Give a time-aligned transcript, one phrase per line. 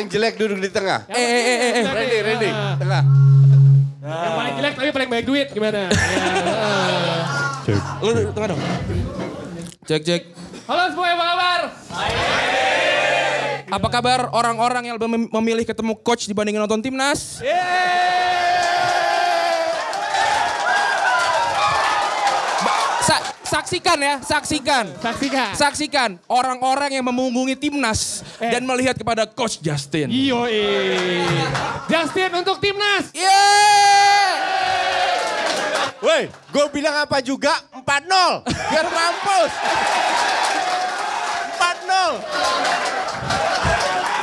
[0.00, 1.04] Paling jelek duduk di tengah.
[1.12, 1.84] Eh, eh, eh, eh, eh.
[1.84, 2.48] Randy, Randy,
[2.80, 3.02] tengah.
[4.00, 5.92] Yang paling jelek tapi paling banyak duit gimana?
[7.68, 7.76] Ya.
[8.00, 8.60] Lu duduk tengah dong.
[9.84, 10.22] Cek, cek.
[10.64, 11.60] Halo semuanya apa kabar?
[13.68, 17.44] Apa kabar orang-orang yang lebih mem- memilih ketemu coach dibandingin nonton timnas?
[17.44, 18.69] Ba-
[23.70, 24.84] saksikan ya, saksikan.
[24.98, 25.48] Saksikan.
[25.54, 28.50] Saksikan orang-orang yang memunggungi timnas Eh.
[28.50, 30.10] dan melihat kepada coach Justin.
[30.10, 30.42] Iyo
[31.86, 33.14] Justin untuk timnas.
[33.14, 34.34] Yeay!
[36.02, 38.42] Woi, gue bilang apa juga 4-0.
[38.42, 39.52] Biar mampus.
[41.54, 42.26] 4-0.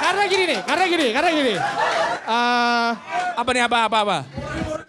[0.04, 1.54] Karena gini nih, karena gini, karena gini.
[2.28, 2.90] Eh,
[3.38, 4.18] Apa nih apa apa apa?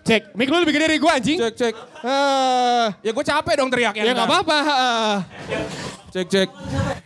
[0.09, 1.39] Cek, mic lu lebih gede dari gue anjing.
[1.39, 1.75] Cek cek.
[2.01, 4.03] Eh, Ya gue capek dong teriaknya.
[4.03, 4.59] ya nggak apa-apa.
[4.65, 5.17] eh.
[6.09, 6.49] Cek cek.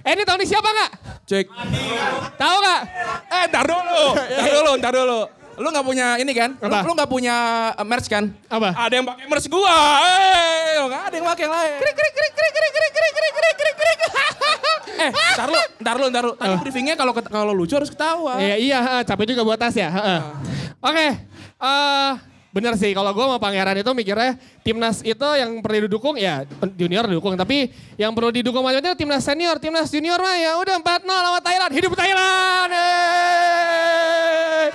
[0.00, 0.90] Eh ini tahu nih siapa nggak?
[1.24, 1.46] Cek.
[2.36, 2.80] Tahu nggak?
[3.28, 4.02] Eh, ntar dulu.
[4.38, 5.20] Ntar dulu, ntar dulu.
[5.52, 6.56] Lu gak punya ini kan?
[6.56, 6.80] Lu, Apa?
[6.80, 7.36] lu gak punya
[7.76, 8.32] uh, merch kan?
[8.48, 8.72] Apa?
[8.72, 9.68] Ada yang pakai merch gua.
[10.00, 11.72] Eh, gak ada yang pakai yang lain.
[11.76, 13.98] Krik krik krik krik krik krik krik krik krik krik krik.
[14.96, 16.32] Eh, ntar lu, ntar lu, ntar lu.
[16.34, 18.40] Tadi briefingnya kalau kalau lucu harus ketawa.
[18.40, 19.92] Iya iya, capek juga buat tas ya.
[19.92, 20.20] heeh.
[20.80, 21.06] Oke,
[21.60, 22.10] eh
[22.52, 26.44] bener sih kalau gue sama Pangeran itu mikirnya timnas itu yang perlu didukung ya
[26.76, 31.08] junior didukung tapi yang perlu didukung maksudnya timnas senior, timnas junior mah ya udah 4-0
[31.08, 31.72] lawan Thailand.
[31.72, 32.70] Hidup Thailand.
[32.72, 34.66] yeay.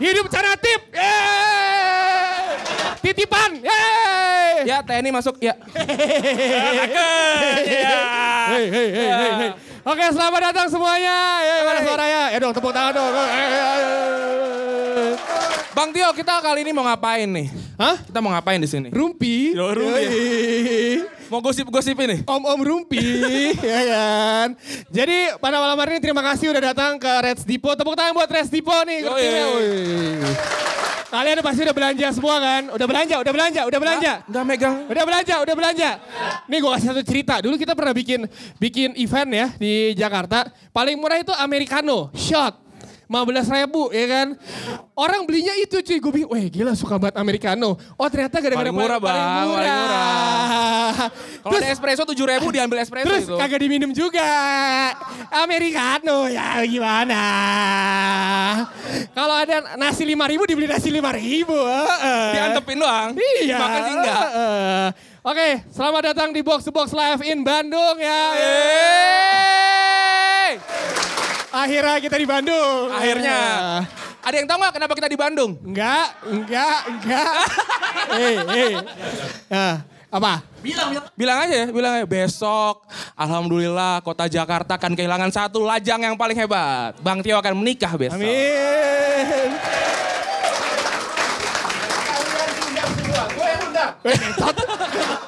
[0.00, 0.80] Hidup Canatip.
[0.94, 2.56] yeay.
[3.02, 3.50] Titipan.
[3.60, 4.64] yeay.
[4.64, 5.36] Ya, TNI masuk.
[5.42, 5.54] Ya.
[8.52, 9.50] Hei, hei, hei, hei, hei.
[9.82, 11.16] Oke, selamat datang semuanya.
[11.42, 12.22] Ya, mana suaranya?
[12.30, 13.10] Ya dong, tepuk tangan dong.
[15.72, 17.48] Bang Tio, kita kali ini mau ngapain nih?
[17.80, 17.96] Hah?
[18.04, 18.92] Kita mau ngapain di sini?
[18.92, 19.56] Rumpi.
[19.56, 20.04] Yo, rumpi.
[21.32, 22.20] Mau gosip-gosip ini?
[22.28, 23.00] Om-om Rumpi,
[23.72, 24.48] ya kan.
[24.92, 27.72] Jadi pada malam hari ini terima kasih udah datang ke Reds Depot.
[27.72, 29.00] Tepuk tangan buat Reds Depot nih.
[29.00, 29.44] Timnya.
[29.56, 30.20] Wih.
[31.08, 32.62] Kalian pasti udah belanja semua kan?
[32.76, 34.12] Udah belanja, udah belanja, udah belanja.
[34.28, 34.76] Udah megang.
[34.92, 35.90] Udah belanja, udah belanja.
[36.52, 37.34] Nih gue kasih satu cerita.
[37.40, 38.28] Dulu kita pernah bikin
[38.60, 40.52] bikin event ya di Jakarta.
[40.68, 42.60] Paling murah itu americano, shot.
[43.12, 44.28] 15 ribu ya kan.
[44.96, 46.00] Orang belinya itu cuy.
[46.00, 47.76] Gue bingung, weh gila suka banget americano.
[47.94, 49.48] Oh ternyata gara-gara Paling murah, paling Bang.
[49.52, 50.92] Paling murah.
[51.42, 53.36] Kalau ada espresso 7 ribu diambil espresso Terus itu.
[53.36, 54.24] kagak diminum juga.
[55.28, 57.20] Americano ya gimana.
[59.12, 61.52] Kalau ada nasi lima ribu dibeli nasi lima ribu.
[62.32, 63.12] Diantepin doang.
[63.12, 63.58] Iya.
[63.60, 64.16] Makan sih enggak.
[64.16, 64.86] Heeh.
[65.22, 68.22] Oke, selamat datang di Box to Box Live in Bandung ya.
[68.34, 70.52] Yeay!
[71.52, 72.88] Akhirnya kita di Bandung.
[72.88, 73.40] Akhirnya.
[74.24, 75.50] Ada yang tahu nggak kenapa kita di Bandung?
[75.60, 77.34] Enggak, enggak, enggak.
[78.08, 78.72] Hei, hei.
[79.52, 79.74] Nah,
[80.08, 80.32] apa?
[81.12, 82.06] Bilang aja ya, bilang aja.
[82.08, 86.96] Besok, Alhamdulillah kota Jakarta akan kehilangan satu lajang yang paling hebat.
[87.04, 88.16] Bang Tio akan menikah besok.
[88.16, 89.50] Amin.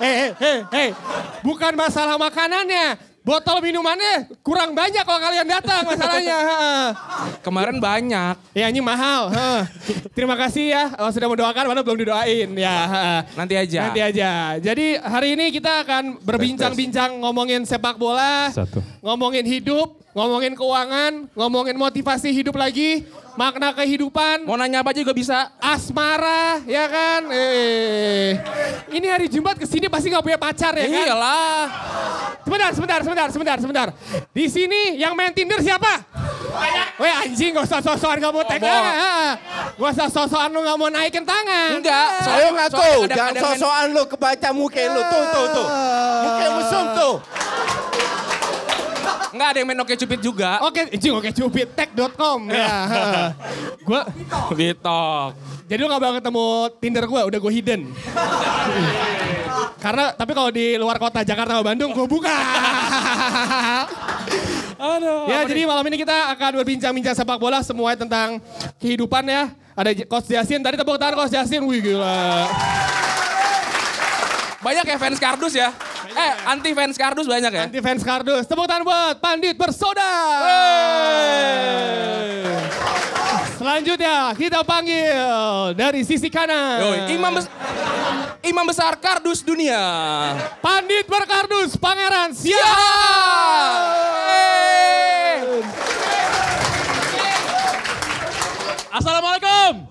[0.00, 0.88] Hei, hei, hei.
[1.44, 3.13] Bukan masalah makanannya.
[3.24, 6.38] Botol minumannya kurang banyak kalau kalian datang masalahnya.
[6.44, 6.86] Heeh.
[7.40, 8.36] Kemarin banyak.
[8.52, 9.32] Ya ini mahal.
[9.32, 9.62] heeh.
[10.12, 12.76] Terima kasih ya oh, sudah mendoakan padahal belum didoain ya.
[12.84, 13.20] heeh.
[13.32, 13.80] Nanti aja.
[13.88, 14.30] Nanti aja.
[14.60, 18.52] Jadi hari ini kita akan berbincang-bincang ngomongin sepak bola,
[19.04, 23.04] ngomongin hidup, ngomongin keuangan, ngomongin motivasi hidup lagi,
[23.36, 25.52] makna kehidupan, Mau nanya apa juga bisa.
[25.60, 27.28] asmara, ya kan?
[27.28, 28.40] Eh,
[28.88, 31.04] ini hari Jumat ke sini pasti nggak punya pacar ya kan?
[31.04, 31.62] Iyalah.
[32.44, 33.88] Sebentar, sebentar, sebentar, sebentar, sebentar.
[34.32, 36.00] Di sini yang main Tinder siapa?
[36.94, 38.84] Weh anjing gak usah sosokan gak mau tegang.
[39.74, 41.76] Gak usah sosokan lu gak mau naikin tangan.
[41.76, 42.08] Enggak.
[42.22, 45.66] Nggak soalnya tuh, ada- jangan sosokan lu kebaca muka lu tuh tuh tuh.
[46.24, 47.14] Muka mesum tuh.
[49.34, 50.62] Enggak ada yang main oke cupid juga.
[50.62, 52.70] Oke, anjing oke cupid tech.com ya.
[52.86, 53.28] heeh.
[53.86, 54.06] Gua
[54.54, 55.30] Bitok.
[55.66, 56.46] jadi lu gak bakal ketemu
[56.78, 57.80] Tinder gua, udah gue hidden.
[59.82, 62.32] Karena tapi kalau di luar kota Jakarta sama Bandung gue buka.
[64.94, 65.28] Aduh.
[65.28, 68.40] Ya, jadi malam ini kita akan berbincang-bincang sepak bola semuanya tentang
[68.78, 69.52] kehidupan ya.
[69.74, 72.46] Ada Coach Jasin, tadi tepuk tangan Coach Jasin, wih gila.
[74.62, 75.74] Banyak ya fans kardus ya?
[76.14, 77.62] Eh, anti fans kardus banyak ya?
[77.66, 78.46] Anti fans kardus.
[78.46, 80.12] Tepuk tangan buat Pandit Bersoda.
[83.54, 85.10] Selanjutnya kita panggil
[85.74, 86.80] dari sisi kanan.
[86.80, 87.50] Yoi, imam, bes-
[88.42, 89.80] imam besar kardus dunia.
[90.60, 92.54] Pandit Berkardus Pangeran Siap.
[94.28, 95.64] Yeay.
[98.94, 99.83] Assalamualaikum.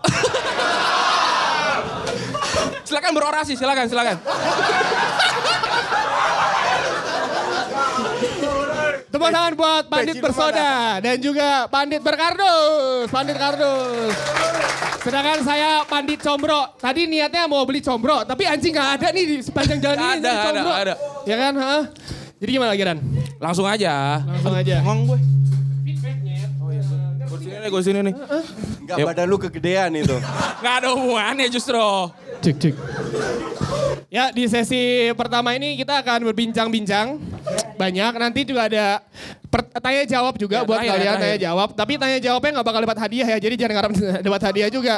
[2.93, 4.15] Silakan berorasi, silakan, silakan.
[9.09, 13.09] Tepuk tangan buat Pandit Bersoda dan juga Pandit Berkardus.
[13.09, 14.13] Pandit Kardus.
[15.01, 16.77] Sedangkan saya Pandit Combro.
[16.77, 20.13] Tadi niatnya mau beli combro, tapi anjing nggak ada nih di sepanjang jalan ini.
[20.21, 20.93] ada, ada, ada.
[21.25, 21.53] Ya kan?
[21.57, 21.89] ha?
[22.37, 23.01] Jadi gimana lagi Dan?
[23.41, 24.21] Langsung aja.
[24.21, 24.85] Langsung aja.
[24.85, 25.19] Ngong gue.
[27.63, 28.13] Nih, gue sini nih.
[28.83, 29.07] Enggak Yuk.
[29.07, 30.15] badan lu kegedean itu.
[30.61, 31.79] Nggak ada hubungannya justru.
[32.43, 32.75] Cek cek.
[34.07, 34.83] Ya di sesi
[35.15, 37.17] pertama ini kita akan berbincang-bincang
[37.73, 38.11] banyak.
[38.13, 38.99] Nanti juga ada
[39.47, 41.47] per- tanya jawab juga Ya, buat terakhir, kalian ya, tanya terakhir.
[41.47, 41.69] jawab.
[41.71, 43.37] Tapi tanya jawabnya nggak bakal dapat hadiah ya.
[43.39, 43.91] Jadi jangan harap
[44.27, 44.95] dapat hadiah juga.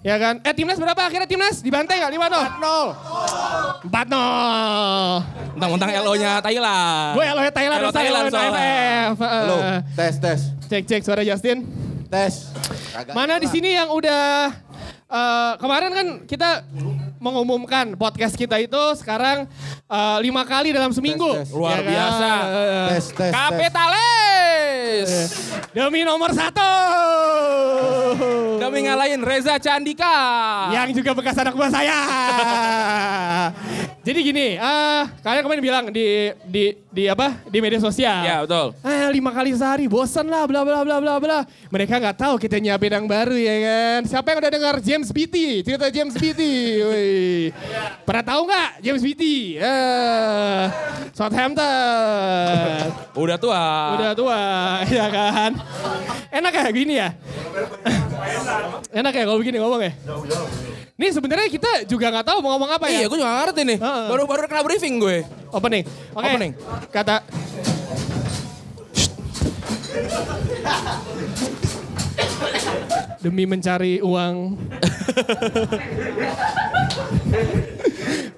[0.00, 0.34] Ya kan?
[0.40, 1.60] Eh timnas berapa akhirnya timnas?
[1.60, 2.10] Dibantai nggak?
[2.10, 2.44] Lima nol.
[2.56, 2.86] Nol.
[3.84, 5.12] Empat nol.
[5.54, 7.12] Mentang-mentang LO-nya Thailand.
[7.14, 8.26] Gue Eloy Thailand, saya Thailand
[9.12, 9.56] Halo,
[9.92, 10.40] tes tes.
[10.66, 11.62] Cek cek suara Justin.
[12.08, 12.48] Tes.
[13.12, 14.48] Mana di sini yang udah
[15.08, 16.64] eh, kemarin kan kita
[17.18, 19.46] mengumumkan podcast kita itu sekarang
[19.84, 21.28] eh, lima kali dalam seminggu.
[21.34, 21.54] Tes, tes.
[21.54, 21.90] Luar Ya kan?
[21.90, 22.30] biasa.
[22.88, 23.14] Tes tes.
[23.14, 23.32] tes.
[23.34, 25.10] Kapitalis.
[25.70, 26.72] Demi nomor satu.
[28.58, 30.16] Demi ngalahin Reza Candika.
[30.72, 31.98] Yang juga bekas anak buah saya.
[33.98, 38.24] Jadi gini, eh kalian kemarin bilang di di di apa di media sosial.
[38.24, 38.72] Ya betul.
[38.80, 41.38] Eh lima kali sehari, bosan lah, bla bla bla bla bla.
[41.68, 44.00] Mereka nggak tahu kita nyiapin yang baru ya kan.
[44.08, 45.60] Siapa yang udah dengar James Beatty?
[45.60, 46.54] Cerita James Beatty.
[47.08, 47.52] Woi.
[48.04, 49.56] Pernah tahu nggak James Beatty?
[49.56, 50.64] Eh,
[51.16, 51.64] Southampton.
[53.16, 53.64] Udah tua.
[53.96, 54.40] Udah tua,
[54.98, 55.50] ya kan.
[56.28, 57.08] Enak ya gini ya?
[58.92, 59.92] Enak ya kalau begini ngomong ya?
[60.98, 63.04] Nih sebenarnya kita juga nggak tahu mau ngomong apa ya.
[63.04, 63.78] Iya, gue juga ngerti nih.
[63.78, 64.06] Heeh.
[64.10, 65.22] Baru baru kena briefing gue.
[65.54, 65.84] Opening.
[66.12, 66.26] Oke.
[66.26, 66.52] Opening.
[66.90, 67.22] Kata
[73.18, 74.54] Demi mencari uang.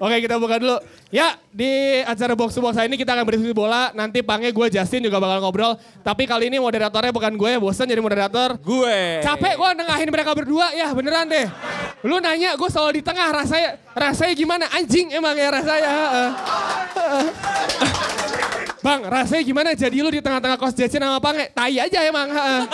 [0.01, 0.81] Oke kita buka dulu.
[1.13, 3.93] Ya di acara box to box ini kita akan berdiskusi bola.
[3.93, 5.77] Nanti pangnya gue Justin juga bakal ngobrol.
[6.01, 7.51] Tapi kali ini moderatornya bukan gue.
[7.61, 8.57] Bosan jadi moderator.
[8.57, 9.21] Gue.
[9.21, 11.45] Capek gue nengahin mereka berdua ya beneran deh.
[12.01, 15.93] Lu nanya gue selalu di tengah rasanya rasanya gimana anjing emang ya rasanya.
[18.81, 21.53] Bang rasanya gimana jadi lu di tengah-tengah kos jajan sama pange?
[21.53, 22.33] Tai aja emang.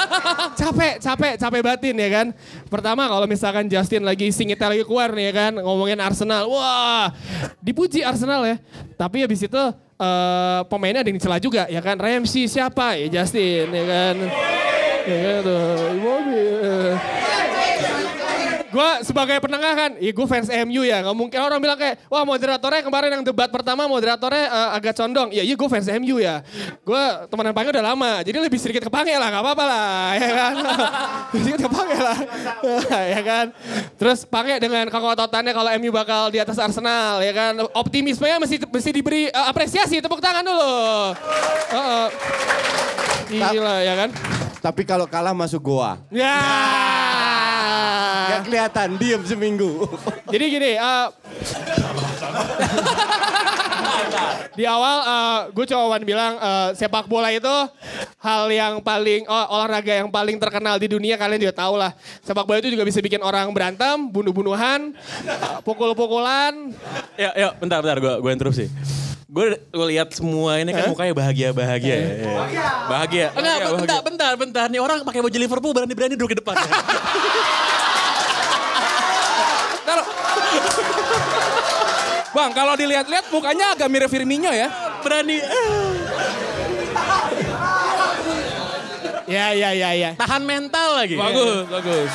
[0.59, 2.27] capek, capek, capek batin ya kan.
[2.71, 5.53] Pertama kalau misalkan Justin lagi singitnya lagi keluar nih ya kan.
[5.59, 6.47] Ngomongin Arsenal.
[6.47, 7.11] Wah
[7.59, 8.55] dipuji Arsenal ya.
[8.95, 9.63] Tapi habis itu
[9.99, 11.99] eh, pemainnya ada yang dicela juga ya kan.
[11.99, 12.95] Ramsey siapa?
[12.95, 14.15] Ya Justin ya kan.
[15.03, 15.91] Ya kan tuh.
[15.91, 17.26] Immobile.
[18.77, 21.01] Gue sebagai penengah kan, ya gue fans MU ya.
[21.01, 25.33] Gak mungkin orang bilang kayak, wah moderatornya kemarin yang debat pertama moderatornya eh, agak condong.
[25.33, 26.45] Ya iya gue fans MU ya.
[26.85, 30.13] Gue temenan Pange udah lama, jadi lebih sedikit ke Pange lah, gak apa-apa lah.
[30.27, 30.55] Ya kan?
[31.33, 32.17] sedikit ke Pange lah.
[33.17, 33.45] ya kan?
[33.97, 37.65] Terus Pange dengan kekototannya kalau MU bakal di atas Arsenal, ya kan?
[37.73, 40.77] Optimismenya mesti, mesti diberi eh, apresiasi, tepuk tangan dulu.
[41.73, 42.07] Heeh.
[43.41, 44.09] Gila ya kan?
[44.61, 45.97] Tapi kalau kalah masuk goa.
[46.13, 46.96] Ya.
[48.27, 49.87] Gak kelihatan, diem seminggu.
[50.33, 51.07] Jadi gini, eh,
[54.57, 54.97] di awal
[55.53, 57.51] gue cuma bilang eh, sepak bola itu
[58.21, 61.93] hal yang paling oh, olahraga yang paling terkenal di dunia kalian juga tahu lah.
[62.25, 64.91] Sepak bola itu juga bisa bikin orang berantem, bunuh-bunuhan,
[65.23, 66.73] eh, pukul-pukulan.
[67.15, 68.65] Ya, ya, bentar, bentar, gue gue interupsi.
[69.27, 71.95] Gue gue lihat semua ini kan mukanya bahagia-bahagia.
[71.99, 72.07] ya.
[72.87, 73.27] Bahagia.
[73.35, 74.65] Enggak, Bahagia, bentar, bentar, bentar.
[74.71, 76.55] Nih orang pakai baju Liverpool berani-berani duduk di depan.
[76.55, 76.63] ya.
[79.87, 80.07] Kalau-
[82.29, 84.69] Bang, kalau dilihat-lihat mukanya agak mirip Firmino ya.
[85.01, 85.41] berani.
[89.27, 90.09] Ya, ya, ya, ya.
[90.15, 91.19] tahan mental lagi.
[91.19, 92.11] Bagus, bagus.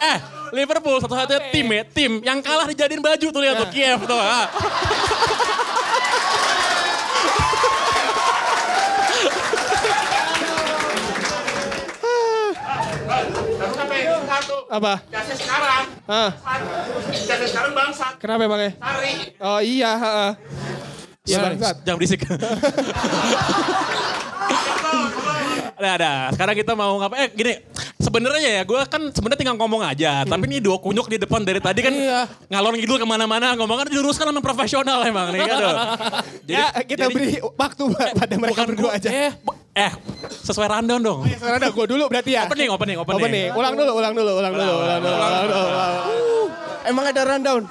[0.00, 0.18] Eh,
[0.50, 4.18] Liverpool satu-satunya tim ya, tim yang kalah dijadiin baju tuh lihat tuh Kiev tuh.
[14.38, 14.78] Ah.
[14.78, 14.94] Apa?
[15.10, 16.30] Jasnya sekarang, Hah?
[17.10, 18.14] jasnya sekarang bangsat.
[18.22, 18.70] Kenapa emang ya?
[18.78, 19.12] Hari.
[19.42, 20.30] Oh iya, heeh.
[21.28, 21.76] Iya Shh, bangsat.
[21.84, 22.20] Jangan berisik.
[25.78, 26.12] Ada, ada.
[26.34, 27.14] Sekarang kita mau ngapa?
[27.22, 27.54] Eh, gini.
[27.98, 30.26] sebenarnya ya gue kan sebenarnya tinggal ngomong aja.
[30.26, 31.94] Tapi ini dua kunyuk di depan dari tadi kan
[32.50, 33.54] ngalor ngidul ke mana-mana.
[33.54, 35.46] Ngomongnya diluruskan sama profesional emang nih.
[35.46, 35.68] Gitu.
[36.50, 39.06] ya kita beri waktu pada mereka berdua aja.
[39.06, 39.30] Eh,
[39.78, 39.92] eh
[40.42, 41.20] sesuai rundown dong.
[41.30, 42.50] Sekarang ada gue dulu berarti ya.
[42.50, 43.22] Opening, opening, opening.
[43.22, 43.48] Opening.
[43.54, 45.14] Ulang dulu, ulang dulu, ulang dulu, ulang dulu.
[45.14, 45.62] Ulang dulu.
[46.88, 47.62] Emang ada rundown?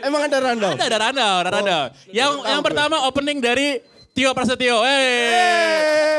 [0.00, 0.74] Emang ada rundown?
[0.78, 1.86] Ada, ada rundown, ada rundown.
[2.08, 3.82] Yang yang pertama opening dari
[4.14, 4.86] Tio Prasetyo.
[4.86, 6.10] Hey.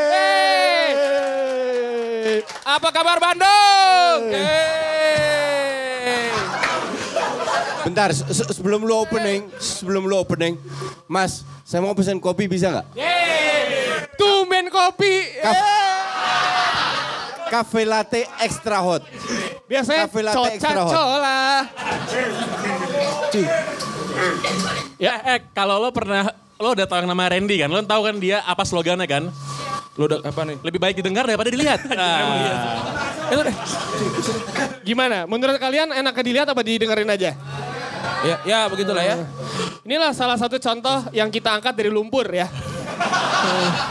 [2.62, 4.32] Apa kabar Bandung?
[4.32, 6.30] Hey.
[7.82, 10.54] Bentar, se- se- sebelum lu opening, sebelum lu opening,
[11.06, 12.88] Mas, saya mau pesen kopi bisa nggak?
[14.16, 15.42] Tumben kopi.
[15.42, 15.80] Kaf-
[17.52, 19.04] Cafe latte extra hot.
[19.68, 20.94] Biasanya Cafe latte coca extra hot.
[20.94, 21.42] cola.
[24.96, 27.68] Ya, eh kalau lo pernah lo udah tahu yang nama Randy kan?
[27.68, 29.24] Lo tahu kan dia apa slogannya kan?
[30.00, 30.58] Lu udah apa nih?
[30.64, 31.80] Lebih baik didengar daripada dilihat.
[33.32, 33.48] Nah.
[33.48, 33.56] Deh.
[34.84, 35.24] Gimana?
[35.24, 37.32] Menurut kalian enak dilihat apa didengerin aja?
[38.28, 39.24] Ya, ya begitulah ya.
[39.88, 42.52] Inilah salah satu contoh yang kita angkat dari lumpur ya.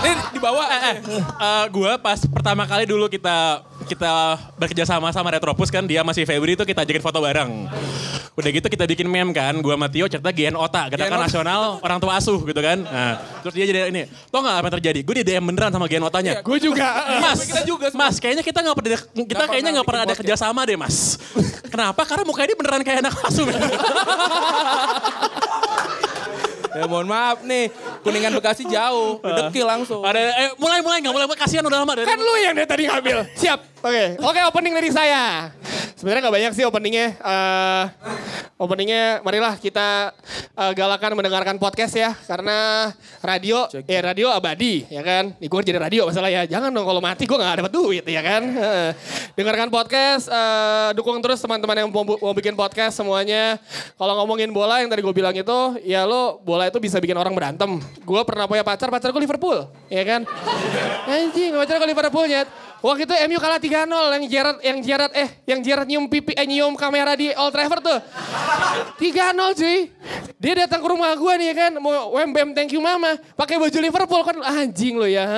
[0.04, 0.66] Ini di bawah.
[0.68, 5.82] eh, eh, eh, gue pas pertama kali dulu kita kita bekerja sama sama Retropus kan
[5.82, 7.66] dia masih Febri itu kita ajakin foto bareng.
[8.38, 11.26] Udah gitu kita bikin meme kan, gua sama Tio cerita GN Otak, gerakan Otak.
[11.26, 12.78] nasional orang tua asuh gitu kan.
[12.86, 15.00] Nah, terus dia jadi ini, tau gak apa yang terjadi?
[15.02, 16.32] Gue di DM beneran sama GN Otanya.
[16.38, 16.86] Gue juga.
[17.18, 17.90] Mas, Kita juga.
[17.90, 21.18] Mas, kayaknya kita nggak pernah kita kayaknya nggak pernah ada bikin kerjasama deh, Mas.
[21.66, 22.06] Kenapa?
[22.06, 23.46] Karena mukanya dia beneran kayak anak asuh.
[26.70, 27.66] Ya mohon maaf nih,
[28.06, 30.06] Kuningan Bekasi jauh, dekil langsung.
[30.06, 32.82] ada eh mulai mulai nggak mulai kasihan udah lama dari Kan lu yang dari tadi
[32.86, 33.26] ngambil.
[33.34, 33.79] Siap.
[33.80, 34.20] Oke.
[34.20, 35.48] Oke opening dari saya.
[35.96, 37.16] Sebenarnya nggak banyak sih openingnya.
[37.16, 37.84] Eh
[38.60, 40.12] openingnya marilah kita
[40.52, 42.12] eh, galakan mendengarkan podcast ya.
[42.12, 42.92] Karena
[43.24, 45.32] radio, ya radio abadi ya kan.
[45.40, 46.44] Nih gue jadi radio masalah ya.
[46.44, 48.42] Jangan dong kalau mati gue nggak dapat duit ya kan.
[48.52, 48.90] Heeh.
[49.32, 50.28] Dengarkan podcast.
[50.28, 53.56] eh, dukung terus teman-teman yang mau, mau bikin podcast semuanya.
[53.96, 55.80] Kalau ngomongin bola yang tadi gue bilang itu.
[55.88, 57.80] Ya lo bola itu bisa bikin orang berantem.
[58.04, 59.64] Gue pernah punya pacar, pacar gue Liverpool.
[59.88, 60.28] Ya kan.
[61.08, 62.69] Anjing, pacar gue Liverpool nyet.
[62.80, 63.84] Waktu itu MU kalah 3-0
[64.16, 67.84] yang Gerard yang Gerard eh yang Gerard nyium pipi eh nyium kamera di Old Trafford
[67.84, 67.98] tuh.
[68.96, 69.78] 3-0 cuy.
[70.40, 73.78] Dia datang ke rumah gue nih ya kan mau wem thank you mama pakai baju
[73.84, 75.28] Liverpool kan anjing lo ya.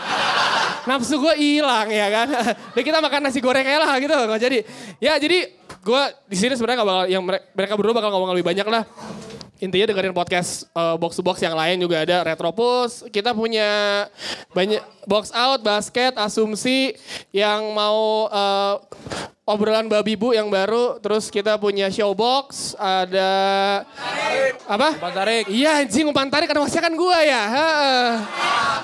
[0.88, 2.28] Nafsu gue hilang ya kan.
[2.74, 4.58] Dan kita makan nasi goreng aja lah gitu nggak jadi.
[4.96, 5.52] Ya jadi
[5.84, 8.88] gue di sini sebenarnya nggak bakal yang mere- mereka berdua bakal ngomong lebih banyak lah.
[9.62, 13.06] Intinya dengerin podcast eh, box to box yang lain juga ada Retropus.
[13.14, 14.10] Kita punya
[14.50, 16.98] banyak box out, basket, asumsi
[17.30, 18.74] yang mau eh,
[19.52, 20.98] obrolan babi bu yang baru.
[20.98, 23.30] Terus kita punya showbox, ada
[24.66, 24.96] apa?
[24.96, 25.44] Pak Tarik.
[25.52, 27.42] Iya anjing umpan tarik karena masih kan gua ya.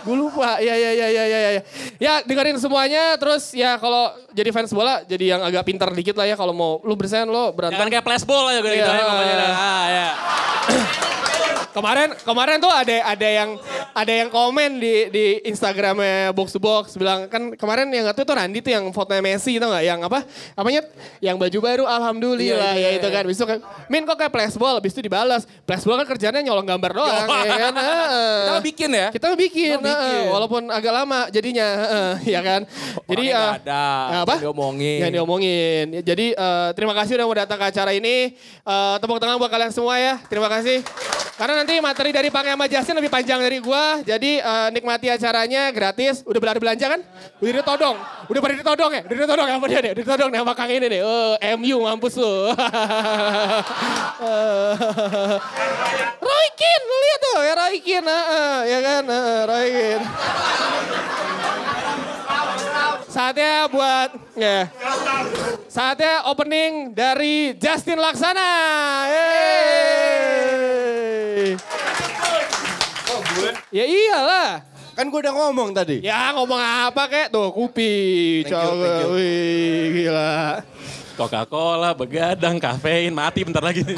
[0.04, 0.60] Gue lupa.
[0.60, 1.62] Ya ya ya ya ya ya.
[1.98, 6.28] Ya dengerin semuanya terus ya kalau jadi fans bola jadi yang agak pintar dikit lah
[6.28, 7.80] ya kalau mau lu bersen lo berantem.
[7.80, 8.86] Jangan kayak flashball aja gitu ya.
[9.56, 10.08] Ah, ya.
[11.68, 13.50] Kemarin kemarin tuh ada ada yang
[13.92, 18.34] ada yang komen di di Instagramnya box to box bilang kan kemarin yang nggak tuh
[18.34, 19.84] Randy tuh yang fotonya Messi tau nggak?
[19.84, 20.18] Yang apa
[20.56, 20.82] apanya?
[21.20, 23.22] Yang baju baru alhamdulillah Iya, ya iya, itu kan.
[23.28, 23.58] Habis itu kan
[23.92, 25.44] Min kok kayak flashball habis itu dibalas.
[25.68, 27.72] Flashball kan kerjanya nyolong gambar doang ya kan.
[28.48, 29.08] Kita bikin ya.
[29.12, 30.02] kita bikin, Kita bikin.
[30.02, 30.32] heeh.
[30.32, 31.66] walaupun agak lama jadinya
[32.34, 32.64] ya kan?
[33.06, 33.82] Jadi eh, ada,
[34.24, 34.34] apa?
[34.40, 34.98] yang diomongin.
[35.04, 35.86] yang diomongin.
[36.02, 38.32] Jadi eh, terima kasih udah mau datang ke acara ini.
[38.64, 40.18] Eh, tepuk tangan buat kalian semua ya.
[40.26, 40.80] Terima kasih.
[41.38, 43.98] Karena nanti materi dari Pang sama Justin lebih panjang dari gua.
[44.06, 46.22] Jadi eh, nikmati acaranya gratis.
[46.22, 47.00] Udah belanja belanja kan?
[47.42, 47.96] Udah ditodong.
[48.30, 49.02] Udah pada ditodong ya?
[49.02, 49.90] Udah ditodong apa dia nih?
[49.98, 51.02] Udah ditodong nih sama Kang ini nih.
[51.02, 52.30] Oh, MU mampus lu.
[56.28, 59.02] Roy Keane, lu lihat tuh ya Roy heeh, ya kan?
[59.02, 59.98] Heeh, Roy.
[63.08, 64.70] Saatnya buat ya.
[65.66, 68.50] Saatnya opening dari Justin Laksana.
[69.10, 70.17] Yeay.
[73.68, 74.64] Ya iyalah.
[74.96, 76.00] Kan gue udah ngomong tadi.
[76.00, 77.26] Ya ngomong apa kek?
[77.28, 78.42] Tuh kupi.
[78.42, 79.08] Thank you, thank you.
[79.14, 80.64] Wih, gila.
[81.14, 83.82] Coca-Cola, begadang, kafein, mati bentar lagi.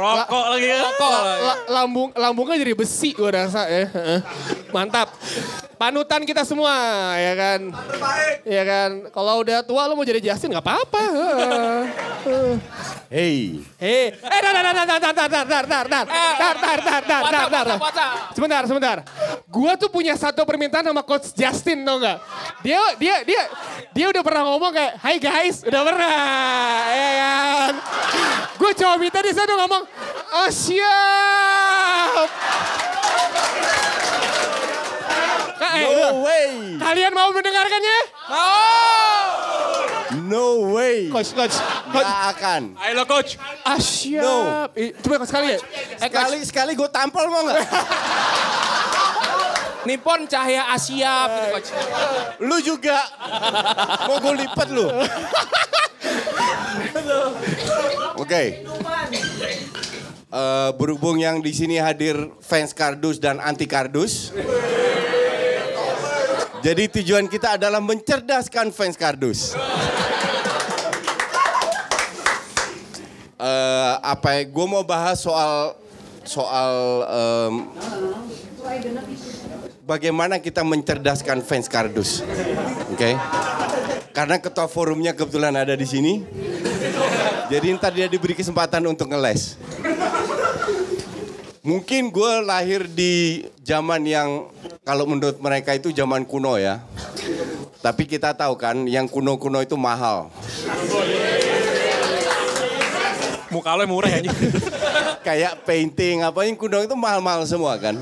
[0.00, 0.80] Rokok lagi ya.
[0.80, 3.84] La- la- lambung lambungnya jadi besi gue rasa ya.
[3.90, 4.20] Heeh.
[4.72, 5.12] Mantap.
[5.80, 6.76] Panutan kita semua
[7.16, 7.60] ya kan.
[8.44, 8.90] Ya kan.
[9.08, 11.00] Kalau udah tua lu mau jadi Justin nggak apa-apa.
[12.28, 12.54] Heeh.
[13.08, 16.80] Hey, Eh, eh, dar, dar, dar, dar, dar, dar, dar, dar, dar, dar, dar, dar,
[16.84, 17.78] dar, dar, dar, dar.
[18.36, 18.96] Sebentar, sebentar.
[19.48, 22.18] Gua tuh punya satu permintaan sama Coach Justin, tau nggak?
[22.60, 23.42] Dia, dia, dia,
[23.96, 26.12] dia udah pernah ngomong kayak, Hai guys, udah pernah,
[26.92, 27.74] ya kan?
[28.60, 29.82] Gue coba minta dia sana ngomong,
[30.44, 32.28] oh siap.
[35.60, 36.80] Kak, eh, No way.
[36.80, 37.98] kalian mau mendengarkannya?
[40.24, 41.12] No way.
[41.12, 41.52] Coach, coach,
[41.92, 42.00] coach.
[42.02, 42.62] Gak akan.
[42.80, 43.36] Ayo coach.
[43.60, 44.24] Ah, siap.
[44.24, 44.34] No.
[44.72, 45.58] Eh, Coba sekali ya.
[46.00, 47.60] Sekali sekali gue tampol mau nggak?
[49.80, 51.70] Nippon Cahaya Asia gitu coach.
[52.40, 52.98] Lu juga.
[54.08, 54.88] Mau gue lipat lu.
[58.16, 58.64] Oke.
[60.30, 64.30] Eh, berhubung yang di sini hadir fans kardus dan anti kardus.
[66.60, 69.56] Jadi tujuan kita adalah mencerdaskan fans kardus.
[73.40, 74.42] Eh, apa ya?
[74.44, 75.72] Gue mau bahas soal
[76.28, 76.72] soal
[77.08, 77.54] em,
[79.88, 82.20] bagaimana kita mencerdaskan fans kardus.
[82.92, 83.16] Oke.
[84.12, 86.20] Karena ketua forumnya kebetulan ada di sini.
[87.48, 89.56] Jadi ntar dia diberi kesempatan untuk ngeles.
[91.70, 94.50] Mungkin gue lahir di zaman yang
[94.82, 96.82] kalau menurut mereka itu zaman kuno ya.
[97.78, 100.34] Tapi kita tahu kan yang kuno-kuno itu mahal.
[103.54, 104.34] Muka lo murah ya.
[105.30, 107.94] Kayak painting apa yang kuno itu mahal-mahal semua kan.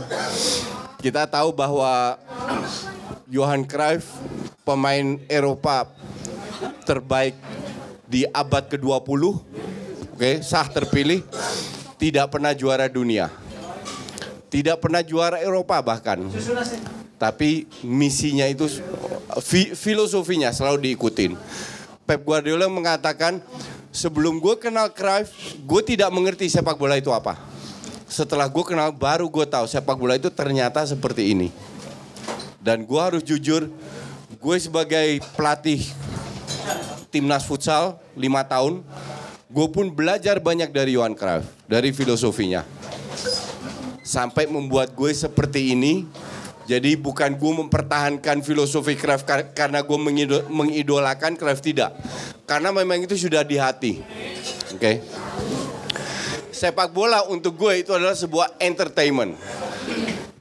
[1.05, 2.17] Kita tahu bahwa
[3.29, 4.17] Johan Cruyff
[4.65, 5.93] pemain Eropa
[6.89, 7.37] terbaik
[8.09, 9.23] di abad ke-20.
[10.17, 11.21] Oke, sah terpilih.
[12.01, 13.48] Tidak pernah juara dunia.
[14.49, 16.25] Tidak pernah juara Eropa bahkan.
[17.21, 18.64] Tapi misinya itu
[19.45, 21.37] fi- filosofinya selalu diikutin.
[22.09, 23.45] Pep Guardiola mengatakan
[23.93, 25.28] sebelum gue kenal Cruyff,
[25.61, 27.37] gue tidak mengerti sepak bola itu apa.
[28.09, 31.52] Setelah gue kenal baru gue tahu sepak bola itu ternyata seperti ini.
[32.64, 33.69] Dan gue harus jujur,
[34.40, 35.85] gue sebagai pelatih
[37.12, 38.81] timnas futsal lima tahun,
[39.52, 42.64] gue pun belajar banyak dari Johan Cruyff, dari filosofinya.
[44.09, 46.09] Sampai membuat gue seperti ini.
[46.65, 51.93] Jadi bukan gue mempertahankan filosofi kar- karena gue mengido- mengidolakan Cruyff tidak.
[52.49, 54.00] Karena memang itu sudah di hati.
[54.73, 55.05] Oke.
[56.49, 59.37] Sepak bola untuk gue itu adalah sebuah entertainment.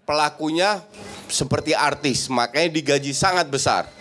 [0.08, 0.80] Pelakunya
[1.28, 3.92] seperti artis, makanya digaji sangat besar.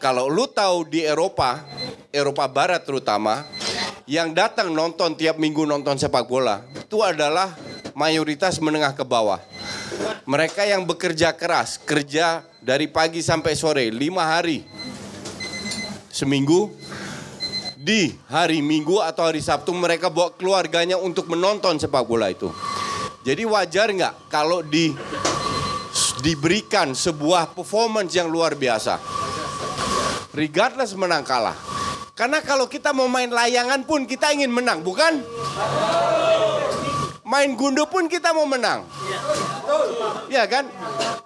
[0.00, 1.68] Kalau lu tahu di Eropa,
[2.08, 3.44] Eropa Barat terutama,
[4.08, 7.52] yang datang nonton tiap minggu nonton sepak bola, itu adalah
[7.98, 9.42] mayoritas menengah ke bawah.
[10.22, 14.62] Mereka yang bekerja keras, kerja dari pagi sampai sore, lima hari.
[16.14, 16.70] Seminggu,
[17.74, 22.46] di hari Minggu atau hari Sabtu mereka bawa keluarganya untuk menonton sepak bola itu.
[23.26, 24.94] Jadi wajar nggak kalau di
[26.22, 29.02] diberikan sebuah performance yang luar biasa.
[30.36, 31.56] Regardless menang kalah.
[32.14, 35.22] Karena kalau kita mau main layangan pun kita ingin menang, bukan?
[37.28, 38.88] Main gundu pun kita mau menang.
[40.32, 40.64] Ya kan?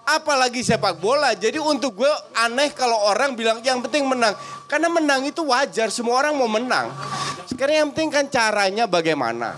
[0.03, 1.31] Apalagi sepak bola.
[1.31, 4.35] Jadi untuk gue aneh kalau orang bilang yang penting menang.
[4.67, 6.91] Karena menang itu wajar, semua orang mau menang.
[7.47, 9.55] Sekarang yang penting kan caranya bagaimana.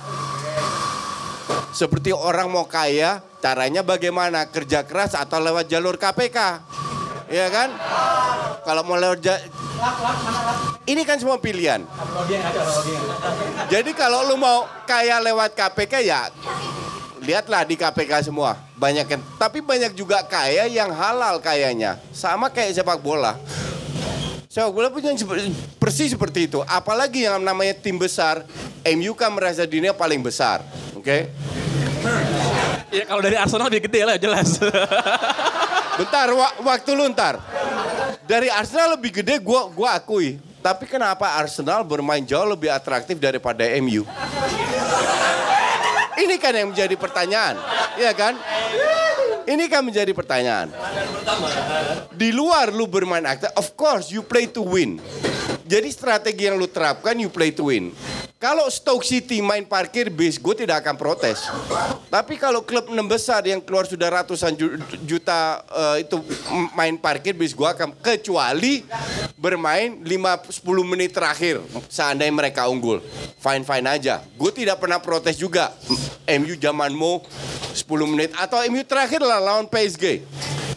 [1.74, 4.46] Seperti orang mau kaya, caranya bagaimana?
[4.46, 6.62] Kerja keras atau lewat jalur KPK.
[7.36, 7.68] Ya kan?
[8.64, 9.44] Kalau mau lewat ja-
[10.88, 11.84] ini kan semua pilihan.
[13.68, 16.32] Jadi kalau lu mau kaya lewat KPK ya
[17.20, 18.56] lihatlah di KPK semua.
[18.80, 22.00] Banyak yang, tapi banyak juga kaya yang halal kayanya.
[22.16, 23.36] Sama kayak sepak bola.
[24.48, 25.12] Sepak bola punya
[25.76, 26.64] persis seperti itu.
[26.64, 28.48] Apalagi yang namanya tim besar,
[28.96, 30.64] MU kan merasa dirinya paling besar.
[30.96, 31.28] Oke?
[32.94, 34.56] Ya kalau dari Arsenal lebih gede lah jelas.
[35.96, 37.40] Bentar, wa- waktu lu ntar.
[38.26, 40.42] Dari Arsenal lebih gede gua gua akui.
[40.60, 44.02] Tapi kenapa Arsenal bermain jauh lebih atraktif daripada MU?
[46.16, 47.54] Ini kan yang menjadi pertanyaan,
[47.96, 48.34] ya kan?
[49.46, 50.74] Ini kan menjadi pertanyaan.
[52.10, 54.98] Di luar lu bermain aktif, of course you play to win.
[55.66, 57.90] Jadi strategi yang lu terapkan you play to win.
[58.38, 61.50] Kalau Stoke City main parkir bis, gue tidak akan protes.
[62.14, 66.22] Tapi kalau klub enam besar yang keluar sudah ratusan ju- juta eh, itu
[66.78, 68.86] main parkir bis, gue akan kecuali
[69.34, 73.02] bermain 5-10 menit terakhir seandainya mereka unggul.
[73.42, 74.22] Fine fine aja.
[74.38, 75.74] Gue tidak pernah protes juga.
[76.30, 77.26] MU zamanmu
[77.74, 80.22] 10 menit atau MU terakhir lah lawan PSG.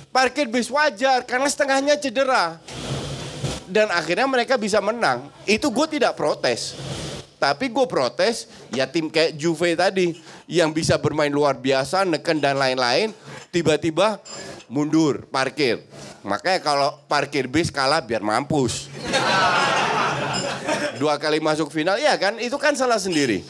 [0.08, 2.56] Parkir bis wajar karena setengahnya cedera
[3.68, 5.28] dan akhirnya mereka bisa menang.
[5.44, 6.74] Itu gue tidak protes.
[7.38, 10.10] Tapi gue protes ya tim kayak Juve tadi
[10.50, 13.14] yang bisa bermain luar biasa, neken dan lain-lain,
[13.54, 14.18] tiba-tiba
[14.66, 15.86] mundur parkir.
[16.26, 18.90] Makanya kalau parkir bis kalah biar mampus.
[20.98, 23.46] Dua kali masuk final, ya kan itu kan salah sendiri.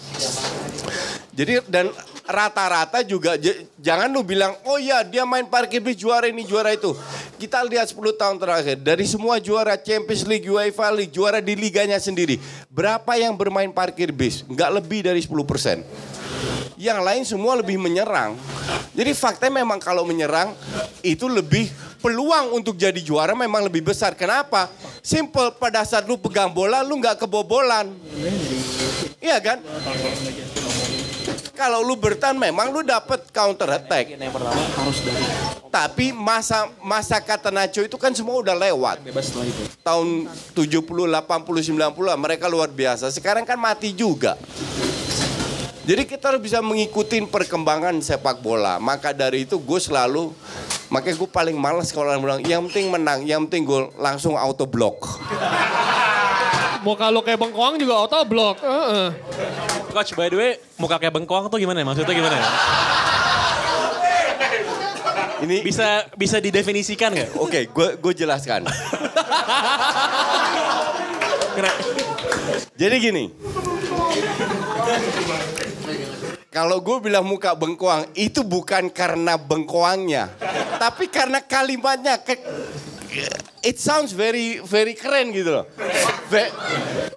[1.32, 1.88] Jadi dan
[2.28, 3.40] rata-rata juga
[3.80, 6.92] jangan lu bilang oh ya dia main parkir bis juara ini juara itu.
[7.40, 11.96] Kita lihat 10 tahun terakhir dari semua juara Champions League, UEFA League, juara di liganya
[11.96, 12.36] sendiri.
[12.68, 14.44] Berapa yang bermain parkir bis?
[14.44, 15.80] Nggak lebih dari 10%.
[16.78, 18.38] Yang lain semua lebih menyerang.
[18.94, 20.54] Jadi faktanya memang kalau menyerang
[21.02, 24.14] itu lebih peluang untuk jadi juara memang lebih besar.
[24.14, 24.70] Kenapa?
[25.02, 27.90] Simple pada saat lu pegang bola lu nggak kebobolan.
[29.18, 29.58] Iya kan?
[31.58, 34.14] Kalau lu bertahan memang lu dapat counter attack.
[35.74, 39.02] Tapi masa masa kata Nacho itu kan semua udah lewat.
[39.82, 40.08] Tahun
[40.54, 43.10] 70, 80, 90 mereka luar biasa.
[43.10, 44.38] Sekarang kan mati juga.
[45.82, 48.78] Jadi kita harus bisa mengikuti perkembangan sepak bola.
[48.78, 50.30] Maka dari itu gue selalu,
[50.92, 54.68] makanya gue paling males kalau orang bilang, yang penting menang, yang penting gue langsung auto
[54.68, 55.16] block.
[56.86, 58.62] Mau kalau kayak bengkoang juga auto block.
[58.62, 59.08] Heeh.
[59.90, 61.86] Coach, by the way, muka kayak bengkoang tuh gimana ya?
[61.86, 62.46] Maksudnya gimana ya?
[65.38, 67.30] Ini Bisa bisa didefinisikan nggak?
[67.38, 68.66] Oke, gue gue jelaskan.
[72.78, 73.24] Jadi gini.
[76.48, 80.34] Kalau gue bilang muka bengkoang, itu bukan karena bengkoangnya.
[80.78, 82.18] Tapi karena kalimatnya.
[82.18, 82.34] Ke,
[83.60, 85.64] it sounds very very keren gitu loh.
[86.28, 86.52] Ve-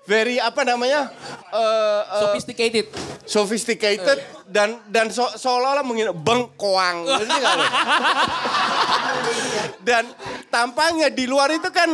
[0.03, 1.11] very apa namanya?
[1.51, 1.59] Eh,
[2.01, 2.85] eh, Sophisticated.
[3.23, 7.07] sophisticated dan dan so- seolah-olah mengin bengkoang.
[9.81, 10.05] Dan
[10.47, 11.89] tampangnya di luar itu kan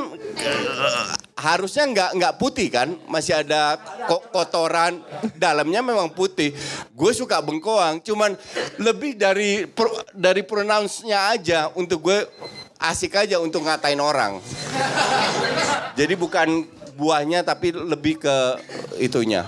[1.38, 5.00] harusnya nggak nggak putih kan, masih ada ko- kotoran.
[5.34, 6.52] Dalamnya memang putih.
[6.92, 8.36] Gue suka bengkoang, cuman
[8.78, 12.20] lebih dari pro- dari pronounce-nya aja untuk gue
[12.78, 14.38] asik aja untuk ngatain orang.
[15.98, 16.66] Jadi bukan
[16.98, 18.36] buahnya tapi lebih ke
[19.02, 19.46] itunya.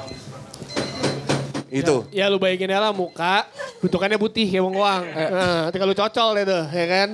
[1.70, 2.10] Itu.
[2.10, 3.46] Ya lu bayangin lah muka,
[3.78, 5.04] bentukannya putih kayak bengkoang.
[5.06, 7.10] Nah, ketika lu cocol deh tuh, ya kan?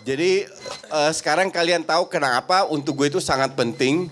[0.00, 0.30] Jadi
[0.88, 4.08] eh, sekarang kalian tahu kenapa untuk gue itu sangat penting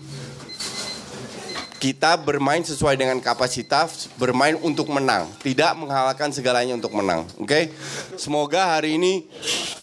[1.79, 7.23] kita bermain sesuai dengan kapasitas, bermain untuk menang, tidak menghalalkan segalanya untuk menang.
[7.39, 7.71] Oke?
[8.19, 9.31] Semoga hari ini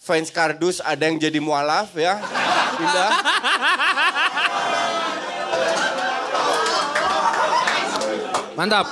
[0.04, 2.20] fans kardus ada yang jadi mualaf ya.
[2.76, 3.12] Pindah.
[8.56, 8.88] Mantap.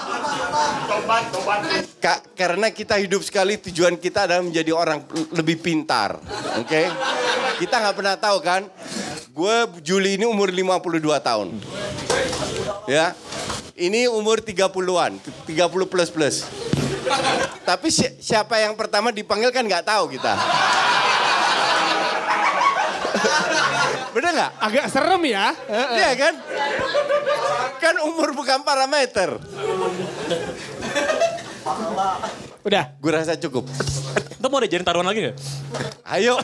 [0.88, 1.60] Tobat, tobat.
[2.00, 5.04] Ka- karena kita hidup sekali tujuan kita adalah menjadi orang
[5.36, 6.20] lebih pintar.
[6.60, 6.88] Oke?
[7.60, 8.68] Kita nggak pernah tahu kan.
[9.34, 11.48] Gue Juli ini umur 52 tahun.
[12.86, 13.16] Ya.
[13.74, 15.50] Ini umur 30-an, 30
[15.88, 16.36] plus plus.
[17.64, 20.38] Tapi si- siapa yang pertama dipanggil kan nggak tahu kita.
[24.14, 24.52] Bener nggak?
[24.62, 25.58] Agak serem ya.
[25.90, 26.34] Iya kan?
[27.82, 29.42] Kan umur bukan parameter.
[32.62, 32.94] Udah.
[32.96, 33.66] Gue rasa cukup.
[34.38, 35.38] Itu mau diajarin taruhan lagi nggak?
[36.06, 36.38] Ayo,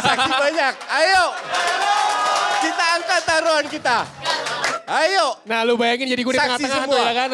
[0.00, 0.74] saksi banyak.
[0.88, 1.24] Ayo,
[2.64, 3.98] kita angkat taruhan kita.
[4.86, 5.26] Ayo.
[5.50, 6.94] Nah lu bayangin jadi gue di tengah-tengah semua.
[6.94, 7.30] tuh ya kan.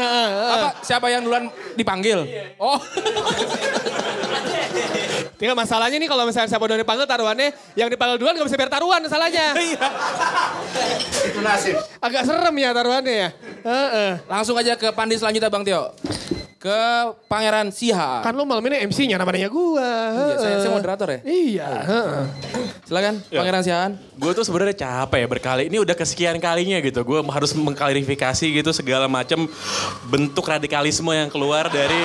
[0.49, 2.25] Apa siapa yang duluan dipanggil?
[2.57, 2.81] Oh.
[5.37, 8.71] Tinggal masalahnya nih kalau misalnya siapa udah dipanggil taruhannya, yang dipanggil duluan gak bisa biar
[8.71, 9.47] taruhan masalahnya.
[11.29, 11.77] Itu nasib.
[11.99, 13.29] Agak serem ya taruhannya ya.
[13.67, 14.13] Heeh.
[14.31, 15.91] Langsung aja ke pandi selanjutnya Bang Tio.
[16.63, 18.23] Ke Pangeran Siha.
[18.23, 19.83] Kan lu malam ini MC-nya namanya gua.
[20.31, 21.19] Iya, saya, saya moderator ya.
[21.27, 21.71] Iya.
[21.91, 22.23] heeh.
[22.87, 23.93] Silakan Pangeran Sihaan.
[24.15, 25.63] Gue tuh sebenarnya capek ya berkali.
[25.67, 27.03] Ini udah kesekian kalinya gitu.
[27.03, 29.51] Gue harus mengklarifikasi gitu segala macam
[30.07, 31.99] bentuk radikalisme yang keluar dari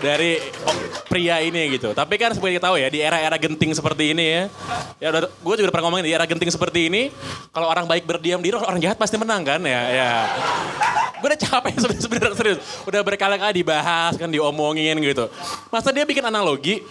[0.00, 1.92] dari oh, pria ini gitu.
[1.92, 4.42] Tapi kan seperti kita tahu ya di era-era genting seperti ini ya.
[4.96, 7.12] Ya udah gue juga udah pernah ngomongin di era genting seperti ini
[7.52, 9.80] kalau orang baik berdiam diri orang jahat pasti menang kan ya.
[9.92, 10.12] Ya.
[11.20, 12.58] Gue udah capek sebenarnya serius.
[12.88, 15.28] Udah berkali-kali dibahas kan diomongin gitu.
[15.68, 16.82] Masa dia bikin analogi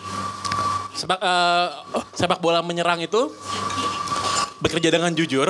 [0.93, 1.67] sepak, eh,
[2.13, 3.31] sepak bola menyerang itu
[4.59, 5.47] bekerja dengan jujur,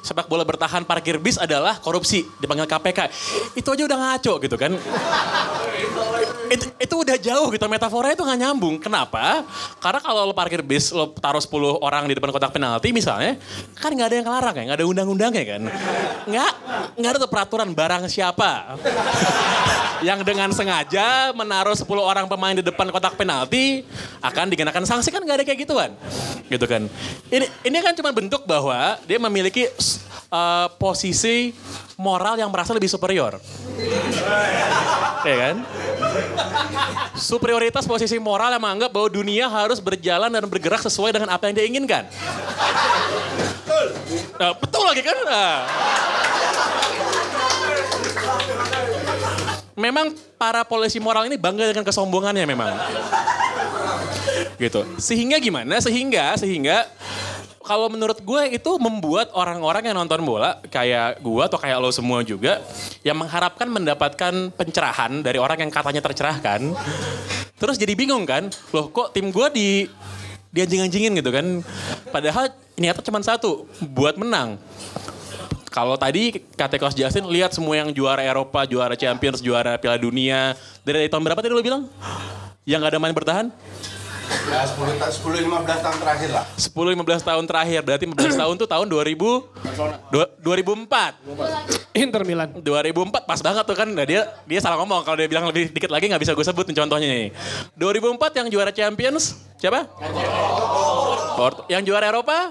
[0.00, 3.12] sepak bola bertahan parkir bis adalah korupsi, dipanggil KPK.
[3.52, 4.72] Itu aja udah ngaco gitu kan.
[6.48, 8.76] Itu, itu udah jauh gitu, metafora itu nggak nyambung.
[8.80, 9.44] Kenapa?
[9.78, 13.36] Karena kalau lo parkir bis, lo taruh 10 orang di depan kotak penalti misalnya,
[13.78, 15.62] kan nggak ada yang ngelarang ya, nggak ada undang-undangnya kan.
[16.28, 16.52] Nggak,
[16.98, 18.50] nggak ada peraturan barang siapa.
[20.06, 23.82] yang dengan sengaja menaruh 10 orang pemain di depan kotak penalti
[24.22, 25.90] akan dikenakan sanksi kan nggak ada kayak gituan
[26.46, 26.86] gitu kan
[27.30, 29.66] ini ini kan cuma bentuk bahwa dia memiliki
[30.30, 31.50] eh, posisi
[31.98, 33.42] moral yang merasa lebih superior
[35.26, 35.56] ya kan
[37.18, 41.54] superioritas posisi moral yang menganggap bahwa dunia harus berjalan dan bergerak sesuai dengan apa yang
[41.58, 42.06] dia inginkan
[44.38, 45.66] Nah, betul lagi kan Nah.
[49.78, 52.74] memang para polisi moral ini bangga dengan kesombongannya memang.
[54.58, 54.82] gitu.
[54.98, 55.78] Sehingga gimana?
[55.78, 56.86] Sehingga sehingga
[57.68, 62.24] kalau menurut gue itu membuat orang-orang yang nonton bola kayak gue atau kayak lo semua
[62.24, 62.64] juga
[63.04, 66.72] yang mengharapkan mendapatkan pencerahan dari orang yang katanya tercerahkan.
[67.60, 68.48] Terus jadi bingung kan?
[68.72, 69.68] Loh kok tim gue di
[70.48, 71.60] dianjing-anjingin gitu kan?
[72.08, 74.56] Padahal niatnya cuma satu, buat menang.
[75.68, 80.56] Kalau tadi kata Justin lihat semua yang juara Eropa, juara Champions, juara Piala Dunia.
[80.80, 81.84] Dari tahun berapa tadi lo bilang?
[82.64, 83.46] Yang gak ada main bertahan?
[84.48, 86.44] Ya 10 ta- 10 15 tahun terakhir lah.
[86.54, 87.80] 10-15 tahun terakhir.
[87.80, 89.44] Berarti 15 tahun tuh tahun 2000,
[90.08, 91.20] dua- 2004.
[91.94, 92.48] Inter Milan.
[92.54, 93.88] 2004 pas banget tuh kan.
[93.88, 95.02] Nah, dia dia salah ngomong.
[95.02, 97.28] Kalau dia bilang lebih dikit lagi nggak bisa gue sebut nih contohnya nih.
[97.74, 99.88] 2004 yang juara Champions siapa?
[101.34, 101.62] Porto.
[101.66, 102.50] Yang juara Eropa?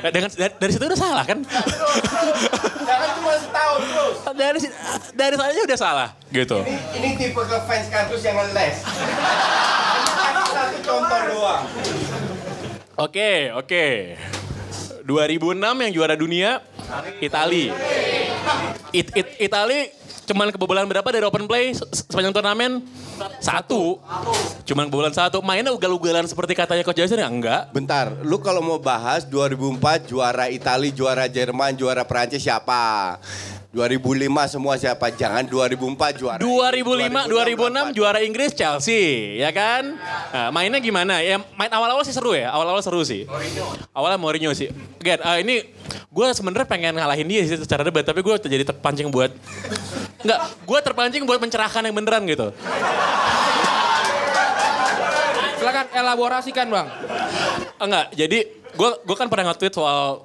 [0.00, 1.38] Eh, Dengan dari, dari situ udah salah kan?
[2.80, 4.16] Jangan cuma setahun terus.
[4.32, 4.58] dari
[5.12, 6.58] dari sana aja udah salah gitu.
[6.64, 8.76] Ini, ini tipe ke fans kardus yang ngeles.
[10.88, 11.62] Contoh doang.
[12.98, 13.84] Oke, oke.
[15.04, 16.64] 2006 yang juara dunia
[17.20, 17.68] Itali.
[18.90, 19.92] It, it, Itali
[20.24, 22.84] cuman kebobolan berapa dari open play se- sepanjang turnamen?
[23.38, 24.00] Satu.
[24.64, 25.40] Cuman kebobolan satu.
[25.40, 27.28] Mainnya ugal-ugalan seperti katanya Coach Jason ya?
[27.28, 27.68] Enggak.
[27.70, 33.16] Bentar, lu kalau mau bahas 2004 juara Itali, juara Jerman, juara Prancis siapa?
[33.68, 35.12] 2005 semua siapa?
[35.12, 36.40] Jangan 2004 juara.
[36.40, 39.92] 2005, 2006 juara Inggris Chelsea, ya kan?
[40.32, 41.20] Nah, mainnya gimana?
[41.20, 43.28] Ya main awal-awal sih seru ya, awal-awal seru sih.
[43.92, 44.72] Awalnya Mourinho sih.
[45.04, 45.54] Gen, eh, ini
[46.08, 49.36] gue sebenarnya pengen ngalahin dia sih secara debat, tapi gue jadi terpancing buat
[50.24, 52.48] Enggak, gue terpancing buat mencerahkan yang beneran gitu.
[55.60, 56.88] Silakan elaborasikan bang.
[57.78, 58.38] Enggak, jadi
[58.78, 60.22] gue gue kan pernah nge-tweet soal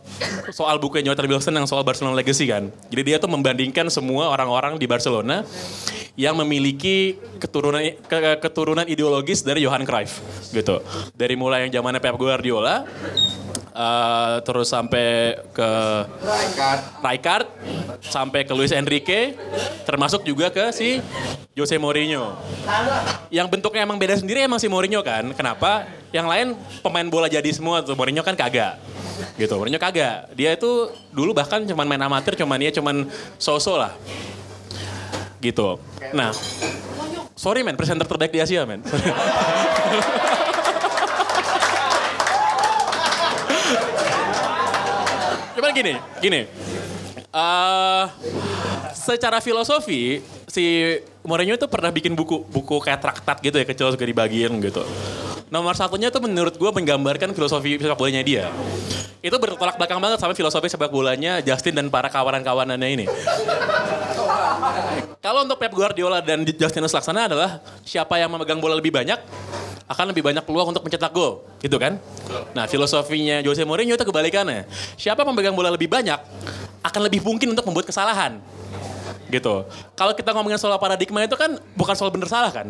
[0.53, 2.69] soal bukunya Jonathan Wilson yang soal Barcelona Legacy kan.
[2.93, 5.41] Jadi dia tuh membandingkan semua orang-orang di Barcelona
[6.13, 10.21] yang memiliki keturunan ke- keturunan ideologis dari Johan Cruyff
[10.53, 10.85] gitu.
[11.17, 12.85] Dari mulai yang zamannya Pep Guardiola
[13.73, 15.69] eh, terus sampai ke
[17.01, 17.45] Rijkaard
[18.05, 19.33] sampai ke Luis Enrique
[19.89, 21.01] termasuk juga ke si
[21.57, 22.37] Jose Mourinho.
[23.33, 25.33] Yang bentuknya emang beda sendiri emang si Mourinho kan.
[25.33, 25.89] Kenapa?
[26.13, 26.47] Yang lain
[26.85, 27.97] pemain bola jadi semua tuh.
[27.97, 28.77] Mourinho kan kagak.
[29.33, 30.29] Gitu, Mourinho kagak.
[30.37, 33.09] Dia itu dulu bahkan cuman main amatir, cuman dia cuman
[33.41, 33.97] so-so lah.
[35.41, 35.81] Gitu.
[36.13, 36.29] Nah,
[37.33, 38.85] sorry men, presenter terbaik di Asia men.
[45.53, 46.41] Cuman gini, gini.
[47.33, 48.05] eh
[48.93, 54.05] secara filosofi si Mourinho itu pernah bikin buku buku kayak traktat gitu ya kecil juga
[54.05, 54.85] dibagiin gitu.
[55.53, 58.49] Nomor satunya tuh menurut gue menggambarkan filosofi sepak bolanya dia.
[59.21, 63.05] Itu bertolak belakang banget sama filosofi sepak bolanya Justin dan para kawanan-kawanannya ini.
[65.21, 69.21] Kalau untuk Pep Guardiola dan Justinus Laksana adalah siapa yang memegang bola lebih banyak
[69.85, 72.01] akan lebih banyak peluang untuk mencetak gol, gitu kan?
[72.57, 74.65] Nah, filosofinya Jose Mourinho itu kebalikannya.
[74.97, 76.17] Siapa memegang bola lebih banyak
[76.81, 78.41] akan lebih mungkin untuk membuat kesalahan.
[79.33, 79.55] Gitu.
[79.97, 82.69] Kalau kita ngomongin soal paradigma itu kan bukan soal bener salah kan?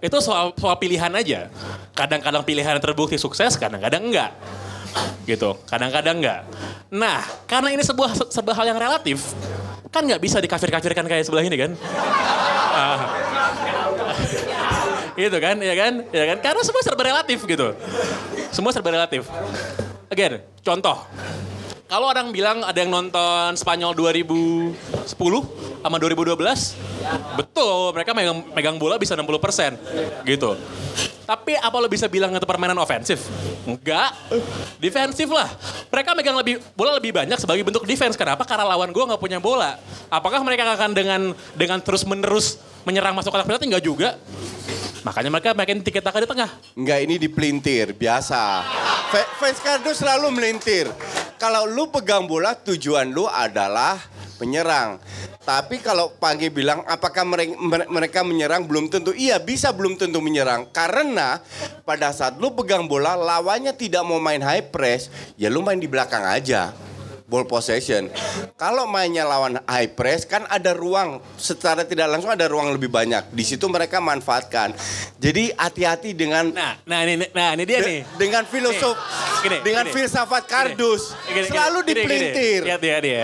[0.00, 1.52] Itu soal soal pilihan aja.
[1.92, 4.32] Kadang-kadang pilihan terbukti sukses, kadang-kadang enggak
[5.28, 5.58] gitu.
[5.68, 6.40] Kadang-kadang enggak.
[6.88, 9.34] Nah, karena ini sebuah sebuah hal yang relatif,
[9.90, 11.70] kan nggak bisa dikafir-kafirkan kayak sebelah ini kan?
[12.74, 13.12] Ah.
[15.20, 16.38] gitu kan, ya kan, ya kan?
[16.42, 17.74] Karena semua serba relatif gitu.
[18.54, 19.26] Semua serba relatif.
[20.10, 20.96] Again, contoh.
[21.94, 25.14] Kalau orang bilang ada yang nonton Spanyol 2010
[25.78, 26.34] sama 2012,
[27.38, 30.58] betul mereka megang, megang bola bisa 60% gitu.
[31.22, 33.30] Tapi apa lo bisa bilang itu permainan ofensif?
[33.62, 34.10] Enggak.
[34.82, 35.46] Defensif lah.
[35.94, 38.18] Mereka megang lebih bola lebih banyak sebagai bentuk defense.
[38.18, 38.42] Kenapa?
[38.42, 39.78] Karena lawan gue nggak punya bola.
[40.10, 43.70] Apakah mereka akan dengan dengan terus menerus menyerang masuk kotak penalti?
[43.70, 44.18] Enggak juga.
[45.04, 46.48] Makanya mereka makin tiket taka di tengah.
[46.72, 48.64] Enggak, ini dipelintir, biasa.
[49.12, 50.88] Fa- Fans kardus selalu melintir.
[51.36, 54.00] Kalau lu pegang bola, tujuan lu adalah
[54.40, 54.96] penyerang.
[55.44, 58.64] Tapi kalau Pagi bilang, apakah mere- mere- mereka menyerang?
[58.64, 59.12] Belum tentu.
[59.12, 60.72] Iya, bisa belum tentu menyerang.
[60.72, 61.36] Karena
[61.84, 65.84] pada saat lu pegang bola, lawannya tidak mau main high press, ya lu main di
[65.84, 66.72] belakang aja.
[67.34, 68.06] Ball possession.
[68.54, 73.34] Kalau mainnya lawan high press kan ada ruang secara tidak langsung ada ruang lebih banyak.
[73.34, 74.70] Di situ mereka manfaatkan.
[75.18, 78.00] Jadi hati-hati dengan Nah, nah ini, nah ini dia De- nih.
[78.14, 78.94] dengan filosof
[79.42, 79.94] Gini, dengan gini.
[79.98, 81.94] filsafat kardus Gini, gini, selalu gini, gini.
[81.98, 82.60] dipelintir.
[82.62, 83.22] Lihat dia dia.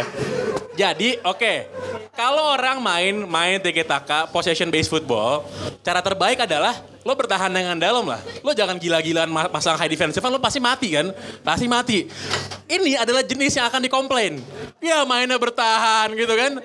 [0.81, 1.69] Jadi oke,
[2.17, 5.45] kalau orang main main tiki taka possession based football,
[5.85, 6.73] cara terbaik adalah
[7.05, 8.17] lo bertahan dengan dalam lah.
[8.41, 11.13] Lo jangan gila-gilaan pasang high defensive, lo pasti mati kan?
[11.45, 12.09] Pasti mati.
[12.65, 14.41] Ini adalah jenis yang akan dikomplain.
[14.81, 16.65] Ya mainnya bertahan gitu kan.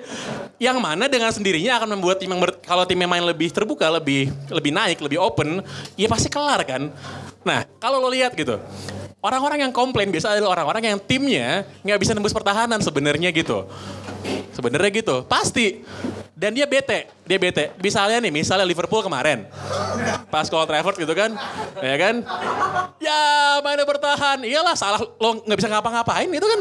[0.56, 4.32] Yang mana dengan sendirinya akan membuat tim yang kalau tim yang main lebih terbuka, lebih
[4.48, 5.60] lebih naik, lebih open,
[5.92, 6.88] ya pasti kelar kan.
[7.44, 8.56] Nah, kalau lo lihat gitu,
[9.26, 13.66] orang-orang yang komplain biasa adalah orang-orang yang timnya nggak bisa nembus pertahanan sebenarnya gitu.
[14.54, 15.82] Sebenarnya gitu, pasti.
[16.32, 17.74] Dan dia bete, dia bete.
[17.82, 19.50] Misalnya nih, misalnya Liverpool kemarin.
[20.30, 21.34] Pas Old Trafford gitu kan.
[21.82, 22.14] Ya kan.
[23.02, 23.20] Ya
[23.66, 24.46] mainnya bertahan.
[24.46, 26.60] Iyalah salah lo nggak bisa ngapa-ngapain itu kan.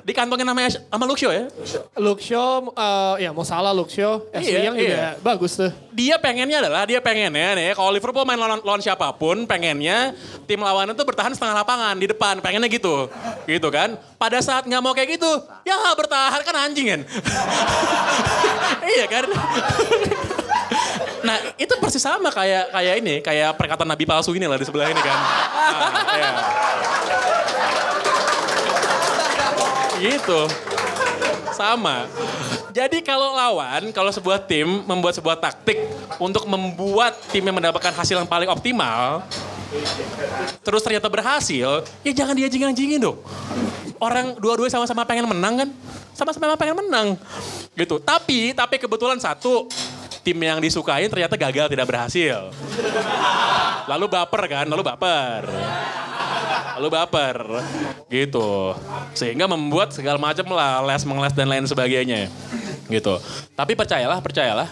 [0.00, 1.52] Dikantongin namanya sama Luxio ya.
[2.00, 5.10] Luxio, eh, ya mau salah Luxio, Ashley Iya, yang juga iya.
[5.20, 5.70] bagus tuh.
[5.92, 10.16] Dia pengennya adalah, dia pengennya nih, kalau Liverpool main lawan, lawan siapa pun, pengennya
[10.48, 13.12] tim lawan itu bertahan setengah lapangan di depan, pengennya gitu.
[13.44, 14.00] Gitu kan.
[14.16, 15.30] Pada saat nggak mau kayak gitu,
[15.68, 17.00] ya bertahan kan anjing kan.
[19.10, 19.26] kan.
[21.26, 24.88] nah itu persis sama kayak kayak ini, kayak perkataan Nabi palsu ini lah di sebelah
[24.88, 25.18] ini kan.
[25.18, 26.32] Nah, iya.
[30.00, 30.40] Gitu.
[31.52, 32.08] Sama.
[32.70, 35.76] Jadi kalau lawan, kalau sebuah tim membuat sebuah taktik
[36.16, 39.26] untuk membuat timnya mendapatkan hasil yang paling optimal,
[40.62, 43.18] terus ternyata berhasil, ya jangan dianjing-anjingin dong.
[44.00, 45.68] Orang dua-duanya sama-sama pengen menang kan?
[46.16, 47.20] Sama-sama pengen menang.
[47.76, 48.00] Gitu.
[48.00, 49.68] Tapi, tapi kebetulan satu,
[50.24, 52.48] tim yang disukain ternyata gagal tidak berhasil.
[53.84, 55.42] Lalu baper kan, lalu baper.
[56.80, 57.36] Lalu baper.
[58.08, 58.72] Gitu.
[59.12, 62.32] Sehingga membuat segala macam lah, les mengeles dan lain sebagainya.
[62.88, 63.14] Gitu.
[63.52, 64.68] Tapi percayalah, percayalah.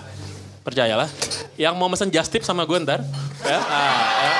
[0.64, 1.08] Percayalah.
[1.56, 3.04] Yang mau mesen just tip sama gue ntar.
[3.44, 4.32] Ya, ah, ya.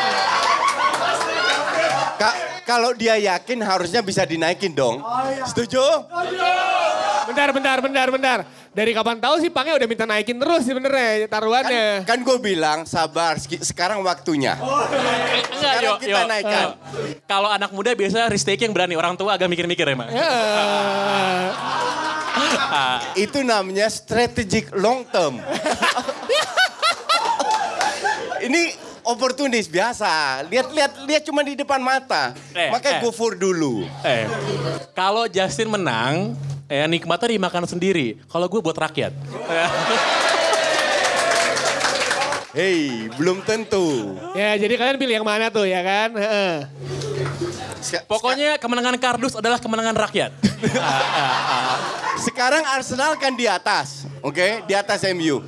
[2.19, 2.35] Kak,
[2.69, 5.01] kalau dia yakin harusnya bisa dinaikin dong.
[5.49, 5.81] Setuju?
[7.25, 8.39] Bentar, bentar, bentar, bentar.
[8.77, 12.05] Dari kapan tahu sih Pangnya udah minta naikin terus sebenarnya taruhannya.
[12.05, 14.61] Kan gue bilang sabar, sekarang waktunya.
[14.61, 16.29] Enggak, Sekarang yo, kita yo.
[16.29, 16.67] naikkan.
[16.69, 16.77] Eh,
[17.25, 18.95] Kalau anak muda biasa risk taking yang berani.
[19.01, 20.13] Orang tua agak mikir-mikir emang.
[20.13, 20.29] Ya.
[22.69, 25.41] Ah, Itu namanya strategic long term.
[28.47, 30.45] Ini oportunis biasa.
[30.47, 32.37] Lihat-lihat lihat cuma di depan mata.
[32.53, 33.03] Eh, Makanya eh.
[33.03, 33.89] go for dulu.
[34.05, 34.29] eh,
[34.93, 36.37] kalau Justin menang,
[36.69, 38.21] ya nikmatnya dimakan sendiri.
[38.29, 39.13] Kalau gue buat rakyat.
[42.59, 44.17] Hei, belum tentu.
[44.33, 46.11] ya, jadi kalian pilih yang mana tuh ya kan?
[48.09, 50.33] Pokoknya kemenangan kardus adalah kemenangan rakyat.
[52.27, 54.67] Sekarang Arsenal kan di atas, oke?
[54.67, 55.45] Di atas MU.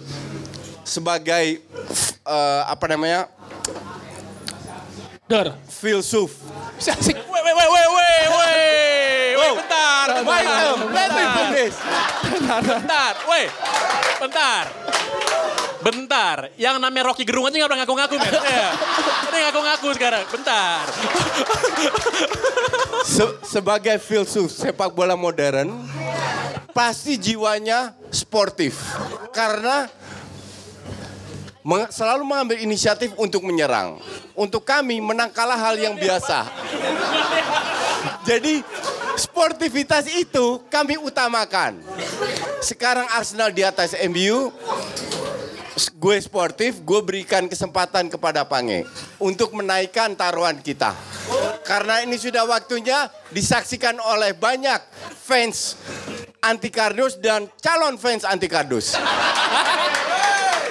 [0.87, 1.59] Sebagai
[2.23, 3.27] eh, apa namanya?
[5.31, 5.55] Dor.
[5.71, 6.35] Filsuf.
[6.83, 7.15] Asik.
[7.15, 9.35] Wait, wait, wait, wait, wait, wait.
[9.39, 11.77] Wait, bentar, bentar, let me bentar, finish.
[12.67, 13.51] bentar, wait,
[14.19, 14.65] bentar.
[15.81, 18.33] Bentar, yang namanya Rocky Gerung aja gak pernah ngaku-ngaku, men.
[18.37, 18.69] Iya.
[19.31, 20.85] Ini ngaku-ngaku sekarang, bentar.
[23.07, 25.73] Se- sebagai filsuf sepak bola modern,
[26.77, 28.77] pasti jiwanya sportif.
[29.33, 29.89] Karena
[31.91, 34.01] selalu mengambil inisiatif untuk menyerang.
[34.35, 36.49] Untuk kami menang kalah hal yang biasa.
[38.25, 38.65] Jadi
[39.17, 41.79] sportivitas itu kami utamakan.
[42.61, 44.53] Sekarang Arsenal di atas MU,
[46.01, 48.85] gue sportif, gue berikan kesempatan kepada Pange
[49.21, 50.97] untuk menaikkan taruhan kita.
[51.65, 54.81] Karena ini sudah waktunya disaksikan oleh banyak
[55.21, 55.77] fans
[56.41, 58.97] anti kardus dan calon fans anti kardus.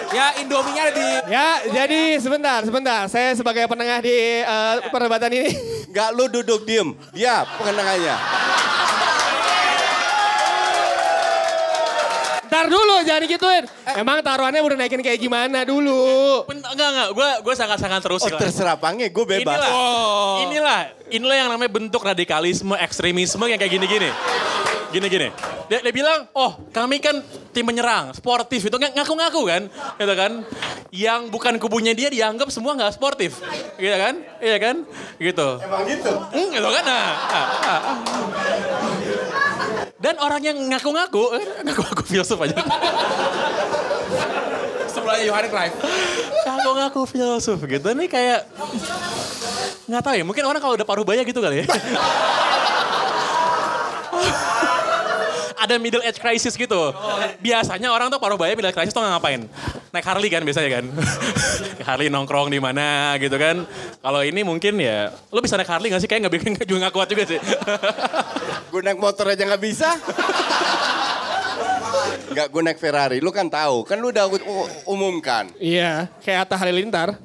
[0.09, 3.05] Ya Indominya ada di Ya, jadi sebentar, sebentar.
[3.05, 5.53] Saya sebagai penengah di eh, perdebatan ini.
[5.93, 8.17] Gak lu duduk diem, dia pengenangannya.
[12.49, 13.63] Ntar dulu, jangan gituin.
[13.93, 16.41] Emang taruhannya udah naikin kayak gimana dulu?
[16.49, 19.61] Enggak, enggak, gue gue sangat-sangat terus Oh terserah Pange, gue bebas.
[19.61, 20.79] Inilah, inilah,
[21.13, 24.09] inilah yang namanya bentuk radikalisme, ekstremisme yang kayak gini-gini.
[24.89, 25.29] Gini-gini.
[25.69, 27.21] Dia, dia bilang, oh kami kan
[27.53, 28.65] tim menyerang, sportif.
[28.65, 29.61] Itu ng- ngaku-ngaku kan.
[30.01, 30.31] Gitu kan.
[30.89, 33.37] Yang bukan kubunya dia dianggap semua nggak sportif.
[33.77, 34.17] Gitu kan.
[34.41, 34.75] Iya kan.
[35.21, 35.49] Gitu.
[35.61, 36.13] Emang gitu?
[36.13, 36.83] Hmm, gitu kan.
[36.83, 37.81] Nah, ah, ah.
[39.99, 42.57] Dan orang yang ngaku-ngaku, eh, ngaku-ngaku filsuf aja.
[44.89, 45.73] sebelahnya Johan Cruyff.
[46.49, 47.87] Ngaku-ngaku filsuf gitu.
[47.93, 48.49] Nih kayak,
[49.85, 50.23] nggak tahu ya.
[50.25, 51.67] Mungkin orang kalau udah paruh baya gitu kali ya.
[55.69, 56.89] Ada middle age crisis gitu.
[57.37, 59.45] Biasanya orang tuh paruh baya middle age crisis tuh ngapain?
[59.93, 60.85] Naik Harley kan biasanya kan.
[61.87, 63.69] Harley nongkrong di mana gitu kan.
[64.01, 66.09] Kalau ini mungkin ya, lo bisa naik Harley gak sih?
[66.09, 67.39] Kayak nggak bikin juga nggak kuat juga sih.
[68.73, 69.89] Gue naik motor aja nggak bisa.
[72.29, 74.29] Gak gue naik Ferrari, lu kan tahu, kan lu udah
[74.85, 75.49] umumkan.
[75.57, 77.17] Iya, kayak Atta Halilintar.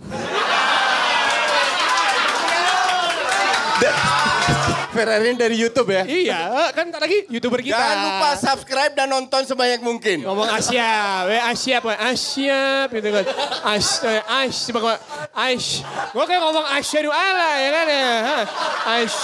[4.94, 6.02] Ferrari dari YouTube ya.
[6.06, 7.74] Iya, eh, kan ntar lagi YouTuber kita.
[7.74, 10.22] Jangan lupa subscribe dan nonton sebanyak mungkin.
[10.22, 13.24] ngomong Asia, we Asia, we Asia, gitu kan.
[13.26, 14.94] Eh, Ash, coba
[15.34, 15.82] Ash.
[16.14, 18.12] Gue kayak ngomong Asyadu ala, ya kan ya.
[18.94, 19.18] Ash.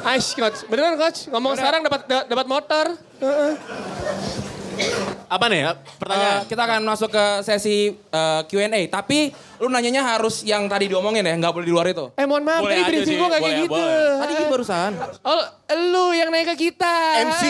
[0.00, 0.64] Ash, coach.
[0.64, 2.86] Beneran coach, ngomong sekarang dapat da- dapat motor.
[5.30, 5.72] Apa nih ya?
[5.98, 6.40] Pertanyaan.
[6.42, 8.80] Eh, kita akan masuk ke sesi eh, Q&A.
[8.90, 9.30] Tapi
[9.62, 12.10] lu nanyanya harus yang tadi diomongin ya, nggak boleh di luar itu.
[12.18, 13.72] Eh mohon maaf, Boleh tadi sih, gue gak kayak boleh, gitu.
[13.76, 14.18] boleh.
[14.18, 14.90] Tadi gitu barusan.
[15.22, 15.42] Oh,
[15.76, 16.94] lu yang nanya ke kita.
[17.30, 17.42] MC,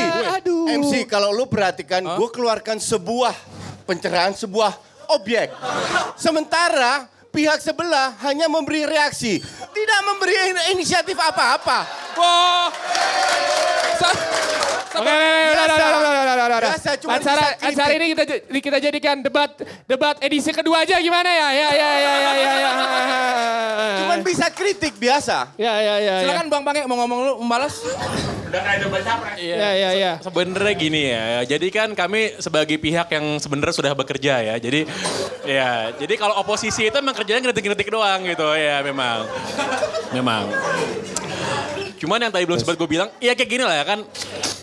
[0.42, 0.66] Aduh.
[0.68, 3.32] MC kalau lu perhatikan, gue keluarkan sebuah
[3.88, 4.72] pencerahan, sebuah
[5.10, 5.50] objek.
[6.14, 9.38] Sementara pihak sebelah hanya memberi reaksi,
[9.70, 11.86] tidak memberi in- inisiatif apa-apa.
[12.18, 12.68] Wah.
[14.90, 16.70] Oke, udah, udah, udah, udah,
[17.14, 19.54] acara, acara ini kita kita jadikan debat
[19.86, 21.48] debat edisi kedua aja gimana ya?
[21.54, 22.70] Ya, ya, ya, ya, ya, ya.
[24.02, 25.54] Cuman bisa kritik biasa.
[25.54, 26.14] Ya, ya, ya.
[26.18, 26.22] ya.
[26.26, 27.86] Silakan Bang Pange mau ngomong lu, membalas.
[28.50, 29.38] Udah kayak debat capres.
[29.38, 30.12] Ya, ya, ya.
[30.18, 34.90] Sebenarnya gini ya, jadi kan kami sebagai pihak yang sebenarnya sudah bekerja ya, jadi
[35.46, 39.28] ya, jadi kalau oposisi itu emang kerjanya ngeritik-ngeritik doang gitu ya, memang,
[40.16, 40.48] memang.
[42.00, 44.00] Cuman yang tadi belum sempat gue bilang, ya kayak gini lah ya kan.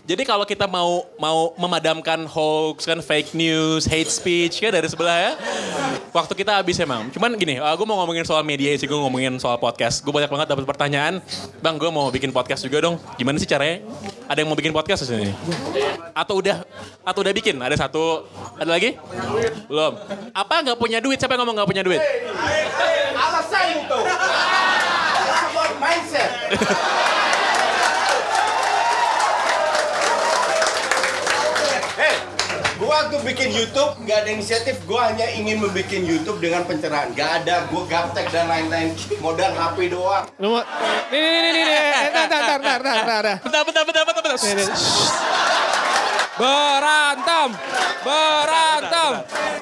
[0.08, 5.20] Jadi kalau kita mau mau memadamkan hoax kan fake news, hate speech kan dari sebelah
[5.20, 5.32] ya,
[6.16, 7.12] waktu kita habis emang.
[7.12, 10.00] Cuman gini, gue mau ngomongin soal media sih, gue ngomongin soal podcast.
[10.00, 11.20] Gue banyak banget dapat pertanyaan,
[11.60, 12.96] bang gue mau bikin podcast juga dong.
[13.20, 13.84] Gimana sih caranya?
[14.32, 15.36] Ada yang mau bikin podcast di sini?
[16.16, 16.64] Atau udah
[17.04, 17.60] atau udah bikin?
[17.60, 18.96] Ada satu, ada lagi?
[19.68, 19.92] Belum.
[20.32, 21.20] Apa nggak punya duit?
[21.20, 22.00] Siapa yang ngomong nggak punya duit?
[23.12, 24.00] Alasan itu.
[25.84, 26.32] Mindset.
[32.98, 37.14] waktu bikin YouTube nggak ada inisiatif, gua hanya ingin membuat YouTube dengan pencerahan.
[37.14, 40.26] Gak ada gua gaptek dan lain-lain, modal HP doang.
[40.42, 40.62] Lu mau,
[41.14, 41.78] nih, nih, nih, nih, nih,
[42.08, 43.26] eh, tar, tar, tar, tar, tar, tar, tar.
[43.46, 44.38] Bentar, bentar, bentar, bentar, bentar.
[44.42, 44.68] Nih, nih.
[46.38, 47.50] Berantem.
[48.06, 49.12] Berantem.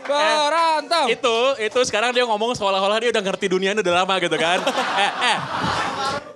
[0.03, 1.05] Berantem.
[1.07, 4.59] Itu, itu sekarang dia ngomong seolah-olah dia udah ngerti dunia ini udah lama gitu kan.
[5.03, 5.37] eh, eh.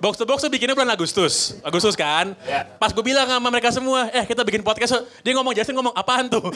[0.00, 1.60] Box to box tuh bikinnya bulan Agustus.
[1.60, 2.32] Agustus kan.
[2.80, 4.96] Pas gue bilang sama mereka semua, eh kita bikin podcast.
[4.96, 6.40] yuk." Dia ngomong, Justin ngomong, apaan tuh?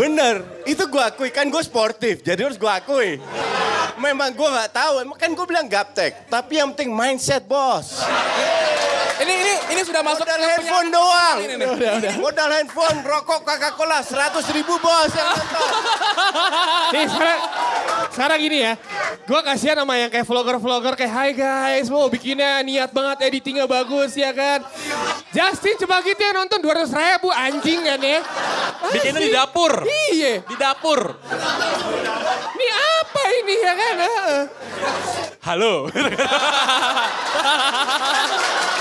[0.00, 3.20] Bener, itu gua akui kan gue sportif, jadi harus gua akui.
[4.00, 8.00] Memang gua nggak tahu, kan gue bilang gaptek, tapi yang penting mindset bos.
[9.20, 10.96] Ini ini ini sudah masuk Modal handphone penyanyi.
[10.96, 11.36] doang.
[11.44, 12.14] Ini, nih.
[12.16, 15.68] Modal handphone, rokok Coca-Cola 100 ribu bos yang nonton.
[16.96, 17.40] Nih sekarang,
[18.08, 18.72] sekarang gini ya,
[19.10, 24.14] gue kasihan sama yang kayak vlogger-vlogger kayak Hai guys, mau bikinnya niat banget, editingnya bagus
[24.14, 24.62] ya kan.
[25.30, 28.18] Justin coba gitu ya nonton 200 ribu anjing kan ya.
[28.90, 29.72] Bikinnya di dapur.
[30.10, 31.00] Iya, Di dapur.
[32.54, 33.96] ini apa ini ya kan.
[35.40, 35.88] Halo.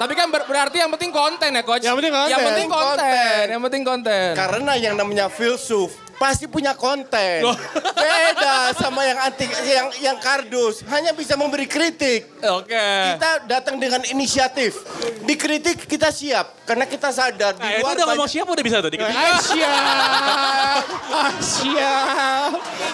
[0.00, 1.84] Tapi kan ber- berarti yang penting konten ya coach.
[1.84, 2.32] Yang penting konten.
[2.32, 3.04] Yang penting konten.
[3.04, 3.44] Konten.
[3.44, 4.28] Yang penting konten.
[4.32, 7.48] Karena yang namanya filsuf pasti punya konten.
[7.96, 12.28] Beda sama yang anti yang yang kardus, hanya bisa memberi kritik.
[12.44, 12.76] Oke.
[13.16, 14.76] Kita datang dengan inisiatif.
[15.24, 18.64] Dikritik kita siap karena kita sadar di Nah, itu luar udah ngomong banyak- siapa udah
[18.64, 18.90] bisa tuh.
[18.90, 19.08] dikit.
[19.08, 19.74] Asia,
[21.08, 21.94] Asia.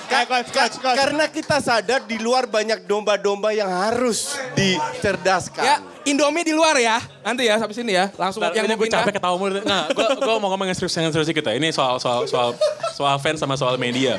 [0.07, 5.65] Ka- ka- karena kita sadar di luar banyak domba-domba yang harus dicerdaskan.
[5.65, 7.03] Ya, Indomie di luar ya.
[7.27, 8.07] Nanti ya sampai sini ya.
[8.15, 9.59] Langsung Bentar, yang ini gue capek ketawa mulu.
[9.67, 11.59] Nah, gue gue mau ngomong yang serius yang serius kita.
[11.59, 12.55] Ini soal soal soal
[12.95, 14.15] soal fans sama soal media.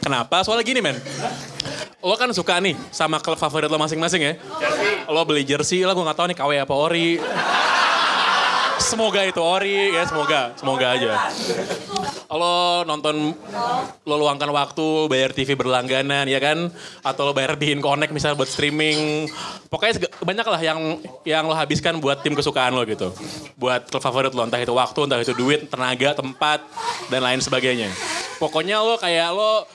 [0.00, 0.40] Kenapa?
[0.40, 0.96] Soalnya gini men.
[2.00, 4.32] Lo kan suka nih sama klub favorit lo masing-masing ya.
[5.04, 7.20] Lo beli jersey, lo gue gak tahu nih KW apa ori.
[8.86, 11.26] Semoga itu ori ya, semoga, semoga aja.
[12.30, 13.34] Lo nonton,
[14.06, 16.70] lo luangkan waktu, bayar TV berlangganan ya kan,
[17.02, 19.26] atau lo bayar Bein Connect misalnya buat streaming.
[19.66, 23.10] Pokoknya banyak lah yang yang lo habiskan buat tim kesukaan lo gitu,
[23.58, 26.62] buat klub favorit lo, entah itu waktu, entah itu duit, tenaga, tempat,
[27.10, 27.90] dan lain sebagainya.
[28.38, 29.66] Pokoknya lo kayak lo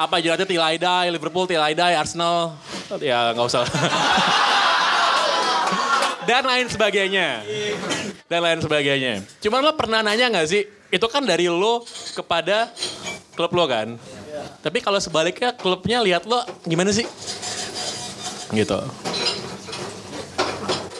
[0.00, 2.56] apa jelasnya till I die, Liverpool till I die, Arsenal,
[2.96, 3.68] ya nggak usah.
[6.24, 7.44] dan lain sebagainya.
[8.28, 9.22] Dan lain sebagainya.
[9.40, 11.84] Cuman lo pernah nanya gak sih, itu kan dari lo
[12.16, 12.72] kepada
[13.36, 13.96] klub lo kan?
[14.64, 17.06] Tapi kalau sebaliknya klubnya lihat lo gimana sih?
[18.52, 18.78] Gitu.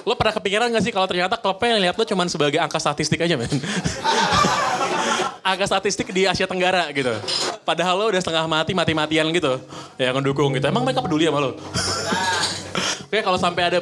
[0.05, 3.41] Lo pernah kepikiran gak sih kalau ternyata klubnya lihat lo cuman sebagai angka statistik aja
[3.41, 3.49] men?
[5.45, 7.13] angka statistik di Asia Tenggara gitu.
[7.65, 9.61] Padahal lo udah setengah mati, mati-matian gitu.
[9.97, 10.69] Ya ngedukung gitu.
[10.69, 11.57] Emang mereka peduli sama lo?
[13.15, 13.79] Kayak kalau sampai ada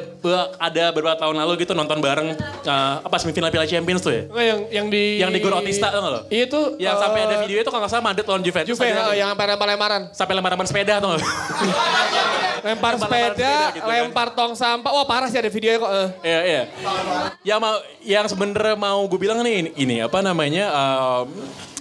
[0.61, 4.23] ada beberapa tahun lalu gitu nonton bareng eh, apa semifinal Piala Champions tuh ya.
[4.29, 6.21] Enggak, yang yang di Yang di Gor Otista tuh lo?
[6.29, 8.69] Iya tuh Yang eh, sampai ada video itu kalau nggak salah Madrid lawan Juventus.
[8.69, 10.01] Juve eh, yang sampai lempar-lemparan.
[10.13, 11.17] sampai lempar-lemparan sepeda tuh?
[12.63, 14.07] Lempar sepeda, gitu kan.
[14.07, 14.87] lempar tong sampah.
[14.95, 15.91] Wah, parah sih ada videonya kok.
[15.91, 16.07] eh.
[16.23, 16.63] Iya iya.
[17.43, 17.75] Yang mau
[18.07, 21.27] yang sebenarnya mau gue bilang nih ini, ini apa namanya em,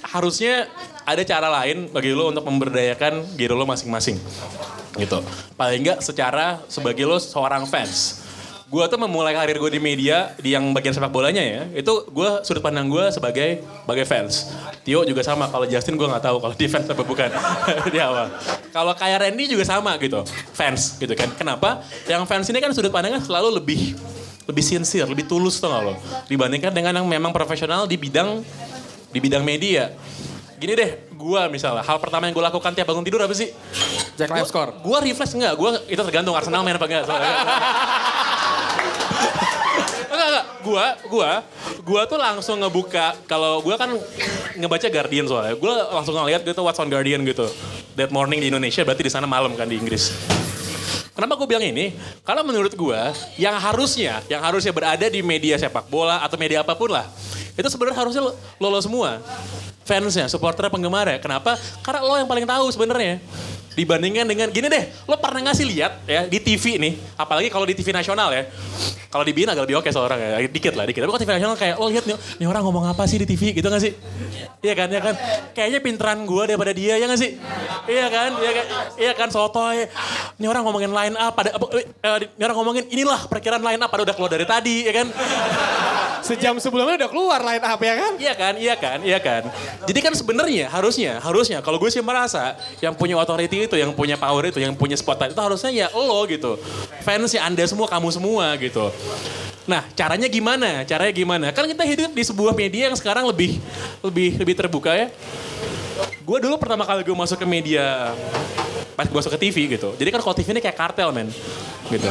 [0.03, 0.67] harusnya
[1.07, 4.19] ada cara lain bagi lo untuk memberdayakan diri lo masing-masing.
[4.97, 5.19] Gitu.
[5.57, 8.21] Paling enggak secara sebagai lo seorang fans.
[8.73, 11.63] Gue tuh memulai karir gue di media di yang bagian sepak bolanya ya.
[11.77, 14.49] Itu gue sudut pandang gue sebagai sebagai fans.
[14.81, 15.45] Tio juga sama.
[15.53, 17.29] Kalau Justin gue nggak tahu kalau dia fans apa bukan
[17.93, 18.33] di awal.
[18.73, 20.25] Kalau kayak Randy juga sama gitu.
[20.57, 21.29] Fans gitu kan.
[21.37, 21.85] Kenapa?
[22.09, 23.93] Yang fans ini kan sudut pandangnya selalu lebih
[24.49, 25.95] lebih sincere, lebih tulus tuh lo
[26.27, 28.43] dibandingkan dengan yang memang profesional di bidang
[29.13, 29.93] di bidang media.
[30.63, 33.51] Gini deh, gua misalnya hal pertama yang gue lakukan tiap bangun tidur apa sih?
[34.15, 34.71] Cek live score.
[34.87, 35.59] Gua refresh enggak?
[35.59, 37.03] Gua itu tergantung Arsenal main apa enggak.
[37.03, 37.35] soalnya.
[40.15, 40.47] enggak, enggak.
[40.63, 41.31] Gua, gua,
[41.83, 43.91] gua tuh langsung ngebuka kalau gua kan
[44.55, 45.59] ngebaca Guardian soalnya.
[45.59, 47.51] Gua langsung ngeliat gitu What's on Guardian gitu.
[47.99, 50.15] That morning di Indonesia berarti di sana malam kan di Inggris.
[51.13, 51.93] Kenapa gue bilang ini?
[52.25, 53.01] Karena menurut gue
[53.37, 57.05] yang harusnya, yang harusnya berada di media sepak bola atau media apa pun lah,
[57.53, 59.21] itu sebenarnya harusnya lo, lo, lo semua
[59.83, 61.19] fansnya, supporter, penggemar ya.
[61.19, 61.59] Kenapa?
[61.83, 63.23] Karena lo yang paling tahu sebenarnya.
[63.73, 67.73] Dibandingkan dengan gini deh, lo pernah ngasih lihat ya di TV nih, apalagi kalau di
[67.73, 68.45] TV nasional ya.
[69.13, 71.05] Kalau di BIN agak lebih oke seorang ya, dikit lah, dikit.
[71.05, 73.53] Tapi kalau TV nasional kayak lo lihat nih, nih orang ngomong apa sih di TV
[73.53, 73.93] gitu gak sih?
[74.65, 75.15] Iya kan, iya kan.
[75.53, 77.37] Kayaknya pinteran gue daripada dia ya gak sih?
[77.85, 79.85] Iya kan, iya kan, iya kan sotoy.
[80.41, 84.09] Ini orang ngomongin line up, pada, eh, ini orang ngomongin inilah perkiraan line up, pada
[84.09, 85.13] udah keluar dari tadi, ya kan?
[86.25, 88.13] Sejam sebelumnya udah keluar line up ya kan?
[88.17, 89.43] Iya kan, iya kan, iya kan.
[89.85, 94.17] Jadi kan sebenarnya harusnya, harusnya kalau gue sih merasa yang punya authority itu, yang punya
[94.17, 96.57] power itu, yang punya spotlight itu harusnya ya lo gitu.
[97.05, 98.89] Fansnya anda semua, kamu semua gitu.
[99.63, 100.83] Nah, caranya gimana?
[100.83, 101.47] Caranya gimana?
[101.55, 103.63] Kan kita hidup di sebuah media yang sekarang lebih
[104.03, 105.09] lebih lebih terbuka ya.
[106.23, 108.15] Gue dulu pertama kali gue masuk ke media
[108.93, 109.97] pas gue masuk ke TV gitu.
[109.97, 111.33] Jadi kan kalau TV ini kayak kartel men.
[111.89, 112.09] Gitu.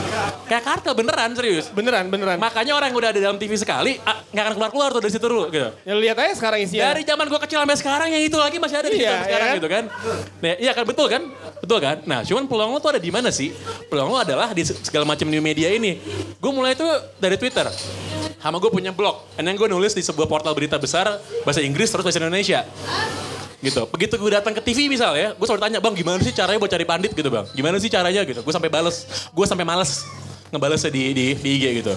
[0.50, 1.70] Kayak kartel beneran serius.
[1.70, 2.38] Beneran, beneran.
[2.42, 5.50] Makanya orang yang udah ada dalam TV sekali nggak akan keluar-keluar tuh dari situ dulu
[5.54, 5.70] gitu.
[5.86, 6.92] Ya lihat aja sekarang isinya.
[6.94, 9.58] Dari zaman gue kecil sampai sekarang yang itu lagi masih ada di Iya, sekarang iya.
[9.58, 9.84] gitu kan.
[10.42, 11.22] Nah, iya kan betul kan?
[11.62, 11.98] Betul kan?
[12.06, 13.54] Nah, cuman peluang lo tuh ada di mana sih?
[13.90, 16.02] Peluang lo adalah di segala macam new media ini.
[16.42, 16.90] Gue mulai tuh
[17.22, 17.70] dari Twitter.
[18.42, 19.22] Sama gue punya blog.
[19.38, 22.66] And then gue nulis di sebuah portal berita besar bahasa Inggris terus bahasa Indonesia.
[23.62, 23.82] Gitu.
[23.94, 26.86] Begitu gue datang ke TV misalnya, gue selalu tanya, bang gimana sih caranya buat cari
[26.86, 27.46] pandit gitu bang?
[27.54, 28.42] Gimana sih caranya gitu?
[28.42, 30.02] Gue sampai bales, gue sampai males
[30.52, 31.94] ngebalesnya di, di, di IG gitu.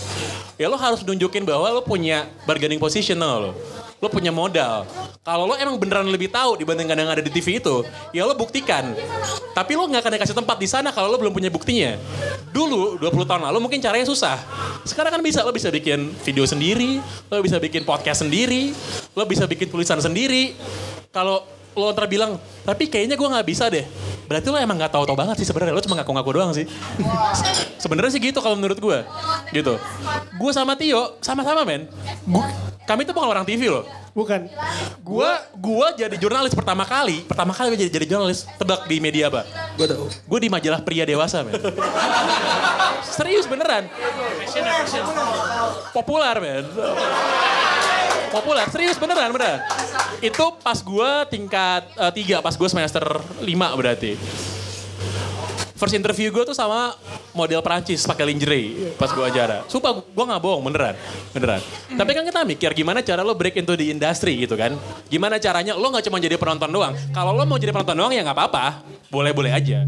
[0.55, 3.51] Ya lo harus nunjukin bahwa lo punya bargaining position lo.
[3.99, 4.87] Lo punya modal.
[5.25, 7.83] Kalau lo emang beneran lebih tahu dibandingkan yang ada di TV itu,
[8.15, 8.95] ya lo buktikan.
[9.57, 11.99] Tapi lo nggak akan dikasih tempat di sana kalau lo belum punya buktinya.
[12.55, 14.39] Dulu, 20 tahun lalu mungkin caranya susah.
[14.87, 17.03] Sekarang kan bisa, lo bisa bikin video sendiri,
[17.33, 18.71] lo bisa bikin podcast sendiri,
[19.17, 20.55] lo bisa bikin tulisan sendiri.
[21.11, 23.83] Kalau lo ntar bilang, tapi kayaknya gue nggak bisa deh.
[24.25, 25.75] Berarti lo emang nggak tahu-tahu banget sih sebenarnya.
[25.75, 26.65] Lo cuma ngaku-ngaku doang sih.
[27.77, 28.99] sebenarnya sih gitu kalau menurut gue.
[29.53, 29.75] Gitu.
[30.39, 31.91] Gue sama Tio sama-sama men.
[32.25, 32.49] Gua-
[32.85, 33.85] kami tuh bukan orang TV loh.
[34.15, 34.47] Bukan.
[35.03, 39.27] Gua gua jadi jurnalis pertama kali, pertama kali gue jadi, jadi jurnalis tebak di media
[39.27, 39.43] apa?
[39.75, 40.07] Gue tahu.
[40.07, 41.59] Gue di majalah pria dewasa, men.
[43.03, 43.91] Serius beneran.
[45.91, 46.65] Populer, men.
[48.35, 49.63] Populer, serius beneran, beneran.
[50.19, 53.07] Itu pas gue tingkat eh, tiga, pas gue semester
[53.47, 54.19] lima berarti.
[55.79, 56.99] First interview gue tuh sama
[57.31, 59.63] model Perancis pakai lingerie pas gue acara.
[59.71, 60.99] Sumpah gue gak bohong beneran,
[61.31, 61.63] beneran.
[61.95, 64.75] Tapi kan kita mikir gimana cara lo break into the industry gitu kan.
[65.07, 66.95] Gimana caranya lo gak cuma jadi penonton doang.
[67.15, 68.83] Kalau lo mau jadi penonton doang ya gak apa-apa,
[69.15, 69.87] boleh-boleh aja.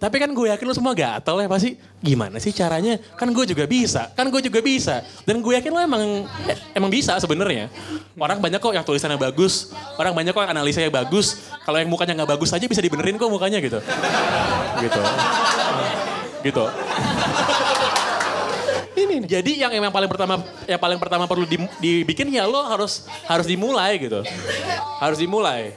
[0.00, 1.76] Tapi kan gue yakin lo semua gatel ya pasti.
[2.00, 2.96] Gimana sih caranya?
[3.20, 4.08] Kan gue juga bisa.
[4.16, 5.04] Kan gue juga bisa.
[5.28, 7.68] Dan gue yakin lo emang eh, emang bisa sebenarnya.
[8.16, 9.76] Orang banyak kok yang tulisannya bagus.
[10.00, 11.52] Orang banyak kok yang analisanya bagus.
[11.68, 13.76] Kalau yang mukanya nggak bagus aja bisa dibenerin kok mukanya gitu.
[14.80, 15.00] Gitu.
[16.48, 16.64] Gitu.
[19.00, 19.28] Ini nih.
[19.40, 23.48] Jadi yang yang paling pertama yang paling pertama perlu di- dibikin ya lo harus harus
[23.48, 24.20] dimulai gitu.
[25.00, 25.72] Harus dimulai.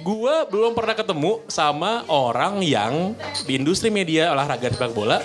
[0.00, 3.12] Gua belum pernah ketemu sama orang yang
[3.44, 5.20] di industri media olahraga sepak bola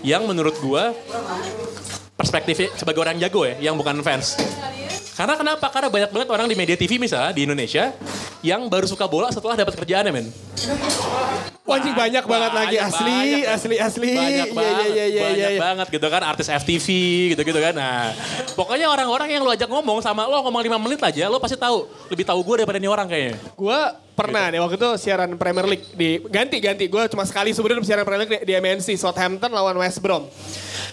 [0.00, 0.96] yang menurut gua
[2.16, 4.36] perspektifnya sebagai orang jago ya, yang bukan fans.
[5.16, 5.68] Karena kenapa?
[5.68, 7.92] Karena banyak banget orang di media TV misalnya di Indonesia
[8.40, 10.26] yang baru suka bola setelah dapat kerjaan ya men.
[11.68, 14.10] Anjing banyak banget lagi asli, banyak, asli, asli.
[14.16, 15.60] Banyak Iya, banget, iya, banyak iya, iya.
[15.60, 16.86] banget gitu kan artis FTV
[17.36, 17.74] gitu-gitu kan.
[17.76, 18.10] Nah,
[18.58, 21.86] pokoknya orang-orang yang lu ajak ngomong sama lo ngomong 5 menit aja, lo pasti tahu,
[22.10, 23.38] lebih tahu gue daripada ini orang kayaknya.
[23.54, 23.78] Gue
[24.18, 26.84] pernah nih waktu itu siaran Premier League di ganti-ganti.
[26.90, 30.26] Gue cuma sekali sebenarnya siaran Premier League di, di MNC Southampton lawan West Brom.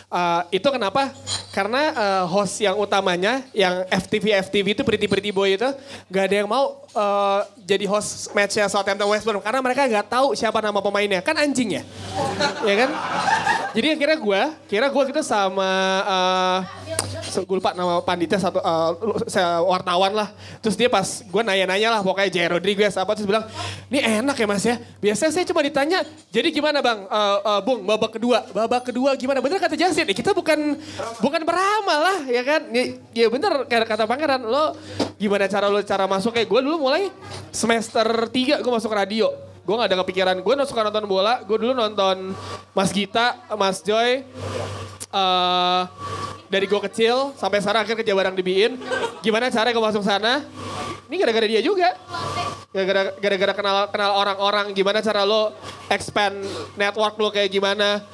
[0.08, 1.12] Uh, itu kenapa?
[1.52, 5.68] Karena uh, host yang utamanya yang FTV FTV itu Pretty Pretty Boy itu
[6.08, 10.32] gak ada yang mau uh, jadi host matchnya Southampton West Brom karena mereka nggak tahu
[10.32, 11.84] siapa nama pemainnya kan anjing ya,
[12.64, 12.90] ya kan?
[13.78, 15.70] Jadi akhirnya gue, kira gue gitu sama
[16.02, 16.60] uh,
[17.46, 18.92] gue lupa nama panditnya satu uh,
[19.70, 20.34] wartawan lah.
[20.64, 23.46] Terus dia pas gue nanya-nanya lah pokoknya Jay Rodriguez apa terus bilang,
[23.92, 24.76] "Ini enak ya Mas ya.
[24.98, 26.02] Biasanya saya cuma ditanya,
[26.34, 27.06] jadi gimana Bang?
[27.06, 28.48] Uh, uh, Bung, babak kedua.
[28.50, 30.80] Babak kedua gimana?" Bener kata Jasin, "Eh, kita bukan
[31.22, 32.62] bukan beramal lah ya kan.
[32.74, 32.84] Ya,
[33.14, 34.74] ya bener kata Pangeran, lo
[35.22, 37.14] gimana cara lo cara masuk kayak gue dulu mulai
[37.54, 39.30] semester 3 gue masuk radio.
[39.68, 42.32] Gue gak ada kepikiran, gue suka nonton bola, gue dulu nonton
[42.72, 44.24] Mas Gita, Mas Joy,
[45.12, 45.82] eh
[46.48, 48.80] dari gue kecil sampai sekarang akhirnya kerja bareng di BIN.
[49.20, 50.48] Gimana cara gue masuk sana?
[51.12, 52.00] Ini gara-gara dia juga.
[53.20, 55.52] Gara-gara kenal kenal orang-orang, gimana cara lo
[55.92, 56.48] expand
[56.80, 58.08] network lo kayak gimana.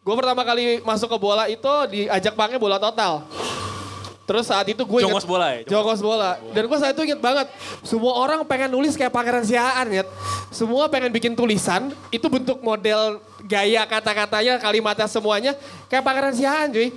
[0.00, 3.28] Gue pertama kali masuk ke bola itu diajak pangnya bola total.
[4.24, 5.60] Terus saat itu gue Jongos bola ya?
[5.68, 6.40] Jongos bola.
[6.56, 7.44] Dan gue saat itu inget banget.
[7.84, 10.04] Semua orang pengen nulis kayak Pangeran Siaan ya.
[10.48, 11.92] Semua pengen bikin tulisan.
[12.08, 15.52] Itu bentuk model gaya kata-katanya, kalimatnya semuanya.
[15.92, 16.88] Kayak Pangeran Siaan cuy.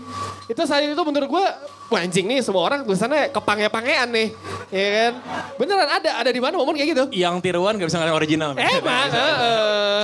[0.47, 1.47] Itu saat itu menurut gue.
[1.88, 4.27] Wah anjing nih semua orang tulisannya kepange-pangean nih.
[4.67, 5.13] Ya kan.
[5.55, 6.11] Beneran ada.
[6.19, 7.03] Ada di mana momen kayak gitu.
[7.15, 8.51] Yang tiruan gak bisa ngeliat original.
[8.59, 9.99] Emang, heeh.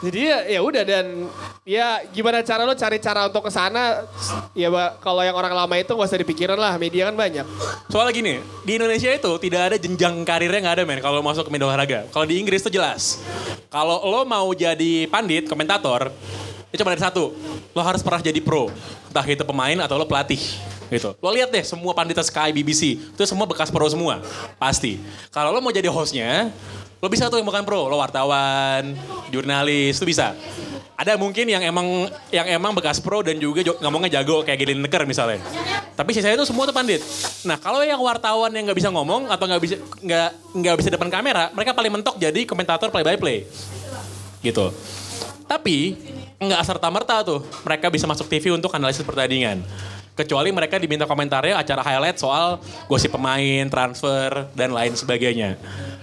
[0.00, 1.28] Jadi ya ya udah dan
[1.68, 4.08] ya gimana cara lo cari cara untuk ke sana
[4.56, 4.72] ya
[5.04, 7.44] kalau yang orang lama itu gak usah dipikirin lah, media kan banyak.
[7.92, 11.50] Soalnya gini, di Indonesia itu tidak ada jenjang karirnya nggak ada men kalau masuk ke
[11.52, 12.08] media olahraga.
[12.08, 13.20] Kalau di Inggris tuh jelas.
[13.68, 16.08] Kalau lo mau jadi pandit, komentator,
[16.72, 17.36] itu cuma ada satu.
[17.76, 18.72] Lo harus pernah jadi pro.
[19.12, 20.40] Entah itu pemain atau lo pelatih.
[20.90, 21.14] Gitu.
[21.22, 24.18] Lo lihat deh semua pandit Sky, BBC, itu semua bekas pro semua.
[24.58, 24.98] Pasti.
[25.30, 26.50] Kalau lo mau jadi hostnya,
[26.98, 27.86] lo bisa tuh yang bukan pro.
[27.86, 28.98] Lo wartawan,
[29.30, 30.34] jurnalis, itu bisa.
[31.00, 35.08] Ada mungkin yang emang yang emang bekas pro dan juga ngomongnya jago kayak Gilly Neker
[35.08, 35.40] misalnya.
[35.96, 37.00] Tapi sisanya itu semua tuh pandit.
[37.48, 40.30] Nah kalau yang wartawan yang nggak bisa ngomong atau nggak bisa nggak
[40.60, 43.38] nggak bisa depan kamera, mereka paling mentok jadi komentator play by play.
[44.44, 44.68] Gitu.
[45.48, 45.96] Tapi
[46.36, 49.64] nggak serta merta tuh mereka bisa masuk TV untuk analisis pertandingan.
[50.20, 55.56] Kecuali mereka diminta komentarnya acara highlight soal gosip pemain, transfer, dan lain sebagainya.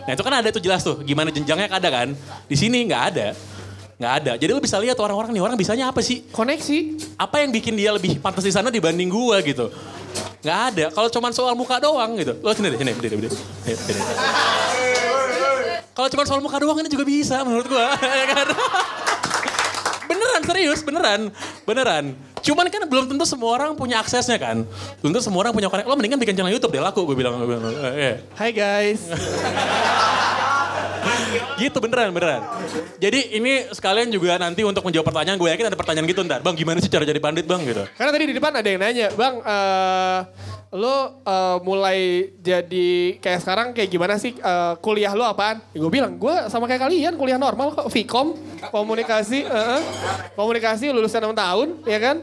[0.10, 2.18] Nah itu kan ada tuh jelas tuh gimana jenjangnya ada kan.
[2.50, 3.38] Di sini nggak ada.
[4.02, 4.32] Nggak ada.
[4.42, 6.26] Jadi lu bisa lihat orang-orang nih orang bisanya apa sih?
[6.34, 7.14] Koneksi.
[7.18, 9.70] apa yang bikin dia lebih pantas di sana dibanding gua gitu.
[10.42, 10.86] Nggak ada.
[10.94, 12.34] Kalau cuman soal muka doang gitu.
[12.42, 13.30] Lo sini deh, sini, berdiri.
[13.70, 14.02] Ayo, berdiri.
[15.98, 17.94] Kalau cuma soal muka doang ini juga bisa menurut gua.
[18.34, 18.48] kan?
[20.10, 21.22] beneran serius, beneran.
[21.66, 22.06] Beneran.
[22.42, 24.64] Cuman kan belum tentu semua orang punya aksesnya kan.
[25.02, 25.86] Belum tentu semua orang punya konek.
[25.86, 27.38] Lo mendingan bikin channel YouTube deh laku gue bilang.
[27.40, 27.72] Gue bilang.
[27.72, 28.14] Eh, iya.
[28.36, 29.02] Hai guys.
[31.58, 32.42] Gitu beneran beneran.
[33.02, 36.40] Jadi ini sekalian juga nanti untuk menjawab pertanyaan gue yakin ada pertanyaan gitu ntar.
[36.46, 37.84] Bang gimana sih cara jadi pandit bang gitu.
[37.98, 40.20] Karena tadi di depan ada yang nanya, Bang, eh
[40.76, 45.64] lo eh, mulai jadi kayak sekarang kayak gimana sih eh, kuliah lo apaan?
[45.72, 48.36] Ya, gue bilang, gue sama kayak kalian kuliah normal kok, Vkom,
[48.68, 49.82] komunikasi, eh, eh.
[50.36, 52.18] komunikasi lulusan 6 tahun, ya kan?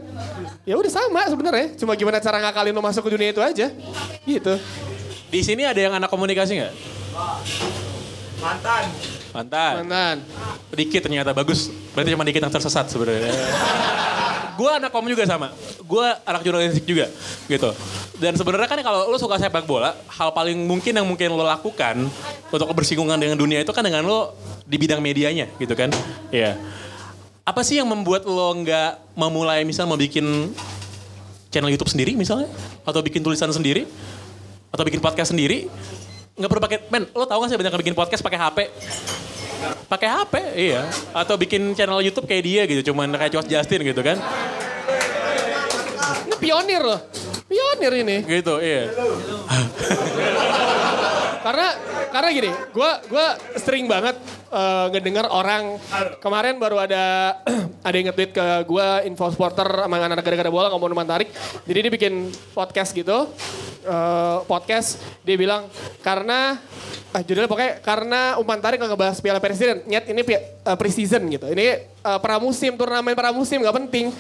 [0.69, 3.73] Ya udah sama sebenarnya, cuma gimana cara ngakalin lo masuk ke dunia itu aja,
[4.29, 4.55] gitu.
[5.33, 6.75] Di sini ada yang anak komunikasi nggak?
[8.45, 8.85] Mantan.
[9.33, 9.73] Mantan.
[9.81, 10.17] Mantan.
[10.77, 11.73] Dikit ternyata bagus.
[11.97, 13.33] Berarti cuma dikit yang tersesat sebenarnya.
[14.55, 15.49] gue anak kom juga sama.
[15.83, 17.09] Gue anak jurnalistik juga
[17.49, 17.73] gitu.
[18.21, 22.07] Dan sebenarnya kan kalau lo suka sepak bola, hal paling mungkin yang mungkin lo lakukan
[22.53, 24.37] untuk bersinggungan dengan dunia itu kan dengan lo
[24.69, 25.89] di bidang medianya gitu kan.
[26.29, 26.61] Iya.
[27.49, 30.53] Apa sih yang membuat lo nggak memulai misal mau bikin
[31.49, 32.47] channel YouTube sendiri misalnya?
[32.85, 33.89] Atau bikin tulisan sendiri?
[34.69, 35.67] Atau bikin podcast sendiri?
[36.35, 38.59] Nggak perlu pakai, men, lo tau gak sih banyak yang bikin podcast pakai HP?
[39.85, 40.83] pakai HP iya
[41.15, 44.19] atau bikin channel YouTube kayak dia gitu cuman kayak Coach Justin gitu kan
[46.27, 47.01] Ini pionir loh,
[47.47, 48.17] pionir ini.
[48.25, 48.91] gitu iya
[51.45, 51.69] karena
[52.09, 53.27] karena gini, gue gua
[53.61, 54.17] sering banget
[54.49, 55.77] eh, ngedengar orang
[56.25, 57.37] kemarin baru ada
[57.87, 61.29] ada yang nge-tweet ke gue info supporter sama anak-anak gara-gara bola ngomong teman tarik.
[61.69, 62.15] Jadi dia bikin
[62.57, 63.29] podcast gitu,
[63.85, 65.69] eh, podcast dia bilang
[66.01, 66.57] karena
[67.15, 71.47] ah, judulnya pokoknya karena umpan tarik nggak ngebahas piala presiden, nyet ini eh, preseason gitu.
[71.47, 74.11] Ini eh, pramusim, turnamen pramusim nggak penting.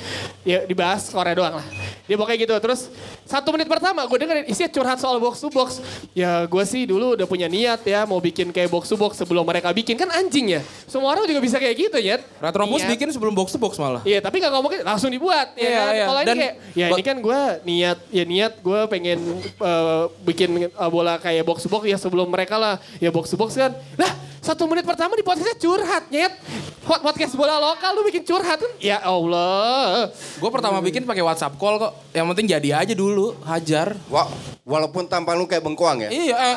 [0.47, 1.67] Ya dibahas Korea doang lah.
[2.07, 2.55] Dia pokoknya gitu.
[2.63, 2.87] Terus
[3.27, 5.83] satu menit pertama gue dengerin isinya curhat soal box to box.
[6.15, 9.43] Ya gue sih dulu udah punya niat ya mau bikin kayak box to box sebelum
[9.43, 9.95] mereka bikin.
[9.95, 10.61] Kan anjing ya.
[10.85, 12.19] Semua orang juga bisa kayak gitu ya.
[12.39, 12.91] Retropus Niat.
[12.93, 14.03] bikin sebelum box to box malah.
[14.03, 15.55] Iya tapi gak ngomongin langsung dibuat.
[15.55, 15.93] Ya Iya, kan?
[15.93, 16.05] iya.
[16.05, 20.91] Kalau ini kayak ya ini kan gue niat ya niat gue pengen eh, bikin eh,
[20.91, 23.71] bola kayak box to box ya sebelum mereka lah ya box to box kan.
[23.95, 26.35] Lah satu menit pertama di podcastnya curhat nyet.
[26.85, 28.69] Hot podcast bola lokal lu bikin curhat kan?
[28.77, 30.13] Ya Allah.
[30.37, 31.97] Gue pertama bikin pakai WhatsApp call kok.
[32.13, 33.97] Yang penting jadi aja dulu, hajar.
[34.05, 34.29] Wa-
[34.69, 36.11] walaupun tampang lu kayak bengkoang ya.
[36.13, 36.37] Iya.
[36.37, 36.57] Eh.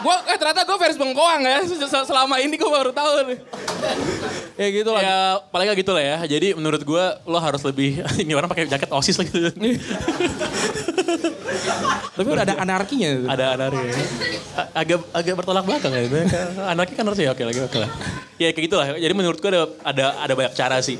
[0.00, 1.58] Gua eh ternyata gue versi bengkoang ya.
[1.62, 3.38] Se- Selama ini gue baru tahu nih.
[4.56, 5.00] ya gitu lah.
[5.00, 6.16] Ya paling gak gitu lah ya.
[6.24, 9.32] Jadi menurut gue lo harus lebih, ini orang pakai jaket osis lagi.
[12.10, 13.28] Tapi udah ada anarkinya.
[13.28, 13.80] ada anarki.
[14.72, 16.04] Agak agak bertolak belakang ya.
[16.68, 17.90] Anarki kan harusnya ya oke lagi oke lah.
[18.36, 18.86] Ya kayak gitulah.
[18.96, 20.96] Jadi menurut gue ada ada ada banyak cara sih.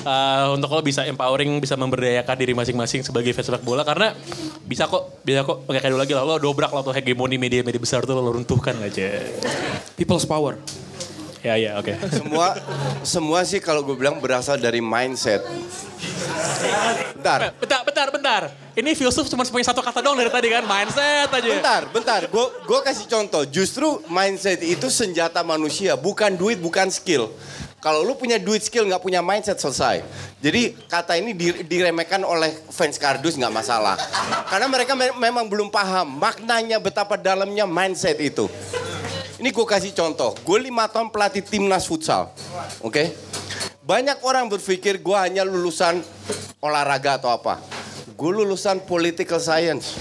[0.00, 4.16] Eh, untuk lo bisa empowering, bisa memberdayakan diri masing-masing sebagai fans sepak bola karena
[4.64, 6.24] bisa kok, bisa kok pakai kayak dulu lagi lah.
[6.24, 9.22] Lo dobrak lo tuh hegemoni media-media besar tuh lo runtuhkan aja.
[9.98, 10.54] People's power.
[11.40, 11.96] Ya ya oke.
[12.20, 12.46] Semua
[13.00, 15.40] semua sih kalau gue bilang berasal dari mindset.
[17.16, 18.42] Bentar, Bentar, bentar, bentar.
[18.76, 21.48] Ini filsuf cuma punya satu kata doang dari tadi kan, mindset aja.
[21.48, 22.20] bentar, bentar.
[22.28, 23.44] Gue gue kasih contoh.
[23.48, 27.28] Justru mindset itu senjata manusia, bukan duit, bukan skill.
[27.80, 30.04] Kalau lu punya duit skill nggak punya mindset selesai.
[30.36, 33.96] Jadi kata ini di- diremehkan oleh fans kardus nggak masalah.
[34.46, 38.52] Karena mereka me- memang belum paham maknanya betapa dalamnya mindset itu.
[39.40, 40.36] Ini gue kasih contoh.
[40.44, 42.28] Gue lima tahun pelatih timnas futsal.
[42.84, 43.16] Oke.
[43.80, 46.04] Banyak orang berpikir gue hanya lulusan
[46.60, 47.64] olahraga atau apa.
[48.12, 49.96] Gue lulusan political science.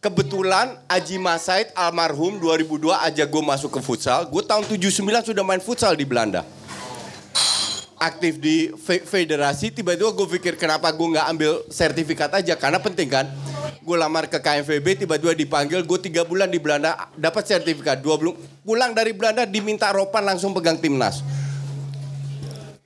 [0.00, 4.24] Kebetulan Aji Masaid almarhum 2002 aja gue masuk ke futsal.
[4.32, 6.40] Gue tahun 79 sudah main futsal di Belanda.
[8.00, 12.56] Aktif di fe- federasi, tiba-tiba gue pikir kenapa gue nggak ambil sertifikat aja.
[12.56, 13.28] Karena penting kan.
[13.84, 15.84] Gue lamar ke KMVB, tiba-tiba dipanggil.
[15.84, 18.00] Gue tiga bulan di Belanda, dapat sertifikat.
[18.00, 21.20] Dua bulan, pulang dari Belanda diminta ropan langsung pegang timnas.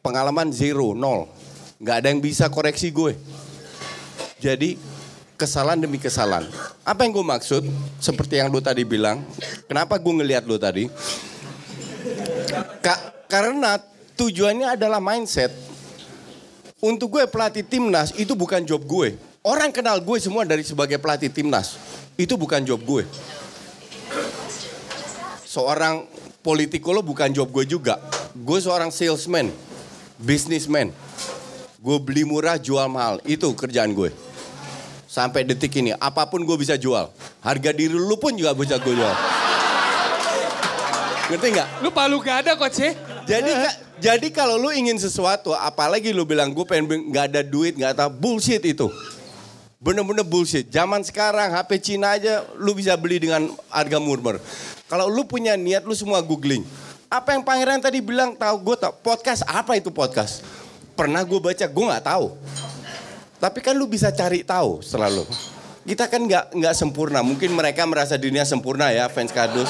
[0.02, 1.30] Pengalaman zero, nol.
[1.78, 3.14] Nggak ada yang bisa koreksi gue.
[4.42, 4.93] Jadi
[5.34, 6.46] kesalahan demi kesalahan.
[6.86, 7.62] Apa yang gue maksud?
[7.98, 9.22] Seperti yang lu tadi bilang.
[9.66, 10.86] Kenapa gue ngelihat lu tadi?
[12.80, 13.78] Ka- karena
[14.14, 15.50] tujuannya adalah mindset.
[16.84, 19.16] Untuk gue pelatih timnas itu bukan job gue.
[19.44, 21.76] Orang kenal gue semua dari sebagai pelatih timnas.
[22.14, 23.02] Itu bukan job gue.
[25.44, 26.06] Seorang
[26.44, 27.98] politikolo bukan job gue juga.
[28.36, 29.48] Gue seorang salesman,
[30.20, 30.92] businessman.
[31.80, 33.20] Gue beli murah, jual mahal.
[33.24, 34.12] Itu kerjaan gue.
[35.14, 37.06] Sampai detik ini, apa pun gue bisa jual.
[37.38, 39.14] Harga diri lu pun juga bisa gue jual.
[41.30, 41.68] Ngerti nggak?
[41.86, 42.98] Lu palu gak ada coach ya?
[43.22, 47.78] Jadi ka- jadi kalau lu ingin sesuatu, apalagi lu bilang gue pengen nggak ada duit,
[47.78, 48.90] nggak tahu bullshit itu.
[49.78, 50.66] Bener-bener bullshit.
[50.66, 54.42] Zaman sekarang HP Cina aja lu bisa beli dengan harga murmur.
[54.90, 56.66] Kalau lu punya niat, lu semua googling.
[57.06, 60.42] Apa yang pangeran tadi bilang tahu gue tau podcast apa itu podcast?
[60.98, 62.34] Pernah gue baca, gue nggak tahu.
[63.44, 65.28] Tapi kan lu bisa cari tahu selalu.
[65.84, 67.20] Kita kan nggak nggak sempurna.
[67.20, 69.68] Mungkin mereka merasa dirinya sempurna ya fans kardus.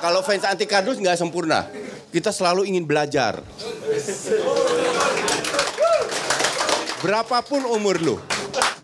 [0.00, 1.68] Kalau fans anti kardus nggak sempurna.
[2.08, 3.44] Kita selalu ingin belajar.
[7.04, 8.16] Berapapun umur lu,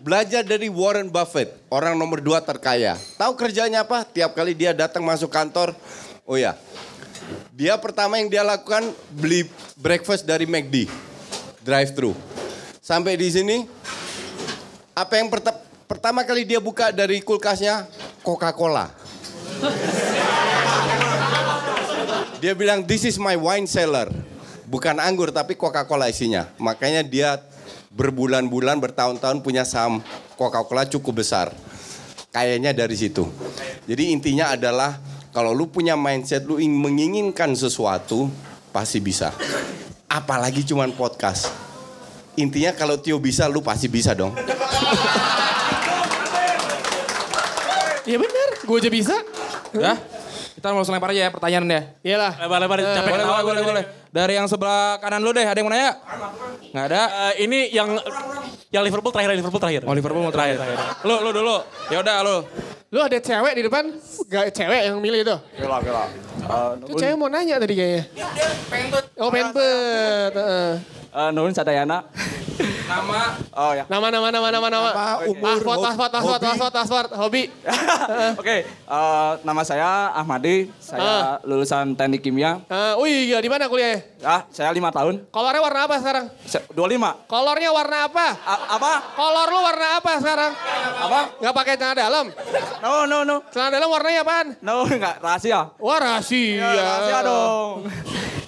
[0.05, 3.01] belajar dari Warren Buffett, orang nomor dua terkaya.
[3.17, 4.05] Tahu kerjanya apa?
[4.05, 5.77] Tiap kali dia datang masuk kantor,
[6.25, 6.57] oh ya,
[7.53, 9.45] dia pertama yang dia lakukan beli
[9.77, 10.89] breakfast dari McD,
[11.61, 12.17] drive thru.
[12.81, 13.69] Sampai di sini,
[14.97, 17.85] apa yang perta- pertama kali dia buka dari kulkasnya?
[18.25, 18.89] Coca-Cola.
[22.41, 24.09] Dia bilang, this is my wine cellar.
[24.65, 26.49] Bukan anggur, tapi Coca-Cola isinya.
[26.57, 27.37] Makanya dia
[27.93, 30.01] berbulan-bulan, bertahun-tahun punya saham
[30.41, 31.53] Coca-Cola cukup besar.
[32.33, 33.29] Kayaknya dari situ.
[33.85, 34.97] Jadi intinya adalah,
[35.29, 38.33] kalau lu punya mindset, lu ingin menginginkan sesuatu,
[38.73, 39.29] pasti bisa.
[40.09, 41.66] Apalagi cuman podcast.
[42.37, 44.37] Intinya kalau Tio bisa, lu pasti bisa dong.
[48.07, 49.17] Iya bener, gue aja bisa.
[49.75, 49.99] Ya.
[50.57, 52.01] Kita langsung lempar aja ya pertanyaannya.
[52.01, 52.33] Iyalah.
[52.39, 53.85] Lebar-lebar capek Boleh, ketawa boleh, boleh, gua boleh.
[54.17, 55.93] Dari yang sebelah kanan lu deh, ada yang mau nanya?
[56.73, 57.03] Nggak ada.
[57.29, 58.01] Eh, ini yang
[58.73, 59.85] yang Liverpool terakhir, Liverpool terakhir.
[59.85, 60.57] Oh Liverpool mau terakhir.
[61.05, 61.57] Lu, lu dulu.
[61.93, 62.37] Ya udah lu.
[62.89, 63.93] Lu ada cewek di depan,
[64.33, 65.37] gak cewek yang milih itu?
[65.61, 66.05] Gila, gila.
[66.49, 68.09] Uh, Itu cewek mau nanya tadi kayaknya.
[69.21, 70.33] Oh pengen bet.
[70.33, 70.73] heeh.
[71.13, 72.09] uh, Nuhun Sadayana.
[72.87, 73.21] Nama
[73.53, 73.85] Oh ya.
[73.91, 74.91] Nama, nama, nama, nama, nama.
[74.95, 75.87] Nama, umur, Pasport, hobi.
[75.91, 77.43] pasport, pasport, pasport, pasport, hobi.
[78.41, 80.71] Oke, eh, nama saya Ahmadi.
[80.79, 82.63] Saya lulusan Teknik Kimia.
[82.71, 84.06] Eh, wih, gila, di mana kuliahnya?
[84.17, 85.29] Ya, saya lima tahun.
[85.29, 86.25] Kolornya warna apa sekarang?
[86.43, 87.27] Se- 25.
[87.27, 88.27] Kolornya warna apa?
[88.39, 88.93] A- apa?
[89.13, 90.53] Kolor lu warna apa sekarang?
[90.99, 91.21] Apa?
[91.39, 92.27] Nggak pakai celana dalam?
[92.79, 93.37] No, no, no.
[93.49, 94.47] Celana dalam warnanya apaan?
[94.59, 95.71] No, enggak rahasia.
[95.77, 96.65] Wah rahasia.
[96.65, 97.73] Ya, rahasia dong.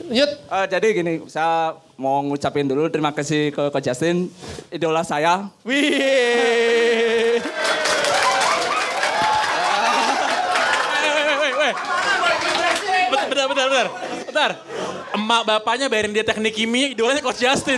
[0.09, 0.31] Nyet.
[0.41, 4.33] Eh, jadi gini, saya mau ngucapin dulu terima kasih ke Coach Justin,
[4.69, 5.53] idola saya.
[5.63, 7.37] Wih.
[10.99, 11.73] Weh, weh, weh.
[13.09, 13.87] Bet- Bentar, bentar, bentar.
[14.25, 14.51] Bentar.
[15.29, 17.77] Emak bapaknya bayarin dia teknik kimia, idolanya Coach Justin.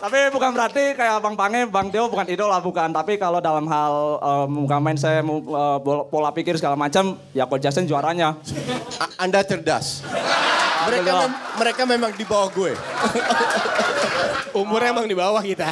[0.00, 2.88] Tapi bukan berarti kayak Bang Pange, Bang Tio bukan idola, bukan.
[2.88, 4.16] Tapi kalau dalam hal
[4.48, 8.40] muka main saya, bol- pola pikir segala macam, ya Coach Justin juaranya.
[8.96, 10.00] A- Anda cerdas.
[10.88, 12.72] Mereka, mem- mereka memang di bawah gue.
[14.50, 15.70] Umurnya emang di bawah kita.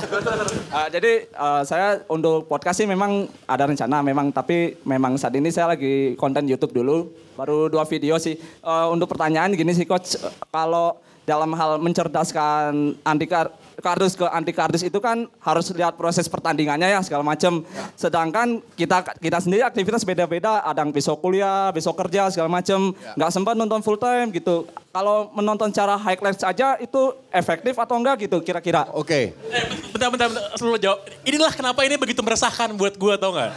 [0.69, 5.51] Eh, jadi eh, saya untuk podcast sih memang ada rencana memang tapi memang saat ini
[5.51, 8.39] saya lagi konten YouTube dulu baru dua video sih.
[8.39, 10.19] Eh, untuk pertanyaan gini sih coach.
[10.55, 16.29] Kalau dalam hal mencerdaskan anti kar- kardus ke anti kardus itu kan harus lihat proses
[16.29, 17.65] pertandingannya ya segala macam
[17.97, 23.31] sedangkan kita kita sendiri aktivitas beda-beda ada yang besok kuliah besok kerja segala macam nggak
[23.33, 28.43] sempat nonton full time gitu kalau menonton cara highlights aja itu efektif atau enggak gitu
[28.43, 29.31] kira-kira Oke.
[29.31, 29.65] Eh,
[29.95, 30.43] bentar, bentar, bentar.
[30.59, 30.99] Selalu jawab.
[31.23, 33.55] Inilah kenapa ini begitu meresahkan buat gua, tau gak?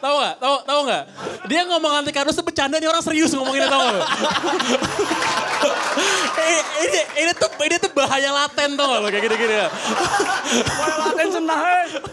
[0.00, 0.34] tahu nggak?
[0.44, 1.04] Tahu tahu nggak?
[1.50, 4.06] Dia ngomong anti kardus bercanda nih orang serius ngomonginnya tau nggak?
[6.36, 9.68] Eh, ini, ini tuh ini tuh bahaya laten tau gak lo kayak gini-gini ya.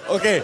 [0.09, 0.41] Oke.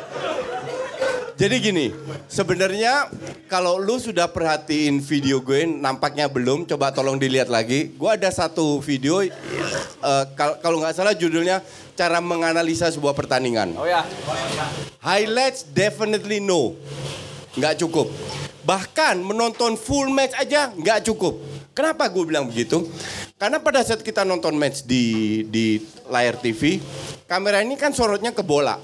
[1.39, 1.85] Jadi gini,
[2.27, 3.07] sebenarnya
[3.47, 7.95] kalau lu sudah perhatiin video gue nampaknya belum, coba tolong dilihat lagi.
[7.95, 11.63] Gue ada satu video, eh, kal- kalau nggak salah judulnya
[11.95, 13.71] cara menganalisa sebuah pertandingan.
[13.79, 14.03] oh ya
[14.99, 16.75] Highlights definitely no,
[17.55, 18.11] nggak cukup.
[18.67, 21.39] Bahkan menonton full match aja nggak cukup.
[21.79, 22.83] Kenapa gue bilang begitu?
[23.39, 25.79] Karena pada saat kita nonton match di di
[26.11, 26.83] layar TV,
[27.23, 28.75] kamera ini kan sorotnya ke bola.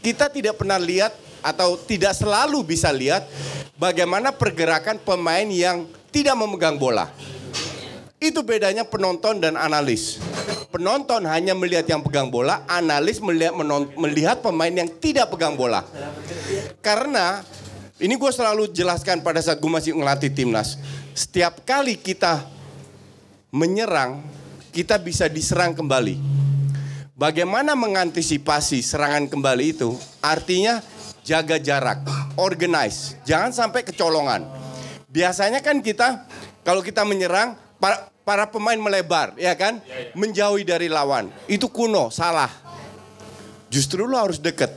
[0.00, 1.12] Kita tidak pernah lihat
[1.44, 3.28] atau tidak selalu bisa lihat
[3.76, 7.12] bagaimana pergerakan pemain yang tidak memegang bola.
[8.16, 10.16] Itu bedanya penonton dan analis.
[10.72, 15.84] Penonton hanya melihat yang pegang bola, analis melihat menon- melihat pemain yang tidak pegang bola.
[16.80, 17.44] Karena
[18.00, 20.80] ini gue selalu jelaskan pada saat gue masih ngelatih timnas.
[21.12, 22.40] Setiap kali kita
[23.52, 24.24] menyerang,
[24.72, 26.16] kita bisa diserang kembali.
[27.12, 29.92] Bagaimana mengantisipasi serangan kembali itu?
[30.24, 30.80] Artinya
[31.20, 32.00] jaga jarak,
[32.40, 34.48] organize, jangan sampai kecolongan.
[35.12, 36.24] Biasanya kan kita
[36.64, 39.84] kalau kita menyerang para, para pemain melebar, ya kan?
[40.16, 41.28] Menjauhi dari lawan.
[41.44, 42.48] Itu kuno, salah.
[43.68, 44.72] Justru lo harus deket.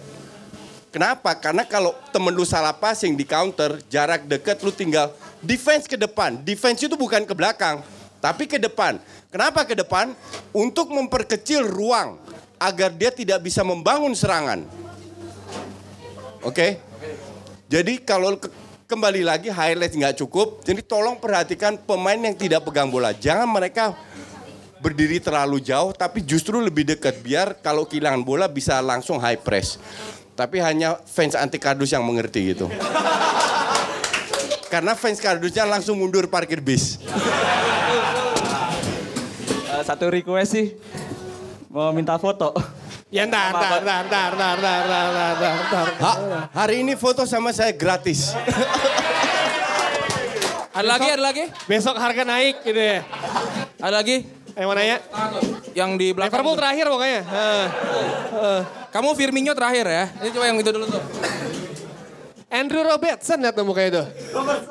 [0.91, 1.31] Kenapa?
[1.39, 5.15] Karena kalau temen lu salah passing di counter, jarak deket lu tinggal
[5.45, 6.41] defense ke depan.
[6.41, 7.85] Defense itu bukan ke belakang,
[8.17, 8.97] tapi ke depan.
[9.29, 10.17] Kenapa ke depan?
[10.49, 12.17] Untuk memperkecil ruang
[12.57, 14.65] agar dia tidak bisa membangun serangan.
[16.41, 16.81] Oke?
[17.69, 18.49] Jadi kalau ke-
[18.85, 23.11] kembali lagi highlight nggak cukup, jadi tolong perhatikan pemain yang tidak pegang bola.
[23.11, 23.93] Jangan mereka
[24.79, 29.81] berdiri terlalu jauh, tapi justru lebih dekat biar kalau kehilangan bola bisa langsung high press.
[30.35, 32.69] Tapi hanya fans anti kardus yang mengerti gitu.
[34.75, 36.99] Karena fans kardusnya langsung mundur parkir bis.
[39.71, 40.75] Eh, satu request sih
[41.71, 42.51] mau minta foto.
[43.07, 45.87] Ya ntar, ntar, ntar, ntar, ntar, ntar, ntar, ntar, ntar, ntar.
[46.03, 46.11] Ha,
[46.51, 48.35] hari ini foto sama saya gratis.
[50.75, 51.47] Ada lagi, ada lagi?
[51.71, 52.99] Besok harga naik gitu ya.
[53.79, 54.27] Ada lagi?
[54.59, 54.97] Yang mana ya?
[55.71, 56.35] Yang di belakang.
[56.35, 57.21] Liverpool terakhir pokoknya.
[57.23, 57.65] Heeh.
[58.35, 58.61] Heeh.
[58.91, 60.11] Kamu Firmino terakhir ya.
[60.19, 60.99] Ini coba yang itu dulu tuh.
[62.55, 64.03] Andrew Robertson lihat tuh mukanya itu.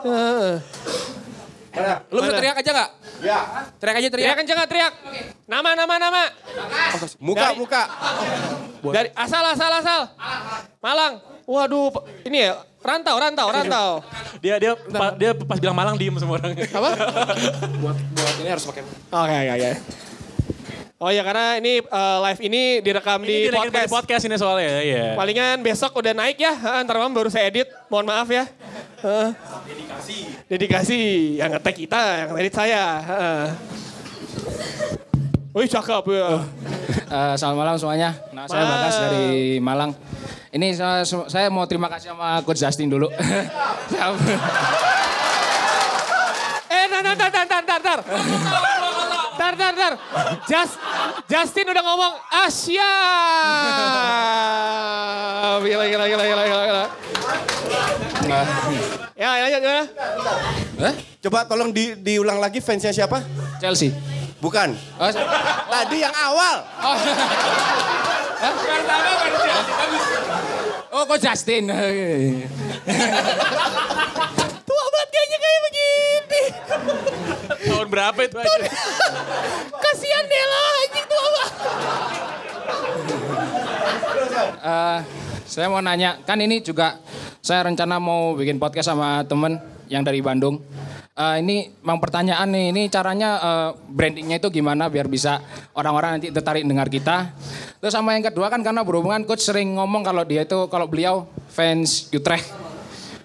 [0.04, 0.52] Heeh.
[2.08, 2.90] Lu bisa teriak aja nggak?
[3.20, 3.38] Ya.
[3.76, 4.24] Teriak aja teriak.
[4.24, 4.92] Teriak kencang nggak teriak?
[5.44, 6.22] Nama, nama, nama.
[7.20, 7.82] Muka, Dari- muka.
[8.84, 10.00] Dari asal, asal, asal.
[10.78, 11.20] Malang.
[11.44, 11.92] Waduh,
[12.24, 13.88] ini ya rantau, rantau, rantau.
[14.40, 16.56] Dia dia pa- dia pas bilang Malang diem semua orang.
[16.56, 16.90] Apa?
[17.84, 18.80] Buat buat ini harus pakai.
[19.12, 19.70] Oke, oke, oke.
[21.04, 23.84] Oh ya karena ini eh, live ini direkam di Ini direkam podcast.
[23.84, 25.12] di podcast ini soalnya ya.
[25.12, 26.56] Palingan besok udah naik ya.
[26.56, 27.68] Heeh, Ntar malam baru saya edit.
[27.92, 28.48] Mohon maaf ya.
[29.04, 29.28] Heeh.
[29.68, 30.18] Dedikasi.
[30.48, 31.00] Dedikasi.
[31.36, 32.82] Yang ngetek kita, yang edit saya.
[33.04, 33.44] Heeh.
[35.52, 36.40] Wih cakep ya.
[37.04, 38.10] Eh, selamat malam semuanya.
[38.32, 38.64] Nah, saya.
[38.64, 39.92] Bagas dari Malang.
[40.56, 43.12] Ini saya, saya mau terima kasih sama Coach Justin dulu.
[46.74, 47.98] Eh, ntar, ntar, ntar, ntar, ntar.
[49.44, 49.92] Tar, tar, tar.
[50.48, 50.80] Just,
[51.28, 52.92] Justin udah ngomong Asia.
[55.60, 56.84] Gila, gila, gila, gila, gila, gila.
[59.12, 59.84] Ya, lanjut gimana?
[60.80, 60.94] Hah?
[61.20, 63.20] Coba tolong di, diulang lagi fansnya siapa?
[63.60, 63.92] Chelsea.
[64.40, 64.72] Bukan.
[64.96, 66.64] Oh, Tadi yang awal.
[70.88, 71.68] oh kok Justin?
[74.94, 76.42] Banget kayaknya kayak begini.
[77.66, 78.58] Tahun berapa itu aja?
[79.84, 81.52] Kasihan Dela anjing tua banget.
[84.64, 84.98] Eh,
[85.50, 87.02] saya mau nanya, kan ini juga
[87.42, 89.58] saya rencana mau bikin podcast sama temen
[89.90, 90.62] yang dari Bandung.
[91.14, 95.42] Eh, ini memang pertanyaan nih, ini caranya eh, brandingnya itu gimana biar bisa
[95.74, 97.34] orang-orang nanti tertarik dengar kita.
[97.82, 101.26] Terus sama yang kedua kan karena berhubungan coach sering ngomong kalau dia itu kalau beliau
[101.50, 102.73] fans Utrecht.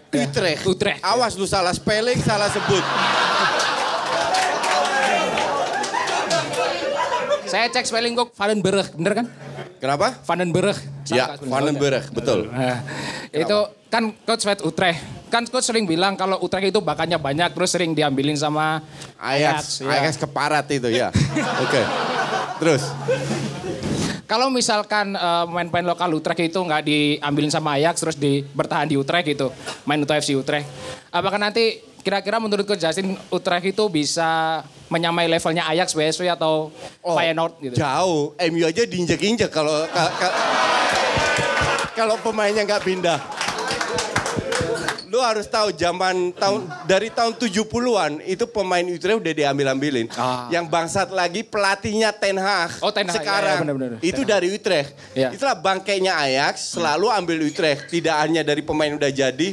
[0.09, 0.61] Utrecht.
[0.65, 0.99] Utrecht.
[1.05, 2.81] Awas lu salah spelling, salah sebut.
[7.49, 9.25] Saya cek spelling kok Vandenberg, bener kan?
[9.81, 10.13] Kenapa?
[10.21, 10.77] Vandenberg.
[11.09, 12.45] Ya, Vandenberg, betul.
[12.45, 12.85] Nah,
[13.33, 13.57] itu
[13.89, 15.01] kan coach Fed Utrecht.
[15.33, 18.81] Kan coach sering bilang kalau Utrecht itu bakannya banyak terus sering diambilin sama
[19.17, 19.93] Ajax, ya.
[19.93, 21.09] Ajax keparat itu ya.
[21.65, 21.81] Oke.
[22.61, 22.83] Terus.
[24.29, 28.93] Kalau misalkan eh, pemain-pemain lokal Utrecht itu nggak diambilin sama Ajax terus di bertahan di
[28.93, 29.49] Utrecht gitu,
[29.83, 30.69] main untuk FC Utrecht.
[31.09, 36.69] Apakah nanti kira-kira menurut coach Justin Utrecht itu bisa menyamai levelnya Ajax, PSV atau
[37.01, 37.75] Feyenoord gitu?
[37.75, 38.37] Jauh.
[38.39, 40.35] MU aja diinjek-injek kalau ka- ka-
[41.91, 43.17] kalau pemainnya nggak pindah.
[45.09, 50.05] Lu harus tahu zaman tahun dari tahun 70-an itu pemain Utrecht udah diambil-ambilin.
[50.13, 50.45] Ah.
[50.53, 52.77] Yang bangsat lagi pelatihnya Ten Hag.
[52.85, 53.57] Oh, Ten Hag, sekarang.
[53.57, 53.97] ya, ya, benar-benar.
[54.05, 54.93] Itu dari Utrecht.
[55.17, 55.33] Ya.
[55.33, 57.89] Itulah bangkainya Ajax selalu ambil Utrecht.
[57.89, 59.49] Tidak hanya dari pemain udah jadi,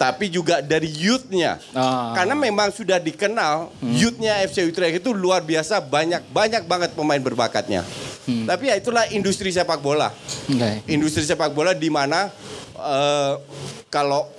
[0.00, 1.60] tapi juga dari youth-nya.
[1.76, 2.16] Ah.
[2.16, 7.84] Karena memang sudah dikenal youth-nya FC Utrecht itu luar biasa banyak banyak banget pemain berbakatnya.
[8.24, 10.08] Tapi ya itulah industri sepak bola.
[10.48, 10.80] Oke.
[10.88, 12.32] Industri sepak bola di mana
[12.80, 13.32] eh,
[13.92, 14.32] kalau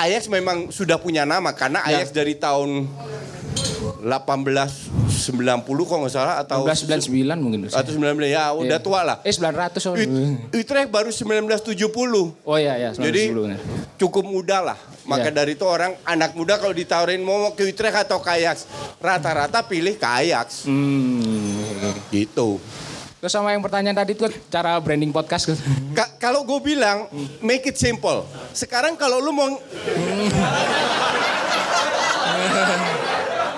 [0.00, 2.00] Ajax memang sudah punya nama karena Ya.
[2.00, 2.88] Ajax dari tahun
[4.00, 7.60] 1890 kalau nggak salah atau 1999 mungkin.
[7.66, 8.80] atau 19 ya udah Iya.
[8.80, 9.16] tua lah.
[9.20, 9.94] Eh 900 oh.
[9.94, 10.12] Ut-
[10.54, 12.32] Utrecht baru 1970.
[12.40, 13.60] Oh iya ya, Jadi 1910.
[13.96, 14.78] cukup muda lah.
[15.02, 15.36] Maka Iya.
[15.36, 18.64] dari itu orang anak muda kalau ditawarin mau ke Utrecht atau Ajax,
[18.96, 20.64] rata-rata pilih Ajax.
[20.64, 21.60] Hmm.
[22.08, 22.56] Gitu.
[23.20, 25.52] Terus sama yang pertanyaan tadi tuh cara branding podcast.
[25.92, 27.04] Ka- kalau gue bilang
[27.44, 28.24] make it simple.
[28.56, 29.48] Sekarang kalau lu mau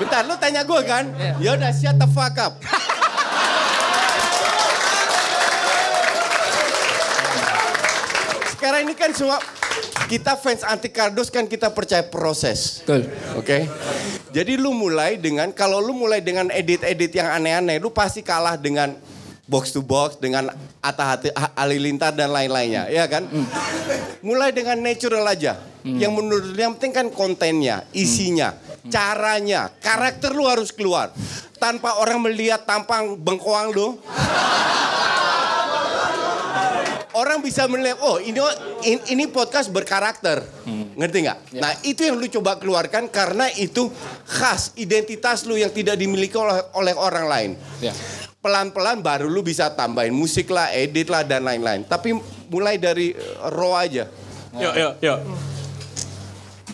[0.03, 1.07] Bentar, lu tanya gue kan?
[1.39, 2.59] Ya udah shut the fuck up.
[8.51, 9.39] Sekarang ini kan semua
[10.07, 12.83] kita fans anti kardus kan kita percaya proses.
[12.83, 13.07] Betul.
[13.39, 13.67] Oke.
[14.35, 18.95] Jadi lu mulai dengan kalau lu mulai dengan edit-edit yang aneh-aneh, lu pasti kalah dengan
[19.53, 20.49] box to box dengan
[20.81, 23.29] Atta Hati- Ha- Halilintar dan lain-lainnya, ya kan?
[24.25, 25.61] Mulai dengan natural aja.
[25.83, 28.57] Yang menurut yang penting kan kontennya, isinya,
[28.89, 31.13] caranya, karakter lu harus keluar.
[31.59, 33.99] Tanpa orang melihat tampang bengkoang lu,
[37.13, 38.41] orang bisa melihat, oh ini
[38.85, 40.41] in- ini podcast berkarakter,
[40.97, 41.39] ngerti nggak?
[41.59, 43.91] Nah itu yang lu coba keluarkan karena itu
[44.25, 47.51] khas identitas lu yang tidak dimiliki oleh oleh orang lain.
[47.79, 47.93] Ya.
[48.43, 51.87] Pelan-pelan baru lu bisa tambahin musik lah, edit lah dan lain-lain.
[51.87, 52.11] Tapi
[52.51, 54.11] mulai dari eh, raw aja.
[54.59, 55.19] Yuk, yuk, yuk.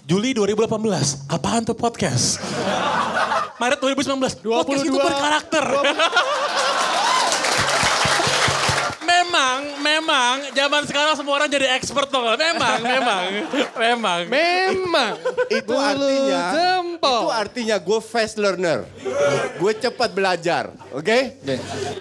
[0.09, 2.41] Juli 2018, apaan tuh podcast?
[3.61, 5.09] Maret 2019, podcast itu 22.
[5.12, 5.64] berkarakter.
[9.29, 12.24] memang, memang, zaman sekarang semua orang jadi expert tuh.
[12.33, 13.22] Memang, memang,
[13.76, 14.20] memang.
[14.24, 15.12] Memang.
[15.49, 17.20] Itu artinya, jempol.
[17.20, 18.89] itu artinya gue fast learner.
[19.57, 21.05] Gue cepat belajar, oke?
[21.45, 21.57] Oke.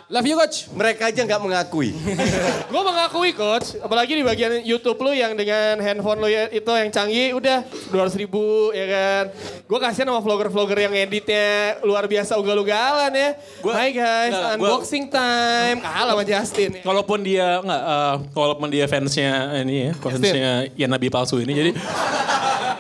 [0.08, 0.72] Love you coach.
[0.72, 1.92] Mereka aja nggak mengakui.
[2.72, 6.88] Gue mengakui coach, apalagi di bagian YouTube lu yang dengan handphone lu ya- itu yang
[6.88, 7.60] canggih udah
[7.90, 9.24] 200 ribu ya kan.
[9.64, 11.48] Gue kasihan sama vlogger-vlogger yang editnya
[11.82, 13.30] luar biasa ugal-ugalan ya.
[13.60, 15.78] Gua- Hai guys, gua- unboxing time.
[15.82, 16.72] Kalah sama Justin.
[16.74, 16.82] ya.
[17.28, 21.72] Dia nggak, eh, walaupun dia fansnya ini ya, fansnya Ian Nabi palsu ini, jadi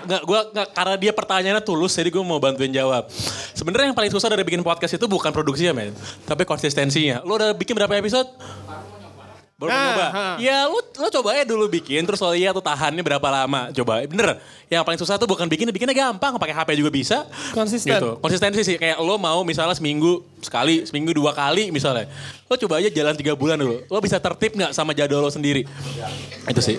[0.07, 3.11] nggak gue nggak karena dia pertanyaannya tulus, jadi gue mau bantuin jawab.
[3.51, 5.91] Sebenarnya yang paling susah dari bikin podcast itu bukan produksinya, men,
[6.23, 7.19] tapi konsistensinya.
[7.27, 8.31] Lo udah bikin berapa episode?
[9.57, 10.05] Baru Nah, nyoba.
[10.13, 10.27] ha.
[10.37, 13.73] Ya lu lo coba ya dulu bikin terus lo lihat tuh tahannya berapa lama.
[13.73, 14.05] Coba.
[14.05, 14.37] Bener.
[14.69, 17.25] Yang paling susah tuh bukan bikin, bikinnya gampang, pakai HP juga bisa.
[17.57, 17.97] Konsisten.
[17.97, 18.21] Gitu.
[18.21, 22.05] Konsistensi sih kayak lo mau misalnya seminggu sekali, seminggu dua kali misalnya.
[22.45, 23.81] Lo coba aja jalan tiga bulan dulu.
[23.89, 25.65] Lo bisa tertib nggak sama jadwal lo sendiri?
[26.45, 26.77] Itu sih.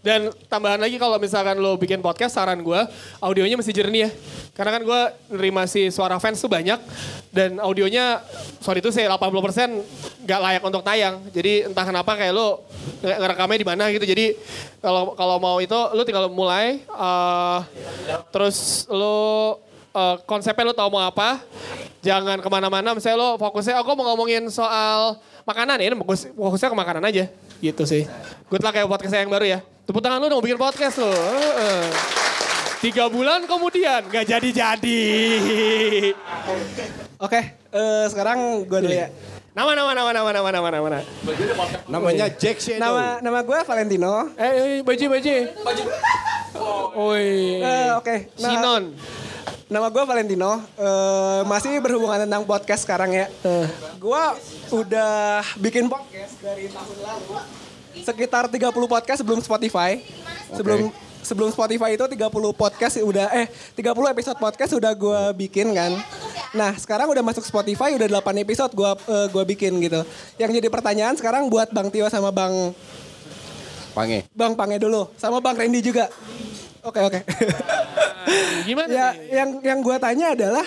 [0.00, 2.80] Dan tambahan lagi kalau misalkan lo bikin podcast, saran gue
[3.20, 4.10] audionya mesti jernih ya.
[4.56, 6.80] Karena kan gue nerima si suara fans tuh banyak
[7.28, 8.24] dan audionya
[8.60, 11.20] sorry itu sih 80% nggak layak untuk tayang.
[11.28, 12.64] Jadi entah kenapa kayak lo
[13.04, 14.08] nge- ngerekamnya di mana gitu.
[14.08, 14.40] Jadi
[14.80, 17.58] kalau kalau mau itu lo tinggal mulai eh,
[18.32, 19.60] terus lo
[19.92, 21.44] eh, konsepnya lo tau mau apa.
[22.00, 22.96] Jangan ke mana-mana.
[22.96, 25.92] Misalnya lo fokusnya, aku mau ngomongin soal makanan ya.
[25.92, 27.28] Fokus- fokusnya ke makanan aja.
[27.60, 28.08] Gitu sih.
[28.48, 29.60] Good luck kayak podcast saya yang baru ya.
[29.90, 31.10] Tepuk tangan lu dong bikin podcast lo.
[31.10, 31.82] Heeh.
[32.78, 35.02] Tiga bulan kemudian gak jadi-jadi.
[37.18, 39.10] Oke, eh, sekarang gue dulu ya.
[39.50, 41.00] Nama, nama, nama, nama, nama, nama, nama, nama.
[41.90, 42.86] Namanya Jack Shadow.
[42.86, 44.30] Nama nama gue Valentino.
[44.38, 45.36] Eh, eh, Baji, Baji.
[46.94, 47.58] Oi.
[47.58, 48.94] Eh, Oke, nah, Sinon.
[49.66, 50.70] nama gue Valentino.
[50.78, 53.26] Eh, masih berhubungan tentang podcast sekarang ya.
[53.98, 54.22] Gue
[54.70, 57.42] udah bikin podcast dari tahun lalu.
[58.02, 60.00] Sekitar 30 podcast sebelum Spotify.
[60.54, 65.92] Sebelum sebelum Spotify itu 30 podcast udah eh 30 episode podcast udah gue bikin kan.
[66.50, 70.02] Nah, sekarang udah masuk Spotify udah 8 episode gue eh, gua bikin gitu.
[70.40, 72.74] Yang jadi pertanyaan sekarang buat Bang Tio sama Bang
[73.94, 74.26] Pange.
[74.34, 76.10] Bang Pange dulu sama Bang Randy juga.
[76.80, 77.20] Oke oke.
[78.68, 79.32] Gimana ya nih?
[79.32, 80.66] yang yang gue tanya adalah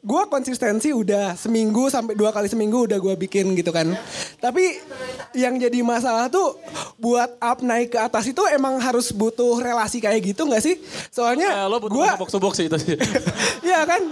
[0.00, 3.94] gue konsistensi udah seminggu sampai dua kali seminggu udah gue bikin gitu kan.
[4.40, 4.80] Tapi
[5.36, 6.58] yang jadi masalah tuh
[6.98, 10.80] buat up naik ke atas itu emang harus butuh relasi kayak gitu nggak sih?
[11.12, 12.96] Soalnya Ya, lo butuh gue box to box sih itu sih.
[13.70, 14.02] Iya kan,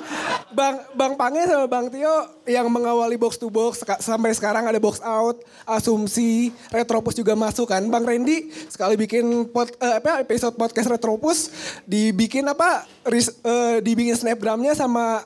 [0.54, 5.02] Bang Bang Pange sama Bang Tio yang mengawali box to box sampai sekarang ada box
[5.02, 7.82] out, asumsi, retropus juga masuk kan.
[7.90, 11.48] Bang Randy sekali bikin pod, eh, episode podcast retropus
[11.88, 15.24] dibikin apa ris, eh, dibikin snapgramnya sama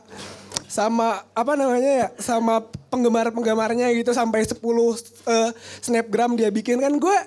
[0.70, 5.50] sama apa namanya ya sama penggemar-penggemarnya gitu sampai 10 eh,
[5.82, 6.78] snapgram dia bikin.
[6.78, 7.18] Kan gue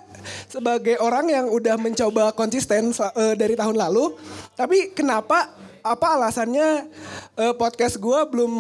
[0.48, 4.16] sebagai orang yang udah mencoba konsisten eh, dari tahun lalu
[4.56, 5.52] tapi kenapa
[5.86, 6.90] apa alasannya
[7.38, 8.54] eh, podcast gue belum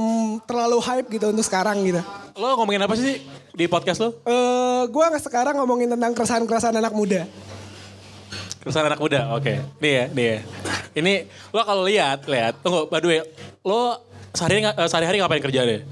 [0.43, 2.03] terlalu hype gitu untuk sekarang gitu?
[2.35, 3.23] Lo ngomongin apa sih
[3.55, 4.11] di podcast lo?
[4.27, 7.23] eh gue sekarang ngomongin tentang keresahan-keresahan anak muda
[8.65, 9.61] Keresahan anak muda, oke.
[9.77, 10.37] Nih ya, nih ya.
[10.97, 11.13] Ini
[11.53, 12.57] lo kalau lihat, lihat.
[12.65, 13.21] Tunggu, by the way,
[13.61, 14.01] lo
[14.33, 15.85] sehari sehari-hari ngapain kerja deh?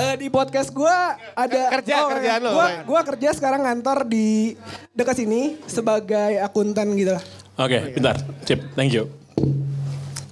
[0.00, 0.96] Eh, di podcast gue
[1.36, 4.56] ada Kerja, kerjaan lo, Gue gua kerja sekarang ngantor di
[4.96, 7.24] dekat sini sebagai akuntan gitu lah.
[7.60, 8.16] Oke, bentar.
[8.48, 9.12] Cip, thank you.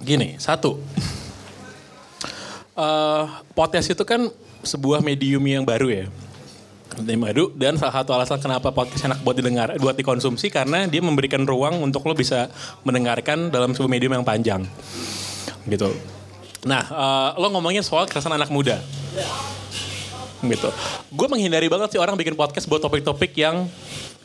[0.01, 0.81] Gini, satu.
[2.73, 4.25] Eh, podcast itu kan
[4.65, 6.05] sebuah medium yang baru ya.
[7.01, 11.01] Medium baru dan salah satu alasan kenapa podcast enak buat didengar, buat dikonsumsi karena dia
[11.01, 12.51] memberikan ruang untuk lo bisa
[12.85, 14.61] mendengarkan dalam sebuah medium yang panjang.
[15.65, 15.89] Gitu.
[16.69, 18.77] Nah, eh, lo ngomongin soal keresahan anak muda.
[20.43, 20.69] Gitu.
[21.15, 23.65] Gue menghindari banget sih orang bikin podcast buat topik-topik yang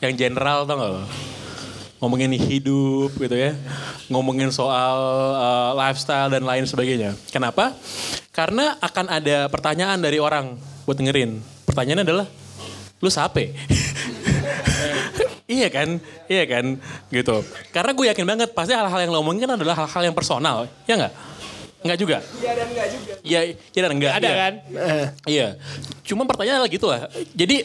[0.02, 1.02] yang general tau gak lo?
[1.98, 3.58] ngomongin hidup gitu ya,
[4.06, 4.96] ngomongin soal
[5.34, 7.18] uh, lifestyle dan lain sebagainya.
[7.34, 7.74] Kenapa?
[8.30, 10.54] Karena akan ada pertanyaan dari orang
[10.86, 11.42] buat dengerin.
[11.66, 12.26] Pertanyaannya adalah,
[12.98, 13.54] lu sape?
[15.46, 16.76] iya kan, iya kan,
[17.08, 17.36] gitu.
[17.70, 20.98] Karena gue yakin banget pasti hal-hal yang lo omongin kan adalah hal-hal yang personal, ya
[20.98, 21.14] nggak?
[21.78, 22.18] Nggak juga?
[22.42, 23.12] Iya dan enggak juga.
[23.22, 24.12] Iya, iya dan enggak.
[24.18, 24.34] Ada iya.
[24.34, 24.52] kan?
[24.66, 25.06] Eh.
[25.30, 25.48] Iya.
[26.02, 27.06] Cuma pertanyaan adalah gitu lah.
[27.38, 27.56] Jadi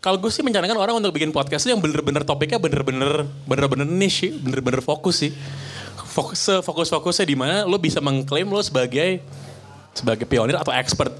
[0.00, 4.24] kalau gue sih mencanangkan orang untuk bikin podcast itu yang bener-bener topiknya bener-bener bener-bener niche,
[4.24, 5.36] sih, bener-bener fokus sih.
[6.16, 9.20] Fokus fokus-fokusnya di mana lo bisa mengklaim lo sebagai
[9.92, 11.12] sebagai pionir atau expert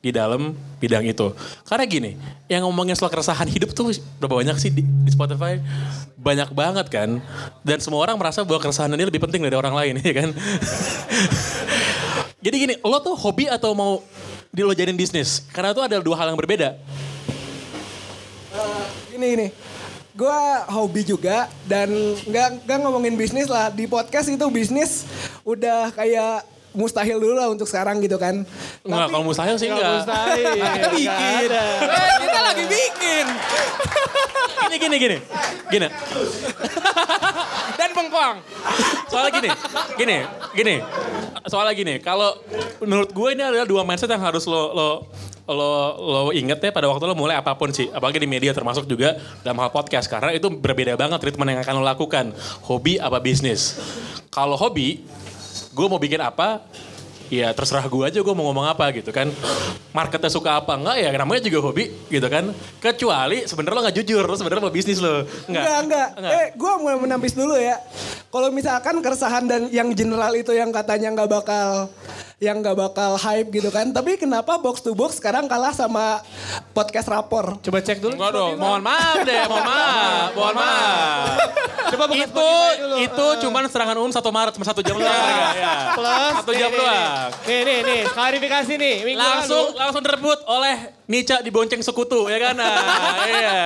[0.00, 1.36] di dalam bidang itu.
[1.68, 2.16] Karena gini,
[2.48, 5.60] yang ngomongin soal keresahan hidup tuh berapa banyak sih di, di Spotify?
[6.16, 7.20] Banyak banget kan.
[7.60, 10.32] Dan semua orang merasa bahwa keresahan ini lebih penting dari orang lain, ya kan?
[12.40, 14.00] Jadi gini, lo tuh hobi atau mau
[14.48, 15.44] di lo jadiin bisnis?
[15.52, 16.80] Karena itu ada dua hal yang berbeda.
[19.12, 19.48] Gini gini.
[20.16, 21.88] Gue hobi juga dan
[22.26, 25.06] nggak nggak ngomongin bisnis lah di podcast itu bisnis
[25.46, 28.46] udah kayak mustahil dulu lah untuk sekarang gitu kan.
[28.86, 29.94] Enggak, kalau mustahil sih Nggak enggak.
[30.00, 30.54] mustahil.
[30.54, 31.48] kita bikin.
[31.50, 33.26] Eh, kita lagi bikin.
[34.60, 35.16] Gini, gini, gini.
[35.66, 35.88] Gini.
[37.74, 38.36] Dan bengkoang.
[39.10, 39.50] Soalnya gini,
[39.98, 40.16] gini,
[40.54, 40.74] gini.
[41.48, 42.38] Soalnya gini, kalau
[42.78, 44.88] menurut gue ini adalah dua mindset yang harus lo lo
[45.50, 48.86] lo lo inget ya pada waktu lo mulai apa pun sih, apalagi di media termasuk
[48.86, 52.30] juga dalam hal podcast karena itu berbeda banget treatment yang akan lo lakukan,
[52.62, 53.74] hobi apa bisnis.
[54.30, 55.02] Kalau hobi,
[55.70, 56.62] gue mau bikin apa,
[57.30, 59.30] ya terserah gue aja gue mau ngomong apa gitu kan.
[59.90, 62.54] Marketnya suka apa enggak ya namanya juga hobi gitu kan.
[62.78, 65.26] Kecuali sebenarnya lo nggak jujur, lo sebenarnya mau bisnis lo.
[65.50, 66.08] Enggak, enggak.
[66.18, 67.78] Eh, gue mau menampis dulu ya.
[68.30, 71.90] Kalau misalkan keresahan dan yang general itu yang katanya nggak bakal
[72.40, 73.92] yang nggak bakal hype gitu kan.
[73.92, 76.24] Tapi kenapa box to box sekarang kalah sama
[76.72, 77.60] podcast rapor?
[77.60, 78.16] Coba cek dulu.
[78.16, 81.36] Enggak dong, mohon maaf deh, mohon maaf, mohon maaf.
[81.92, 82.50] Coba buka itu
[83.04, 85.12] itu cuman serangan umum satu Maret cuma satu jam doang.
[85.52, 85.92] ya.
[85.92, 87.28] Plus Satu jam doang.
[87.44, 88.94] Nih nih nih, klarifikasi nih.
[89.04, 89.76] Minggu Langsung lalu.
[89.76, 90.76] langsung direbut oleh
[91.10, 92.54] Nica di bonceng sekutu ya kan?
[92.54, 92.70] Nah,
[93.26, 93.58] iya.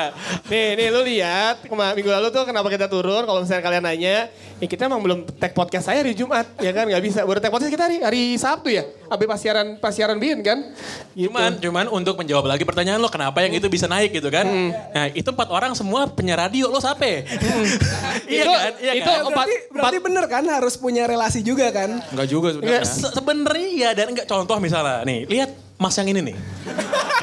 [0.49, 4.17] Nih nih lu lihat minggu lalu tuh kenapa kita turun kalau misalnya kalian nanya,
[4.57, 7.21] ya kita emang belum tag podcast saya hari Jumat ya kan nggak bisa.
[7.21, 8.89] Baru tag podcast kita hari hari Sabtu ya.
[9.07, 10.73] Abis pas siaran pas siaran Bin kan.
[11.13, 11.29] Gitu.
[11.29, 14.49] Cuman, cuman untuk menjawab lagi pertanyaan lo kenapa yang itu bisa naik gitu kan?
[14.49, 14.73] Hmm.
[14.73, 17.05] Nah itu empat orang semua penyiar radio lo siapa?
[18.25, 18.73] iya Itu- kan?
[18.81, 19.21] Iya itu kan?
[19.23, 22.01] empat- Berarti, berarti bener kan harus punya relasi juga kan?
[22.09, 22.83] Enggak juga sebenarnya.
[22.83, 25.51] se- sebenarnya iya dan enggak contoh misalnya nih lihat
[25.85, 26.37] mas yang ini nih.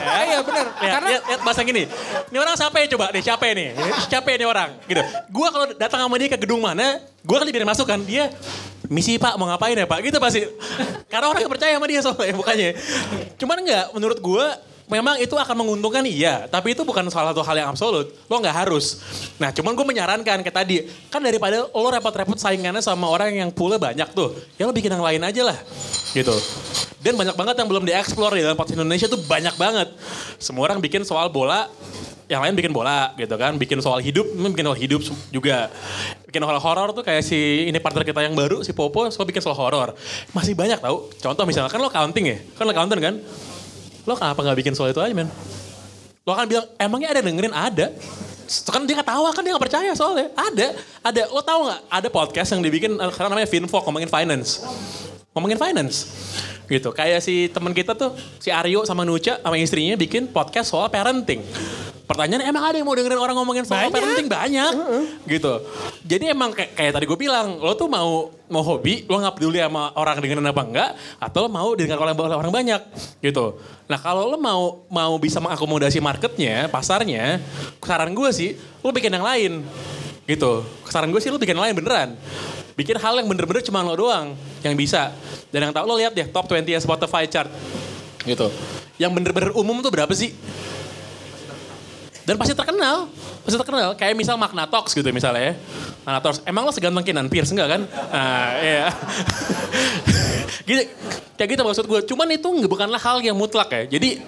[0.01, 0.65] Iya benar.
[0.69, 1.83] Lihat, Karena lihat, lihat mas yang ini.
[2.29, 3.05] Ini orang siapa ya coba?
[3.09, 3.67] Nih siapa nih?
[4.05, 4.69] Siapa ini orang?
[4.85, 5.01] Gitu.
[5.33, 7.97] Gua kalau datang sama dia ke gedung mana, gua kan dibiarin masuk kan.
[8.05, 8.29] Dia
[8.85, 9.99] misi pak mau ngapain ya pak?
[10.05, 10.45] Gitu pasti.
[11.09, 12.69] Karena orang percaya sama dia soalnya bukannya.
[13.41, 14.45] Cuman enggak menurut gua
[14.91, 18.11] memang itu akan menguntungkan iya, tapi itu bukan salah satu hal yang absolut.
[18.27, 18.99] Lo nggak harus.
[19.39, 23.79] Nah, cuman gue menyarankan kayak tadi, kan daripada lo repot-repot saingannya sama orang yang poolnya
[23.79, 25.57] banyak tuh, ya lo bikin yang lain aja lah,
[26.11, 26.35] gitu.
[27.02, 29.90] Dan banyak banget yang belum dieksplor di dalam podcast Indonesia tuh banyak banget.
[30.38, 31.65] Semua orang bikin soal bola,
[32.30, 35.02] yang lain bikin bola gitu kan, bikin soal hidup, bikin soal hidup
[35.34, 35.73] juga.
[36.30, 39.41] Bikin soal horor tuh kayak si ini partner kita yang baru, si Popo, so bikin
[39.41, 39.98] soal horor.
[40.32, 41.10] Masih banyak tau.
[41.19, 43.15] Contoh misalnya kan lo counting ya, kan lo counting kan,
[44.06, 45.28] lo kenapa nggak bikin soal itu aja men?
[46.22, 47.49] Lo kan bilang, emangnya ada dengerin?
[47.49, 47.98] Ada.
[48.69, 50.30] Kan dia ketawa, kan dia gak percaya soalnya.
[50.38, 50.68] Ada,
[51.02, 51.22] ada.
[51.34, 51.80] Lo tahu nggak?
[51.90, 54.61] Ada podcast yang dibikin, sekarang namanya Finfok, ngomongin finance.
[55.34, 55.95] Ngomongin finance.
[56.72, 60.88] Gitu, kayak si teman kita tuh, si Aryo sama Nuca sama istrinya bikin podcast soal
[60.88, 61.43] parenting.
[62.07, 63.95] Pertanyaan emang ada yang mau dengerin orang ngomongin soal Banyak.
[63.95, 64.27] parenting?
[64.31, 64.72] Banyak.
[65.27, 65.53] Gitu.
[66.07, 69.60] Jadi emang kayak, kayak tadi gue bilang, lo tuh mau mau hobi, lo nggak peduli
[69.64, 70.89] sama orang dengerin apa enggak,
[71.19, 72.81] atau lo mau didengar oleh oleh orang banyak,
[73.23, 73.60] gitu.
[73.88, 77.39] Nah kalau lo mau mau bisa mengakomodasi marketnya, pasarnya,
[77.80, 79.64] saran gue sih, lo bikin yang lain,
[80.27, 80.68] gitu.
[80.91, 82.19] Saran gue sih lo bikin yang lain beneran.
[82.82, 84.34] Bikin hal yang bener-bener cuma lo doang
[84.66, 85.14] yang bisa.
[85.53, 87.45] Dan yang tau lo lihat deh top 20 Spotify chart,
[88.26, 88.49] gitu.
[88.98, 90.34] Yang bener-bener umum tuh berapa sih?
[92.26, 93.06] Dan pasti terkenal.
[93.45, 93.94] Pasti terkenal.
[93.94, 95.56] Kayak misal Magna Talks gitu misalnya ya.
[96.10, 96.41] Magna Talks.
[96.41, 97.82] Emang lo seganteng Kinan Pierce enggak kan?
[97.86, 98.90] Nah, iya.
[100.70, 100.82] gitu,
[101.38, 102.02] kayak gitu maksud gue.
[102.10, 103.98] Cuman itu bukanlah hal yang mutlak ya.
[103.98, 104.22] Jadi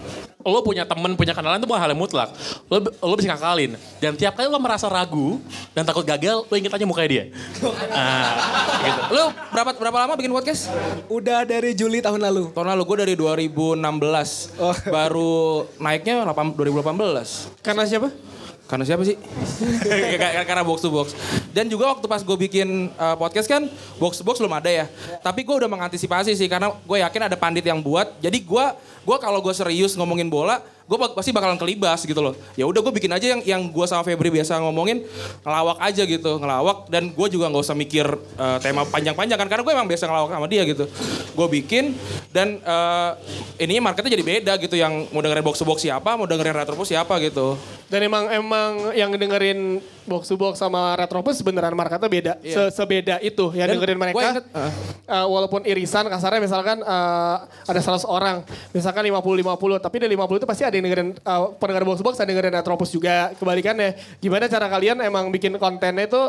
[0.44, 2.30] lo punya temen, punya kenalan itu bukan hal yang mutlak.
[2.68, 3.80] Lo, lo bisa ngakalin.
[3.98, 5.40] Dan tiap kali lo merasa ragu
[5.72, 7.24] dan takut gagal, lo inget aja mukanya dia.
[7.90, 8.32] Nah,
[8.84, 9.02] gitu.
[9.15, 10.68] lu berapa berapa lama bikin podcast?
[11.07, 12.52] Udah dari Juli tahun lalu.
[12.52, 14.60] Tahun lalu gue dari 2016.
[14.60, 14.76] Oh.
[14.91, 15.34] Baru
[15.80, 17.64] naiknya 8 2018.
[17.64, 18.10] Karena siapa?
[18.64, 19.20] Karena siapa sih?
[20.22, 21.14] Karena- Karena box to box.
[21.52, 23.68] Dan juga waktu pas gue bikin uh, podcast kan
[23.99, 24.86] box to box belum ada ya.
[25.20, 28.15] Tapi gue udah mengantisipasi sih karena gue yakin ada pandit yang buat.
[28.18, 28.65] Jadi gue
[29.04, 32.36] gue kalau gue serius ngomongin bola, gue pasti bakalan kelibas gitu loh.
[32.56, 35.04] Ya udah gue bikin aja yang yang gue sama Febri biasa ngomongin
[35.44, 38.08] ngelawak aja gitu, ngelawak dan gue juga nggak usah mikir
[38.40, 40.86] uh, tema panjang-panjang kan karena gue emang biasa ngelawak sama dia gitu.
[41.36, 41.96] Gue bikin
[42.32, 43.16] dan uh,
[43.60, 47.20] ininya marketnya jadi beda gitu yang mau dengerin box box siapa, mau dengerin retropus siapa
[47.24, 47.60] gitu.
[47.92, 52.34] Dan emang emang yang dengerin box to box sama Retropus beneran marketnya beda.
[52.40, 52.70] Iya.
[52.70, 54.20] Se- Sebeda itu yang Dan dengerin mereka.
[54.34, 54.72] inget, uh.
[55.26, 58.44] walaupun irisan kasarnya misalkan eh, ada 100 orang.
[58.70, 59.40] Misalkan 50-50.
[59.80, 62.38] Tapi dari 50 itu pasti ada yang dengerin eh, pendengar box to box ada yang
[62.38, 63.32] dengerin Retropus juga.
[63.34, 63.90] Kebalikannya.
[64.18, 66.22] Gimana cara kalian emang bikin kontennya itu.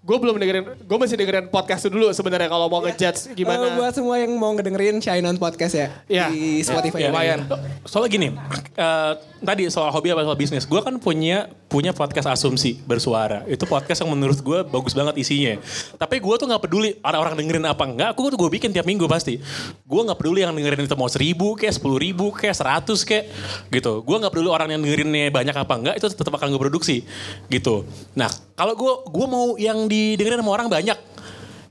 [0.00, 0.64] gue belum dengerin.
[0.80, 3.74] Gue masih dengerin podcast dulu sebenarnya kalau mau ngejudge Eh, gimana.
[3.74, 5.88] buat semua yang mau ngedengerin Shine On Podcast ya.
[6.06, 6.26] Iya.
[6.28, 7.00] Di Spotify.
[7.00, 7.38] Ya, Lumayan.
[7.84, 8.28] Soalnya gini,
[8.72, 13.42] eh, tadi soal hobi apa soal bisnis, gue kan punya punya podcast asumsi bersuara.
[13.50, 15.58] Itu podcast yang menurut gue bagus banget isinya.
[15.98, 18.14] Tapi gue tuh nggak peduli ada orang dengerin apa enggak.
[18.14, 19.42] Aku tuh gue bikin tiap minggu pasti.
[19.82, 23.26] Gue nggak peduli yang dengerin itu mau seribu kayak sepuluh ribu kayak seratus kayak
[23.74, 24.06] gitu.
[24.06, 25.94] Gue nggak peduli orang yang dengerinnya banyak apa enggak.
[25.98, 27.02] Itu tetap akan gue produksi
[27.50, 27.82] gitu.
[28.14, 31.13] Nah kalau gue gue mau yang didengerin sama orang banyak.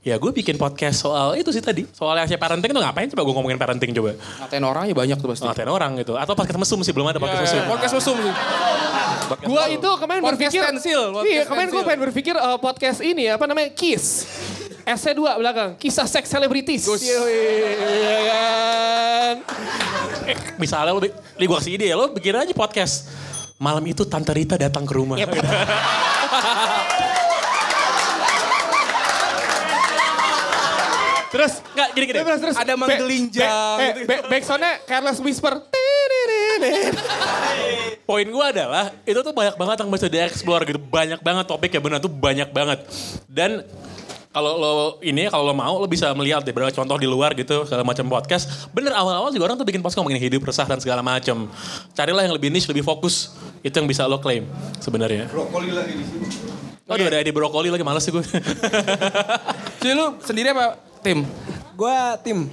[0.04, 1.88] Ya gue bikin podcast soal itu sih tadi.
[1.88, 4.12] Soal yang si parenting tuh ngapain coba gue ngomongin parenting coba.
[4.44, 5.48] Ngatain orang ya banyak tuh pasti.
[5.48, 6.12] Ngatain orang gitu.
[6.20, 7.56] Atau podcast mesum sih, belum ada podcast Ya, mesum.
[7.56, 8.34] ya, podcast mesum sih.
[9.48, 13.24] Gua itu kemarin Podcast berpikir stensil, podcast Iya, kemarin gue pengen berpikir eh, podcast ini
[13.32, 14.28] apa namanya Kiss.
[14.84, 16.84] SC2 belakang, kisah seks selebritis.
[17.00, 19.34] Iya kan?
[20.28, 23.08] Eh, misalnya lo, li gue kasih ide ya, lo bikin aja podcast.
[23.56, 25.16] Malam itu Tante Rita datang ke rumah.
[31.34, 32.18] Terus Enggak, gini-gini.
[32.22, 34.06] terus, terus Ada Be- menggelinjang be- eh, gitu.
[34.06, 35.54] be- backsoundnya Careless Whisper.
[38.04, 40.78] Poin gue adalah, itu tuh banyak banget yang bisa dieksplor gitu.
[40.78, 42.86] Banyak banget topik ya benar tuh banyak banget.
[43.26, 43.66] Dan
[44.30, 47.66] kalau lo ini kalau lo mau lo bisa melihat deh beberapa contoh di luar gitu
[47.66, 48.70] segala macam podcast.
[48.70, 51.50] Bener awal-awal juga orang tuh bikin podcast ngomongin hidup resah dan segala macam.
[51.94, 53.34] Carilah yang lebih niche, lebih fokus.
[53.62, 54.46] Itu yang bisa lo klaim
[54.78, 55.26] sebenarnya.
[55.30, 56.26] Brokoli lagi di sini.
[56.84, 58.20] Oh, udah ada di brokoli lagi males sih gue.
[59.80, 61.20] Jadi lu sendiri apa tim?
[61.76, 62.48] Gua tim.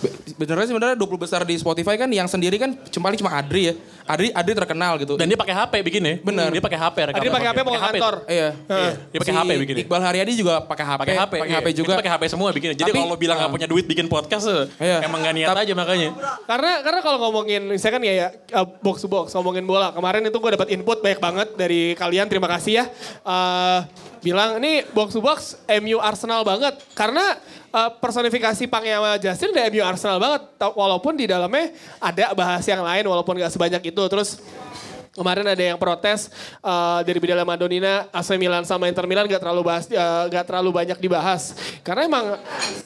[0.00, 3.74] Be- Benernya sebenarnya 20 besar di Spotify kan yang sendiri kan cuma cuma Adri ya.
[4.08, 5.14] Adri Adri terkenal gitu.
[5.14, 6.18] Dan dia pakai HP bikinnya.
[6.24, 6.50] Bener.
[6.50, 6.96] Dia pakai HP.
[7.12, 7.20] rekaman.
[7.22, 8.14] Tadi pakai HP mau ke kantor.
[8.26, 8.48] Iya.
[8.56, 9.74] Iya, dia pakai Si HP bikin.
[9.86, 11.00] Iqbal Haryadi juga pakai HP.
[11.04, 11.32] Pakai HP.
[11.36, 11.60] Pakai iya.
[11.62, 11.94] HP juga.
[12.00, 12.76] Pakai HP semua bikinnya.
[12.76, 13.54] Jadi kalau lo bilang nggak ah.
[13.54, 15.06] punya duit bikin podcast, eh, Iya.
[15.06, 16.08] emang gak niat aja makanya.
[16.48, 20.38] Karena karena kalau ngomongin misalkan ya, ya uh, box to box ngomongin bola kemarin itu
[20.40, 22.84] gue dapat input banyak banget dari kalian terima kasih ya
[23.20, 23.78] Eh,
[24.20, 27.36] bilang ini box to box MU Arsenal banget karena
[27.72, 30.42] uh, personifikasi Pange sama Justin udah MU Arsenal banget
[30.74, 34.38] walaupun di dalamnya ada bahas yang lain walaupun gak sebanyak itu terus
[35.10, 36.30] Kemarin ada yang protes
[36.62, 40.70] uh, dari Bidala Madonina, AC Milan sama Inter Milan gak terlalu bahas, uh, gak terlalu
[40.70, 41.50] banyak dibahas.
[41.82, 42.38] Karena emang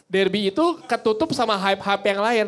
[0.08, 2.46] derby itu ketutup sama hype-hype yang lain.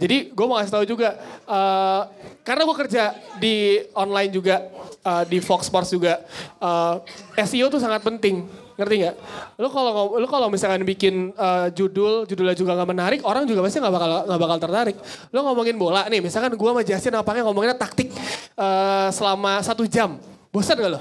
[0.00, 2.08] Jadi gue mau kasih tahu juga, uh,
[2.40, 3.02] karena gue kerja
[3.36, 4.64] di online juga,
[5.04, 6.24] uh, di Fox Sports juga,
[6.56, 7.04] uh,
[7.36, 8.48] SEO tuh sangat penting.
[8.78, 9.16] Ngerti nggak?
[9.58, 13.82] Lu kalau lu kalau misalkan bikin uh, judul, judulnya juga nggak menarik, orang juga pasti
[13.82, 14.96] nggak bakal nggak bakal tertarik.
[15.34, 18.14] Lu ngomongin bola nih, misalkan gua sama Justin apanya ngomonginnya taktik
[18.54, 20.14] uh, selama satu jam.
[20.58, 20.98] Bosan gak lo?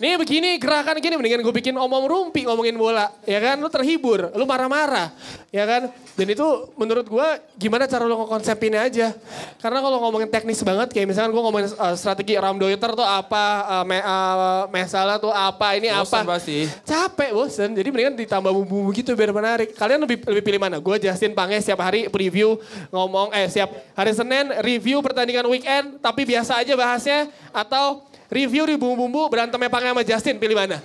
[0.00, 3.12] Nih begini gerakan gini mendingan gue bikin omong rumpi ngomongin bola.
[3.28, 3.60] Ya kan?
[3.60, 5.12] Lu terhibur, lu marah-marah.
[5.52, 5.92] Ya kan?
[6.16, 6.46] Dan itu
[6.80, 7.28] menurut gue
[7.60, 9.12] gimana cara lu ngekonsepinnya aja.
[9.60, 13.84] Karena kalau ngomongin teknis banget kayak misalkan gue ngomongin uh, strategi Ramdoiter tuh apa, uh,
[13.84, 16.40] me, uh, Mesala tuh apa, ini Bosan apa.
[16.40, 16.64] pasti.
[16.88, 19.76] Capek bosen, jadi mendingan ditambah bumbu-bumbu gitu biar menarik.
[19.76, 20.80] Kalian lebih lebih pilih mana?
[20.80, 22.56] Gue Justin Pange setiap hari preview
[22.88, 27.28] ngomong, eh siap hari Senin review pertandingan weekend, tapi biasa aja bahasnya.
[27.52, 30.78] Atau review di bumbu-bumbu berantemnya Pange sama Justin, pilih mana?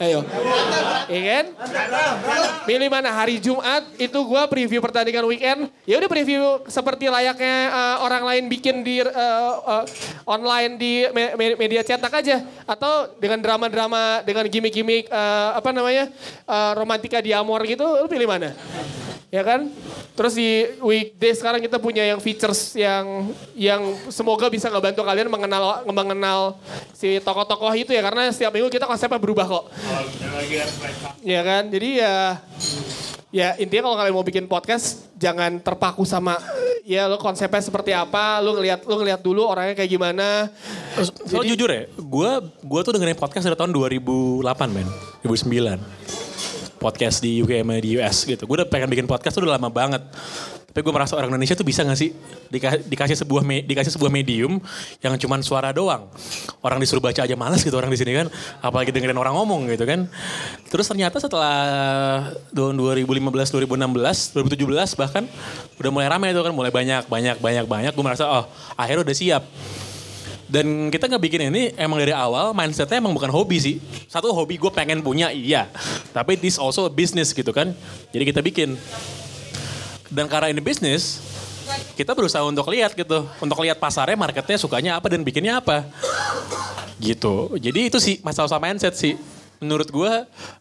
[0.00, 0.24] Ayo.
[1.06, 1.44] Iya kan?
[2.66, 3.12] Pilih mana?
[3.12, 5.70] Hari Jumat itu gue preview pertandingan weekend.
[5.86, 9.84] Ya udah preview seperti layaknya eh, orang lain bikin di eh, eh,
[10.26, 12.42] online di me- me- media cetak aja.
[12.66, 16.10] Atau dengan drama-drama, dengan gimmick-gimmick eh, apa namanya
[16.50, 18.56] eh, romantika di Amor gitu, lu pilih mana?
[19.32, 19.72] Ya kan?
[20.12, 23.80] Terus di weekday sekarang kita punya yang features yang yang
[24.12, 26.60] semoga bisa ngebantu kalian mengenal mengenal
[26.92, 29.64] si tokoh-tokoh itu ya karena setiap minggu kita konsepnya berubah kok.
[31.24, 31.72] Ya kan?
[31.72, 32.44] Jadi ya
[33.32, 36.36] ya intinya kalau kalian mau bikin podcast jangan terpaku sama
[36.84, 40.52] ya lo konsepnya seperti apa, lo ngelihat lo ngelihat dulu orangnya kayak gimana.
[41.24, 42.30] So jujur ya, gue
[42.60, 44.88] gua tuh dengerin podcast dari tahun 2008 men,
[45.24, 46.51] 2009.
[46.82, 48.42] Podcast di UK sama di US gitu.
[48.50, 50.02] Gue udah pengen bikin podcast tuh udah lama banget.
[50.72, 52.16] Tapi gue merasa orang Indonesia tuh bisa gak sih
[52.48, 54.56] dika- dikasih sebuah me- dikasih sebuah medium
[55.04, 56.08] yang cuman suara doang.
[56.64, 58.26] Orang disuruh baca aja males gitu orang di sini kan.
[58.64, 60.08] Apalagi dengerin orang ngomong gitu kan.
[60.72, 61.54] Terus ternyata setelah
[62.56, 65.28] tahun 2015, 2016, 2017 bahkan
[65.76, 66.52] udah mulai ramai itu kan.
[66.56, 67.92] Mulai banyak, banyak, banyak, banyak.
[67.92, 68.44] Gue merasa oh
[68.74, 69.44] akhirnya udah siap.
[70.52, 73.76] Dan kita nggak bikin ini emang dari awal mindsetnya emang bukan hobi sih.
[74.04, 75.72] Satu hobi gue pengen punya iya.
[76.12, 77.72] Tapi this also a business gitu kan.
[78.12, 78.76] Jadi kita bikin.
[80.12, 81.24] Dan karena ini bisnis,
[81.96, 83.24] kita berusaha untuk lihat gitu.
[83.40, 85.88] Untuk lihat pasarnya, marketnya sukanya apa dan bikinnya apa.
[87.00, 87.56] Gitu.
[87.56, 89.16] Jadi itu sih masalah sama mindset sih.
[89.56, 90.12] Menurut gue,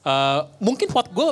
[0.08, 1.30] eh, mungkin vote gue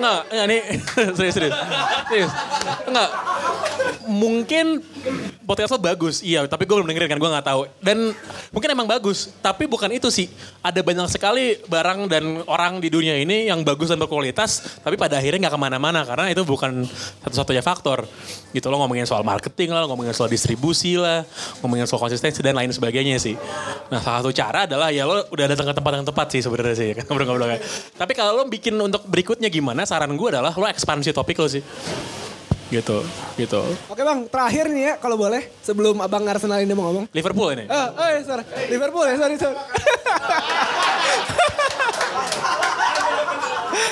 [0.00, 0.60] Enggak, enggak nih
[1.16, 1.54] serius serius.
[2.08, 2.32] Serius.
[2.88, 3.10] Enggak.
[4.10, 4.82] Mungkin
[5.46, 6.42] podcast lo bagus, iya.
[6.50, 7.60] Tapi gue belum dengerin kan, gue nggak tahu.
[7.78, 8.10] Dan
[8.50, 10.26] mungkin emang bagus, tapi bukan itu sih.
[10.66, 15.22] Ada banyak sekali barang dan orang di dunia ini yang bagus dan berkualitas, tapi pada
[15.22, 16.82] akhirnya nggak ke mana-mana karena itu bukan
[17.22, 18.02] satu-satunya faktor.
[18.50, 21.22] Gitu lo ngomongin soal marketing lah, ngomongin soal distribusi lah,
[21.62, 23.38] ngomongin soal konsistensi dan lain sebagainya sih.
[23.94, 26.74] Nah salah satu cara adalah ya lo udah datang ke tempat yang tepat sih sebenarnya
[26.74, 26.88] sih.
[26.98, 27.62] Kan ngobrol-ngobrol.
[27.94, 29.86] Tapi kalau lo bikin untuk berikutnya gimana?
[29.86, 31.62] Saran gue adalah lo ekspansi topik lo sih.
[32.70, 33.02] Gitu,
[33.34, 33.60] gitu.
[33.86, 37.10] Oke bang, terakhir nih ya kalau boleh sebelum abang Arsenal ini mau ngomong.
[37.10, 37.66] Liverpool ini.
[37.66, 38.44] Oh, oh ya, sorry.
[38.70, 39.58] Liverpool ya, sorry, sorry.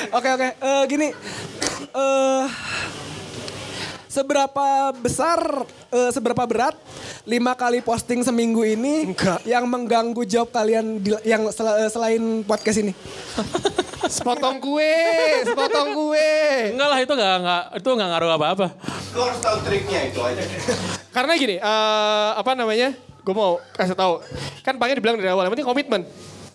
[0.09, 0.49] Oke, oke.
[0.57, 1.09] Eh, gini.
[1.89, 2.45] eh
[4.09, 5.39] seberapa besar,
[5.91, 6.75] eh, seberapa berat
[7.23, 9.45] lima kali posting seminggu ini Enggak.
[9.45, 12.93] yang mengganggu job kalian di- yang sel- eh, selain podcast ini?
[14.09, 14.97] Sepotong kue,
[15.45, 16.33] sepotong kue.
[16.73, 18.67] Enggak lah itu enggak, enggak itu enggak ngaruh apa-apa.
[19.13, 20.43] Lu harus tahu triknya itu aja.
[21.13, 22.97] Karena gini, eh, apa namanya?
[23.21, 24.25] Gue mau kasih tahu.
[24.65, 26.03] Kan Pange dibilang dari awal, yang penting komitmen.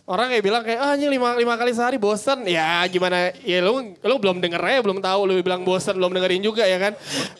[0.03, 3.95] Orang kayak bilang kayak ah ini lima, lima kali sehari bosen ya gimana ya lu
[3.95, 6.93] lu belum denger aja belum tahu lu bilang bosen belum dengerin juga ya kan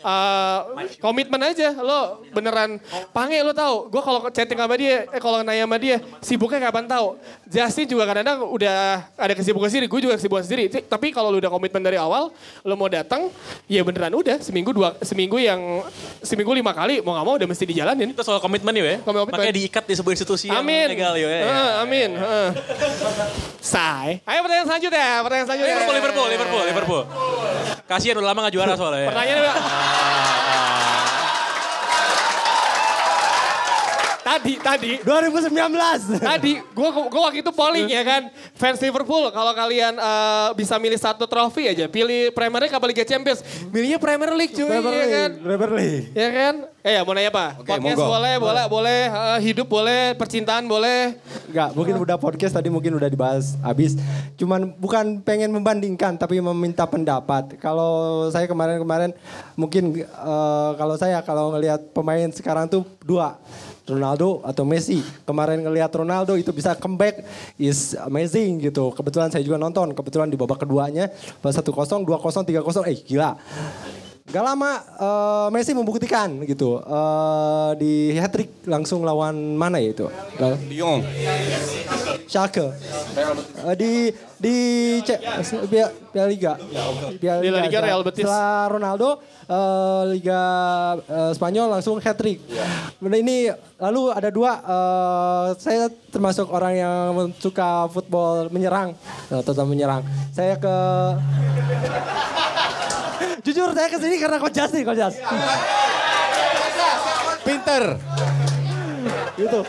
[0.04, 0.60] Eh,
[1.00, 2.76] komitmen aja lo beneran
[3.16, 6.84] pange lo tahu gue kalau chatting sama dia eh kalau nanya sama dia sibuknya kapan
[6.92, 7.16] tahu
[7.48, 11.48] Justin juga kadang-kadang udah ada kesibukan sendiri gue juga kesibukan sendiri tapi kalau lu udah
[11.48, 12.36] komitmen dari awal
[12.68, 13.32] lo mau datang
[13.72, 15.88] ya beneran udah seminggu dua seminggu yang
[16.20, 19.00] seminggu lima kali mau nggak mau udah mesti dijalanin Itu soal komitmen ya.
[19.08, 19.32] Komitmen.
[19.32, 20.92] Makanya diikat di sebuah institusi yang Amin.
[20.92, 21.42] legal yuk ya.
[21.48, 22.10] Heeh, amin.
[22.20, 22.50] Heeh.
[23.64, 24.22] Say.
[24.24, 25.08] Ayo pertanyaan selanjutnya.
[25.24, 25.74] Pertanyaan selanjutnya.
[25.74, 27.04] Liverpool, Liverpool, Liverpool, Liverpool.
[27.86, 29.02] Kasihan udah lama gak juara soalnya.
[29.04, 29.10] ya.
[29.12, 29.54] Pertanyaannya
[34.34, 34.92] Tadi, tadi.
[35.06, 36.18] 2019.
[36.18, 38.34] Tadi, gue gua waktu itu polling ya kan.
[38.58, 41.86] Fans Liverpool, kalau kalian eh, bisa milih satu trofi aja.
[41.86, 43.46] Pilih Premier League apa Liga Champions.
[43.70, 45.30] Milihnya Premier League cuy, Premier ya kan.
[45.38, 46.06] League, Premier League.
[46.18, 46.54] Ya kan?
[46.82, 47.46] Eh ya mau nanya apa?
[47.62, 48.10] Oke, Podcast monggo.
[48.10, 49.02] boleh, boleh, boleh.
[49.06, 51.14] Eh, hidup boleh, percintaan boleh.
[51.54, 54.02] Enggak, mungkin udah podcast tadi mungkin udah dibahas habis.
[54.34, 57.54] Cuman bukan pengen membandingkan tapi meminta pendapat.
[57.62, 59.14] Kalau saya kemarin-kemarin
[59.54, 63.38] mungkin eh, kalau saya kalau ngelihat pemain sekarang tuh dua.
[63.84, 65.04] Ronaldo atau Messi.
[65.28, 67.24] Kemarin ngelihat Ronaldo itu bisa comeback
[67.60, 68.92] is amazing gitu.
[68.96, 69.92] Kebetulan saya juga nonton.
[69.92, 71.12] Kebetulan di babak keduanya
[71.44, 73.36] pas 1-0, 2-0, 3-0 eh gila.
[74.24, 80.08] Gak lama eh, Messi membuktikan gitu Eh, di hat trick langsung lawan mana ya itu?
[80.66, 81.04] Lyon.
[82.24, 82.72] Schalke.
[83.68, 83.92] Eh, di
[84.40, 84.56] di
[85.00, 85.20] C,
[85.68, 86.56] Piala, Piala Liga.
[87.14, 88.24] Piala Di La Liga Setelah- Real Betis.
[88.24, 89.10] Setelah Ronaldo
[89.44, 90.42] eh, Liga
[90.98, 92.40] eh, Spanyol langsung hat trick.
[92.98, 97.00] Ini lalu ada dua eh, saya termasuk orang yang
[97.38, 98.96] suka football menyerang,
[99.28, 100.00] tetap menyerang.
[100.32, 100.76] Saya ke
[103.44, 105.24] Jujur saya ke sini karena Coach Justin, Coach Justin.
[107.44, 107.84] Pinter.
[109.34, 109.60] Gitu.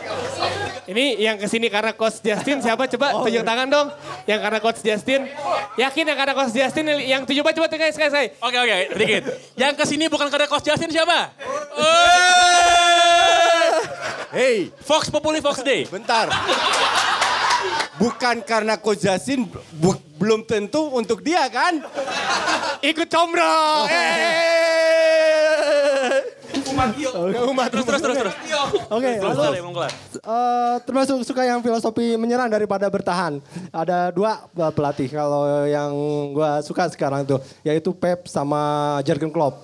[0.85, 2.87] Ini yang ke sini karena Coach Justin siapa?
[2.87, 3.87] Coba tunjuk tangan dong.
[4.23, 5.21] Yang karena Coach Justin.
[5.75, 8.27] Yakin yang karena Coach Justin yang tujuh coba coba sekali sekali sekali.
[8.39, 9.23] Oke oke, dikit.
[9.59, 11.35] Yang ke sini bukan karena Coach Justin siapa?
[14.31, 15.83] Hey, Fox Populi Fox Day.
[15.87, 16.31] bentar.
[17.95, 21.83] Bukan karena Coach Justin bu- belum tentu untuk dia kan?
[22.79, 23.87] Ikut combrong.
[27.45, 28.35] Umat terus terus terus terus.
[28.91, 29.89] Oke, lalu ya.
[30.25, 33.39] Eh, termasuk suka yang filosofi menyerang daripada bertahan.
[33.71, 35.91] Ada dua eh, pelatih kalau yang
[36.35, 39.61] gua suka sekarang itu yaitu Pep sama Jurgen Klopp.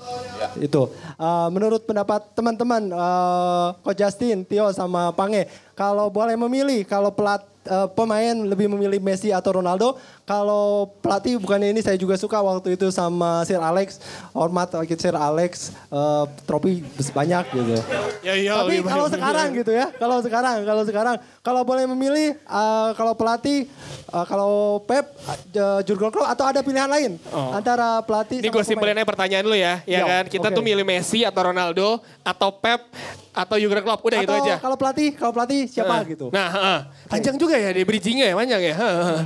[0.57, 0.90] Itu.
[1.18, 5.48] Eh, menurut pendapat teman-teman eh, Coach Justin, Tio sama Pange,
[5.82, 9.98] kalau boleh memilih kalau pelat eh, pemain lebih memilih Messi atau Ronaldo,
[10.30, 13.98] kalau pelatih bukannya ini saya juga suka waktu itu sama Sir Alex,
[14.30, 16.86] hormat lagi Sir Alex, eh, trofi
[17.18, 17.82] banyak gitu.
[18.22, 18.62] Ya iya.
[18.62, 23.66] Tapi kalau sekarang gitu ya, kalau sekarang, kalau sekarang, kalau boleh memilih, eh, kalau pelatih,
[24.14, 25.18] eh, kalau Pep,
[25.58, 27.16] uh, Jurgen Klopp atau ada pilihan lain
[27.56, 30.24] antara pelatih Ini gue simpelin aja pertanyaan lu ya, ya Iya, kan?
[30.30, 30.56] Kita oke.
[30.60, 32.86] tuh milih Messi atau Ronaldo atau Pep
[33.32, 34.56] atau Jurgen Klopp, udah itu Atau aja.
[34.60, 36.28] kalau pelatih, kalau pelatih siapa Nah, gitu.
[36.30, 36.80] Nah, heeh.
[37.08, 38.76] panjang juga ya di bridgingnya ya, panjang ya.
[38.76, 39.20] heeh.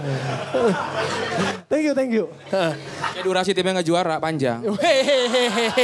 [1.65, 2.25] Thank you, thank you.
[3.11, 4.61] Ya durasi timnya nggak juara panjang.
[4.77, 5.79] Hei, hei, hei, hei,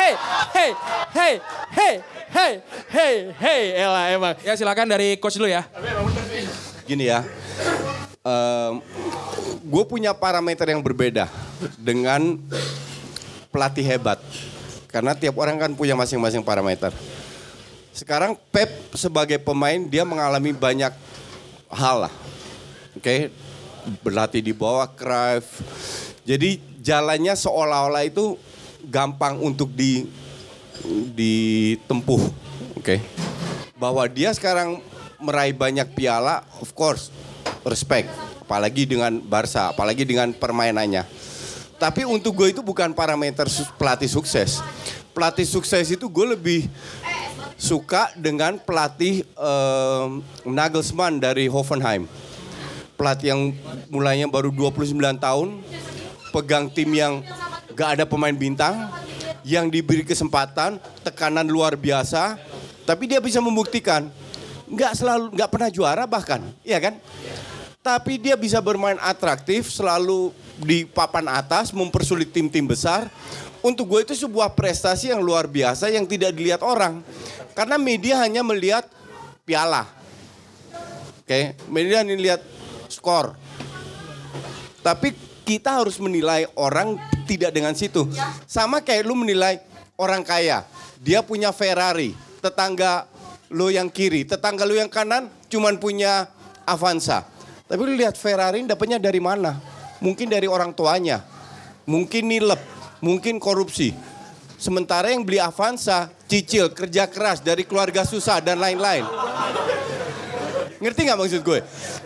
[0.00, 0.12] hei,
[0.48, 0.70] hei,
[1.12, 1.34] hei,
[1.68, 1.94] hei,
[2.32, 2.52] hei,
[2.88, 4.34] hei, hei, elah emang.
[4.40, 5.68] Ya silakan dari coach dulu ya.
[6.88, 7.20] Gini ya,
[9.60, 11.28] gue punya parameter yang berbeda
[11.76, 12.40] dengan
[13.48, 14.16] pelatih hebat.
[14.88, 16.88] Karena tiap orang kan punya masing-masing parameter.
[17.98, 20.94] Sekarang Pep sebagai pemain dia mengalami banyak
[21.66, 22.14] hal lah.
[22.94, 23.34] Oke,
[24.06, 25.58] berlatih di bawah Cruyff.
[26.22, 28.38] Jadi jalannya seolah-olah itu
[28.86, 30.06] gampang untuk di
[31.10, 32.22] ditempuh.
[32.78, 33.02] Oke.
[33.74, 34.78] Bahwa dia sekarang
[35.18, 37.10] meraih banyak piala, of course,
[37.66, 38.06] respect.
[38.46, 41.02] Apalagi dengan Barca, apalagi dengan permainannya.
[41.82, 44.62] Tapi untuk gue itu bukan parameter pelatih sukses.
[45.10, 46.70] Pelatih sukses itu gue lebih
[47.58, 52.06] suka dengan pelatih em, Nagelsmann dari Hoffenheim.
[52.94, 53.42] Pelatih yang
[53.90, 55.48] mulainya baru 29 tahun,
[56.30, 57.20] pegang tim yang
[57.74, 58.86] gak ada pemain bintang,
[59.42, 62.38] yang diberi kesempatan, tekanan luar biasa,
[62.86, 64.08] tapi dia bisa membuktikan
[64.68, 67.00] nggak selalu nggak pernah juara bahkan, iya kan?
[67.80, 73.08] Tapi dia bisa bermain atraktif, selalu di papan atas, mempersulit tim-tim besar.
[73.58, 77.02] Untuk gue itu sebuah prestasi yang luar biasa yang tidak dilihat orang.
[77.58, 78.86] Karena media hanya melihat
[79.42, 79.88] piala.
[81.24, 82.40] Oke, media hanya lihat
[82.86, 83.34] skor.
[84.80, 85.12] Tapi
[85.42, 88.06] kita harus menilai orang tidak dengan situ.
[88.46, 89.60] Sama kayak lu menilai
[89.98, 90.64] orang kaya.
[91.02, 93.10] Dia punya Ferrari, tetangga
[93.50, 96.30] lu yang kiri, tetangga lu yang kanan cuman punya
[96.68, 97.24] Avanza.
[97.68, 99.56] Tapi lu lihat Ferrari dapatnya dari mana?
[99.98, 101.24] Mungkin dari orang tuanya.
[101.88, 102.60] Mungkin nilep,
[103.00, 103.94] mungkin korupsi.
[104.58, 109.06] Sementara yang beli Avanza, cicil, kerja keras dari keluarga susah dan lain-lain.
[110.78, 111.60] Ngerti nggak maksud gue?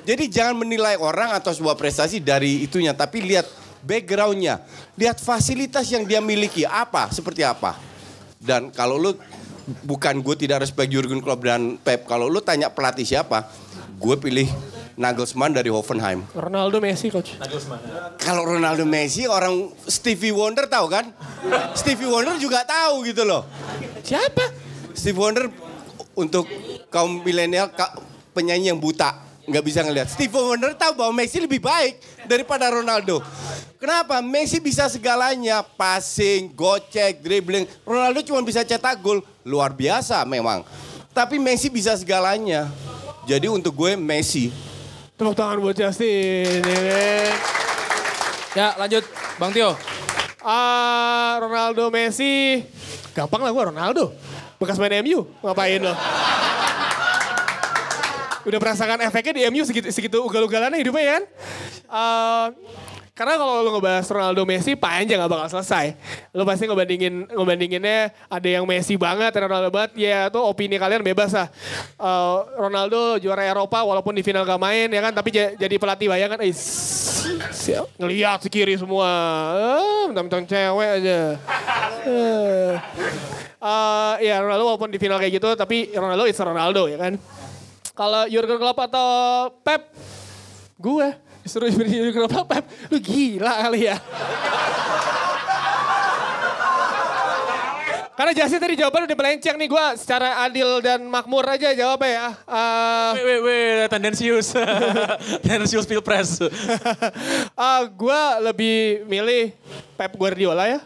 [0.05, 3.49] Jadi jangan menilai orang atau sebuah prestasi dari itunya, tapi lihat
[3.85, 4.65] backgroundnya,
[4.97, 7.77] lihat fasilitas yang dia miliki apa, seperti apa.
[8.37, 9.13] Dan kalau lu
[9.85, 13.49] bukan gue tidak respect Jurgen Klopp dan Pep, kalau lu tanya pelatih siapa,
[13.97, 14.49] gue pilih
[14.95, 16.25] Nagelsmann dari Hoffenheim.
[16.33, 17.37] Ronaldo Messi coach.
[18.21, 21.09] Kalau Ronaldo Messi orang Stevie Wonder tahu kan?
[21.73, 23.49] Stevie Wonder juga tahu gitu loh.
[24.05, 24.53] Siapa?
[24.93, 25.47] Stevie Wonder
[26.13, 26.45] untuk
[26.93, 27.97] kaum milenial ka-
[28.31, 30.07] penyanyi yang buta nggak bisa ngelihat.
[30.07, 31.99] Stevie Wonder tahu bahwa Messi lebih baik
[32.29, 33.25] daripada Ronaldo.
[33.81, 34.23] Kenapa?
[34.23, 37.67] Messi bisa segalanya, passing, gocek, dribbling.
[37.83, 40.63] Ronaldo cuma bisa cetak gol, luar biasa memang.
[41.11, 42.71] Tapi Messi bisa segalanya.
[43.23, 44.55] Jadi untuk gue Messi.
[45.23, 46.67] Tepuk tangan buat Justin.
[46.67, 47.31] ya kan?
[48.59, 49.07] Ya lanjut
[49.39, 49.79] Bang Tio.
[50.43, 52.59] Ah, Ronaldo Messi.
[53.15, 54.11] Gampang lah gue Ronaldo.
[54.59, 55.23] Bekas main MU.
[55.39, 55.95] Ngapain lo?
[58.51, 61.25] Udah merasakan efeknya di MU segitu, segitu ugal-ugalannya hidupnya ya kan?
[61.87, 62.47] Ah,
[63.13, 65.93] karena kalau lo ngebahas Ronaldo Messi panjang gak bakal selesai.
[66.33, 69.93] Lo pasti ngebandingin ngebandinginnya ada yang Messi banget, ada Ronaldo banget.
[70.01, 71.53] Ya itu opini kalian bebas lah.
[72.01, 76.09] Eh, Ronaldo juara Eropa walaupun di final gak main ya kan, tapi ja- jadi pelatih
[76.09, 76.41] bayangan.
[76.41, 76.57] Eh,
[77.53, 77.93] siap.
[78.01, 79.09] Ngeliat kiri semua.
[79.61, 81.21] Eh, mentang-mentang cewek aja.
[82.09, 82.73] Eh.
[83.63, 87.15] Eh, ya Ronaldo walaupun di final kayak gitu, tapi Ronaldo is Ronaldo ya kan.
[87.93, 89.09] Kalau Jurgen Klopp atau
[89.61, 89.93] Pep,
[90.81, 91.07] gue
[91.43, 93.97] disuruh Jurgen Klopp atau Pep, lu gila kali ya.
[98.13, 102.29] Karena Jasi tadi jawaban udah melenceng nih gue secara adil dan makmur aja jawabnya ya.
[102.47, 104.55] Eh, Wait, wait, wait, tendensius.
[105.43, 106.39] tendensius pilpres.
[107.59, 109.51] ah, gue lebih milih
[109.99, 110.81] Pep Guardiola ya.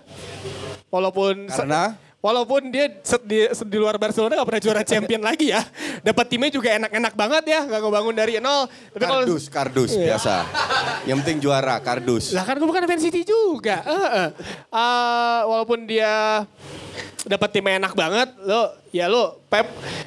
[0.89, 1.99] Walaupun Karena?
[2.27, 2.91] Walaupun dia
[3.23, 5.63] di, di luar Barcelona gak pernah juara champion lagi ya.
[6.03, 7.61] Dapat timnya juga enak-enak banget ya.
[7.71, 8.67] Gak ngebangun dari nol.
[8.67, 10.35] Tapi kalau Kardus, kardus biasa.
[11.07, 12.35] Yang penting juara, kardus.
[12.35, 13.87] lah kan gue bukan fan City juga.
[13.87, 14.29] Heeh.
[14.75, 16.43] Ah, walaupun dia
[17.27, 19.67] dapat timnya enak banget, lo ya lo Pep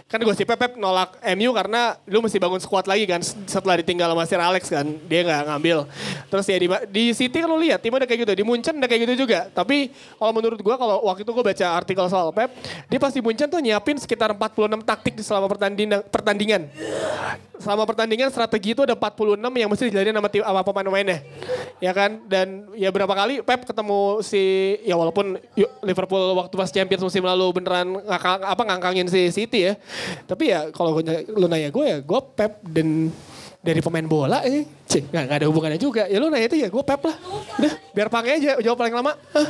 [0.09, 3.79] kan gue sih Pep, Pep nolak MU karena lu mesti bangun squad lagi kan setelah
[3.79, 5.77] ditinggal sama Sir Alex kan dia nggak ngambil.
[6.31, 8.89] Terus ya di, di City kan lo lihat timnya udah kayak gitu, di Munchen udah
[8.89, 9.51] kayak gitu juga.
[9.51, 12.49] Tapi kalau menurut gue kalau waktu itu gue baca artikel soal Pep,
[12.87, 15.99] dia pasti Munchen tuh nyiapin sekitar 46 taktik di selama pertandingan.
[16.07, 16.67] pertandingan.
[17.59, 21.19] Selama pertandingan strategi itu ada 46 yang mesti dijalanin sama, tim- sama pemain-pemainnya.
[21.83, 22.23] Ya kan?
[22.23, 25.35] Dan ya berapa kali Pep ketemu si ya walaupun
[25.83, 29.73] Liverpool waktu pas Champions musim lalu beneran ngakang, apa ngangkangin si City ya.
[30.29, 30.93] Tapi ya kalau
[31.33, 33.09] lu nanya gue ya gue Pep dan
[33.59, 36.05] dari pemain bola eh cik nggak ada hubungannya juga.
[36.05, 37.17] Ya lu nanya itu ya gue Pep lah.
[37.57, 39.17] Udah biar panggil aja jawab paling lama.
[39.33, 39.47] Hah.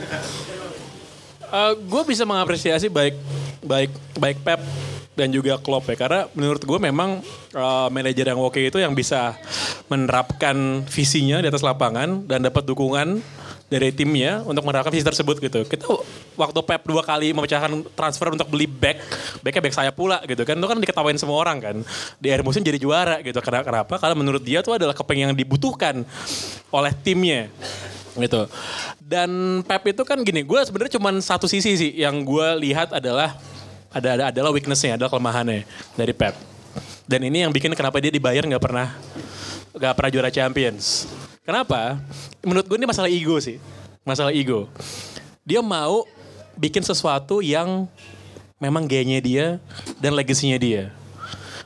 [1.76, 3.19] gue bisa mengapresiasi baik
[3.60, 4.61] baik baik Pep
[5.19, 5.99] dan juga Klopp ya.
[5.99, 7.19] Karena menurut gue memang
[7.52, 9.36] eh, manajer yang oke itu yang bisa
[9.91, 13.19] menerapkan visinya di atas lapangan dan dapat dukungan
[13.70, 15.62] dari timnya untuk menerapkan visi tersebut gitu.
[15.64, 15.86] Kita
[16.34, 18.98] waktu Pep dua kali memecahkan transfer untuk beli back,
[19.46, 20.58] backnya back saya pula gitu kan.
[20.58, 21.76] Itu kan diketawain semua orang kan.
[22.18, 23.38] Di akhir musim jadi juara gitu.
[23.46, 24.02] Karena kenapa?
[24.02, 26.02] Karena menurut dia tuh adalah keping yang dibutuhkan
[26.74, 27.48] oleh timnya
[28.18, 28.50] gitu.
[28.98, 33.38] Dan Pep itu kan gini, gue sebenarnya cuma satu sisi sih yang gue lihat adalah
[33.94, 35.64] ada, ada adalah weaknessnya, adalah kelemahannya
[35.94, 36.34] dari Pep.
[37.06, 38.98] Dan ini yang bikin kenapa dia dibayar nggak pernah
[39.74, 41.06] nggak pernah juara Champions.
[41.50, 41.98] Kenapa?
[42.46, 43.58] Menurut gue ini masalah ego sih,
[44.06, 44.70] masalah ego.
[45.42, 46.06] Dia mau
[46.54, 47.90] bikin sesuatu yang
[48.62, 49.46] memang gayanya dia
[49.98, 50.94] dan legasinya dia.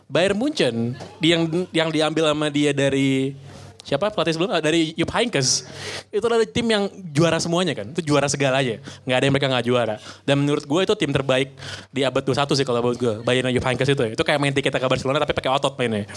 [0.07, 3.35] Bayern Munchen yang yang diambil sama dia dari
[3.83, 4.07] siapa?
[4.07, 5.67] Pelatih sebelum dari Jupp Heynckes.
[6.07, 7.91] Itu adalah tim yang juara semuanya kan?
[7.91, 8.79] Itu juara segalanya.
[9.03, 9.95] Nggak ada yang mereka nggak juara.
[10.23, 11.51] Dan menurut gue itu tim terbaik
[11.91, 14.15] di abad 21 sih kalau menurut gue Bayern Jupp Heynckes itu.
[14.15, 16.07] Itu kayak main tiket ke Barcelona tapi pakai otot mainnya.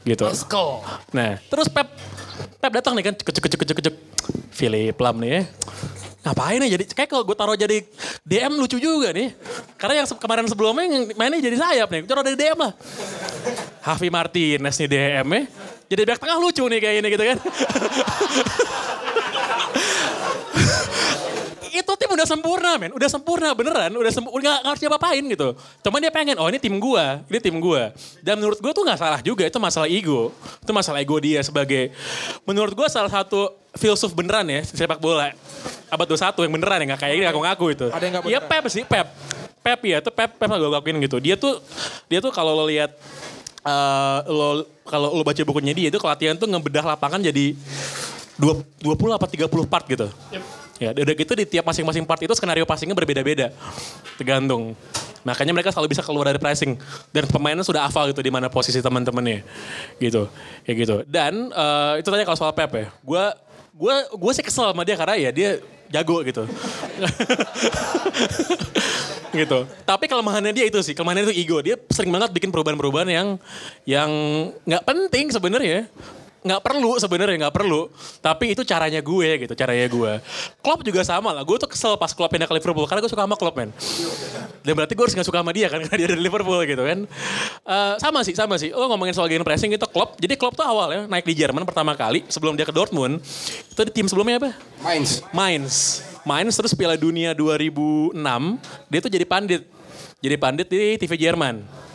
[0.00, 0.24] Gitu.
[1.12, 1.92] Nah terus Pep
[2.66, 3.94] Pep datang nih kan cek cek cek cek cek.
[4.50, 5.42] Philip Lam nih ya.
[6.26, 7.86] Ngapain nih jadi kayak kalau gue taruh jadi
[8.26, 9.30] DM lucu juga nih.
[9.78, 12.74] Karena yang kemarin sebelumnya yang mainnya jadi sayap nih taruh dari DM lah.
[13.86, 15.42] Hafi Martinez nih DM ya.
[15.94, 17.38] Jadi back tengah lucu nih kayak ini gitu kan
[21.76, 22.90] itu tim udah sempurna men.
[22.96, 23.92] Udah sempurna beneran.
[23.92, 25.48] Udah sempurna nggak nggak harus diapa-apain gitu.
[25.84, 27.92] Cuman dia pengen oh ini tim gua ini tim gua.
[28.24, 30.32] Dan menurut gua tuh nggak salah juga itu masalah ego.
[30.64, 31.92] Itu masalah ego dia sebagai
[32.48, 35.36] menurut gua salah satu filsuf beneran ya sepak bola.
[35.92, 37.86] Abad 21 yang beneran ya nggak kayak ini ngaku-ngaku itu.
[37.92, 38.40] Ada yang nggak Iya.
[38.42, 39.06] Pep sih Pep.
[39.60, 41.16] Pep ya itu Pep Pep gue akuin gitu.
[41.20, 41.60] Dia tuh
[42.08, 42.96] dia tuh kalau lo lihat
[43.66, 47.54] eh, lo kalau lo baca bukunya dia itu kelatihan tuh ngebedah lapangan jadi
[48.36, 50.06] dua 20 apa 30 part gitu.
[50.76, 53.48] Ya, udah gitu di tiap masing-masing part itu skenario passingnya berbeda-beda.
[54.20, 54.76] Tergantung.
[55.24, 56.76] Makanya mereka selalu bisa keluar dari pressing
[57.10, 59.42] dan pemainnya sudah hafal gitu di mana posisi teman-temannya.
[59.98, 60.28] Gitu.
[60.68, 60.96] Kayak gitu.
[61.08, 62.86] Dan eh, itu tadi kalau soal Pep ya.
[63.00, 63.32] Gua
[63.72, 65.50] gua gua sih kesel sama dia karena ya dia
[65.90, 66.44] jago gitu.
[69.42, 69.58] gitu.
[69.82, 71.58] Tapi kelemahannya dia itu sih, kelemahannya itu ego.
[71.64, 73.28] Dia sering banget bikin perubahan-perubahan yang
[73.88, 74.10] yang
[74.62, 75.88] nggak penting sebenarnya.
[76.46, 77.90] Nggak perlu sebenarnya nggak perlu.
[78.22, 80.12] Tapi itu caranya gue gitu, caranya gue.
[80.62, 81.42] Klopp juga sama lah.
[81.42, 83.74] Gue tuh kesel pas Klopp pindah ke Liverpool karena gue suka sama Klopp men.
[84.62, 86.98] Dan berarti gue harus gak suka sama dia kan karena dia dari Liverpool gitu kan.
[87.66, 88.70] Eh, sama sih, sama sih.
[88.70, 90.22] Lo ngomongin soal game pressing itu Klopp.
[90.22, 93.18] Jadi Klopp tuh awalnya naik di Jerman pertama kali sebelum dia ke Dortmund.
[93.74, 94.50] Itu di tim sebelumnya apa?
[94.86, 95.26] Mainz.
[95.34, 95.74] Mainz.
[96.26, 98.18] Mainz terus Piala Dunia 2006,
[98.90, 99.62] dia tuh jadi pandit.
[100.18, 101.85] Jadi pandit di TV Jerman.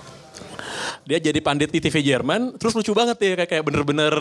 [1.05, 4.13] Dia jadi pandit di TV Jerman, terus lucu banget ya kayak kayak bener-bener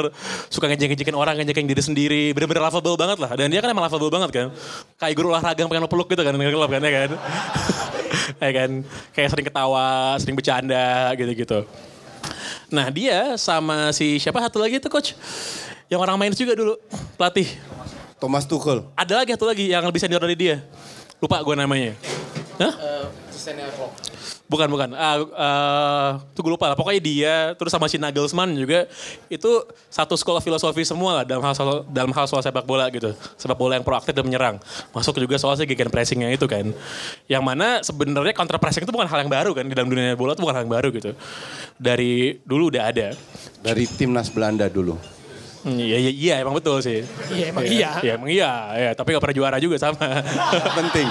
[0.49, 3.31] suka ngejek-ngejekin orang, ngejek diri sendiri, bener-bener lovable banget lah.
[3.37, 4.47] Dan dia kan emang lovable banget kan.
[4.97, 7.11] Kayak guru olahraga yang pengen lo peluk gitu kan, nge kan ya kan.
[8.41, 8.71] kayak kan,
[9.13, 11.69] kayak sering ketawa, sering bercanda gitu-gitu.
[12.71, 15.19] Nah dia sama si siapa satu lagi itu coach,
[15.91, 16.79] yang orang main juga dulu
[17.19, 17.51] pelatih.
[18.21, 18.85] Thomas Tuchel.
[18.95, 20.61] Ada lagi satu lagi yang lebih senior dari dia.
[21.19, 21.97] Lupa gue namanya.
[22.61, 22.73] Hah?
[24.51, 24.91] Bukan, bukan.
[24.99, 26.75] Ah, ah, tuh gue lupa lah.
[26.75, 28.91] Pokoknya dia, terus sama si Nagelsmann juga.
[29.31, 33.15] Itu satu sekolah filosofi semua lah dalam hal soal, dalam hal soal sepak bola gitu.
[33.39, 34.59] Sepak bola yang proaktif dan menyerang.
[34.91, 36.67] Masuk juga soal si gegen pressingnya itu kan.
[37.31, 39.63] Yang mana sebenarnya counter pressing itu bukan hal yang baru kan.
[39.71, 41.15] Di dalam dunia bola itu bukan hal yang baru gitu.
[41.79, 43.15] Dari dulu udah ada.
[43.63, 45.20] Dari timnas Belanda dulu.
[45.61, 47.05] Iya, iya, iya, emang betul sih.
[47.29, 47.91] Iya, emang iya.
[48.01, 48.51] Iya, emang iya.
[48.73, 50.01] Ya, tapi gak pernah juara juga sama.
[50.81, 51.09] Penting.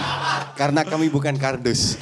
[0.57, 2.01] Karena kami bukan kardus.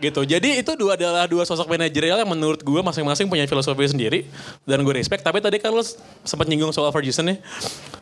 [0.00, 0.24] gitu.
[0.24, 4.24] Jadi itu dua adalah dua sosok manajerial yang menurut gue masing-masing punya filosofi sendiri
[4.64, 5.20] dan gue respect.
[5.20, 5.84] Tapi tadi kan lo
[6.24, 7.38] sempat nyinggung soal Ferguson nih,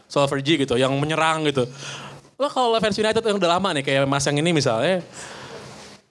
[0.06, 1.66] soal Fergie gitu, yang menyerang gitu.
[2.39, 5.02] Lo kalau fans United yang udah lama nih kayak Mas yang ini misalnya,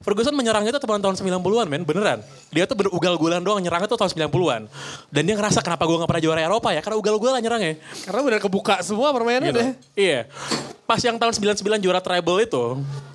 [0.08, 2.24] Ferguson menyerangnya itu tahun tahun 90-an men, beneran.
[2.56, 4.62] Dia tuh berugal-ugalan doang nyerangnya tuh tahun 90-an.
[5.12, 7.76] Dan dia ngerasa kenapa gue gak pernah juara Eropa ya, karena ugal-ugalan nyerangnya.
[8.08, 9.60] Karena benar kebuka semua permainannya Gitu.
[9.60, 9.70] deh.
[10.00, 10.20] Iya.
[10.88, 12.64] Pas yang tahun 99 juara treble itu,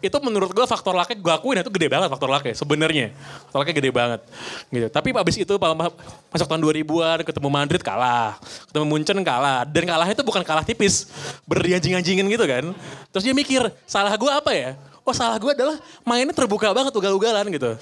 [0.04, 3.16] itu menurut gue faktor lucknya gue akuin itu gede banget faktor lucknya sebenarnya.
[3.48, 4.20] Faktor lucknya gede banget.
[4.68, 4.86] Gitu.
[4.92, 8.36] Tapi abis itu masuk tahun 2000-an ketemu Madrid kalah.
[8.68, 9.64] Ketemu Munchen kalah.
[9.64, 11.08] Dan kalah itu bukan kalah tipis.
[11.48, 12.76] Berdianjing-anjingin gitu kan.
[13.08, 14.76] Terus dia mikir, salah gue apa ya?
[15.02, 17.74] Oh salah gue adalah mainnya terbuka banget ugal-ugalan gitu.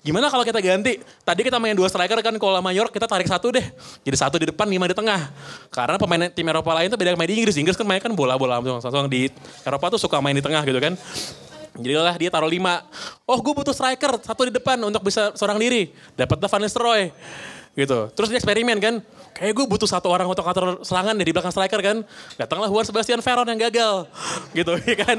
[0.00, 1.00] Gimana kalau kita ganti?
[1.00, 3.64] Tadi kita main dua striker kan kalau Mayor kita tarik satu deh.
[4.00, 5.28] Jadi satu di depan, lima di tengah.
[5.68, 7.56] Karena pemain tim Eropa lain tuh beda main di Inggris.
[7.60, 9.28] Inggris kan main kan bola-bola langsung, di
[9.60, 10.96] Eropa tuh suka main di tengah gitu kan.
[11.76, 12.84] Jadilah dia taruh lima.
[13.28, 15.92] Oh gue butuh striker, satu di depan untuk bisa seorang diri.
[16.16, 17.12] Dapatlah Van Nistelrooy.
[17.78, 18.10] Gitu.
[18.12, 18.94] Terus dia eksperimen kan.
[19.30, 21.96] Kayak gue butuh satu orang untuk ngatur serangan di belakang striker kan.
[22.34, 24.10] Datanglah Juan Sebastian Veron yang gagal.
[24.58, 25.18] Gitu ya kan.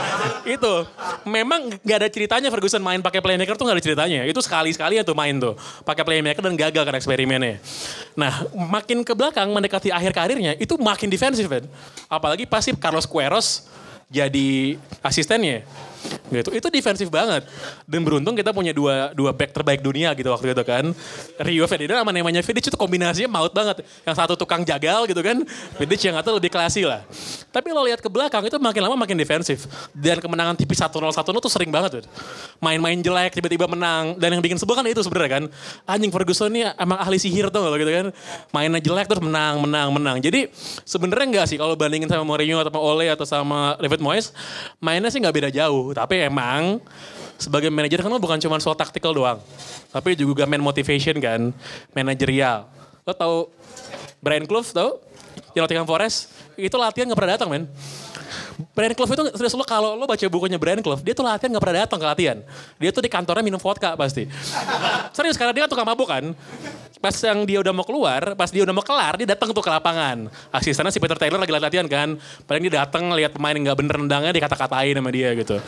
[0.58, 0.74] itu.
[1.22, 4.20] Memang gak ada ceritanya Ferguson main pakai playmaker tuh gak ada ceritanya.
[4.26, 5.54] Itu sekali-sekali ya tuh main tuh.
[5.86, 7.62] Pakai playmaker dan gagal kan eksperimennya.
[8.18, 11.64] Nah makin ke belakang mendekati akhir karirnya itu makin defensif kan.
[12.10, 13.70] Apalagi pasti Carlos Queiroz
[14.10, 15.64] jadi asistennya.
[16.32, 16.50] Gitu.
[16.52, 17.44] Itu defensif banget.
[17.84, 20.84] Dan beruntung kita punya dua dua back terbaik dunia gitu waktu itu kan.
[21.44, 23.84] Rio Ferdinand sama namanya Vidic itu kombinasinya maut banget.
[24.08, 25.44] Yang satu tukang jagal gitu kan.
[25.76, 27.04] Vidic yang atau lebih klasi lah.
[27.52, 29.68] Tapi lo lihat ke belakang itu makin lama makin defensif.
[29.92, 32.08] Dan kemenangan tipis 1-0 1-0 tuh sering banget.
[32.58, 34.16] Main-main jelek tiba-tiba menang.
[34.16, 35.44] Dan yang bikin sebel kan itu sebenarnya kan.
[35.84, 38.06] Anjing Ferguson ini emang ahli sihir tuh gitu kan.
[38.56, 40.16] Mainnya jelek terus menang, menang, menang.
[40.18, 40.48] Jadi
[40.88, 44.32] sebenarnya enggak sih kalau bandingin sama Mourinho atau sama Ole atau sama David Moyes.
[44.80, 45.91] Mainnya sih nggak beda jauh.
[45.92, 46.80] Tapi emang
[47.36, 49.38] sebagai manajer kan lo bukan cuma soal taktikal doang.
[49.92, 51.52] Tapi juga main motivation kan.
[51.92, 52.68] Manajerial.
[53.04, 53.50] Lo tau
[54.22, 55.02] Brian Clough tau?
[55.52, 56.32] Di Nottingham Forest.
[56.56, 57.64] Itu latihan gak pernah datang men.
[58.70, 61.62] Brian Clough itu serius lo kalau lo baca bukunya Brian Clough, dia tuh latihan gak
[61.62, 62.38] pernah datang ke latihan.
[62.78, 64.30] Dia tuh di kantornya minum vodka pasti.
[65.10, 66.34] Serius karena dia kan tukang mabuk kan.
[67.02, 69.66] Pas yang dia udah mau keluar, pas dia udah mau kelar, dia datang tuh ke
[69.66, 70.30] lapangan.
[70.54, 72.14] Asistennya si Peter Taylor lagi latihan kan.
[72.46, 75.58] Paling dia datang lihat pemain yang gak bener nendangnya dikata-katain sama dia gitu.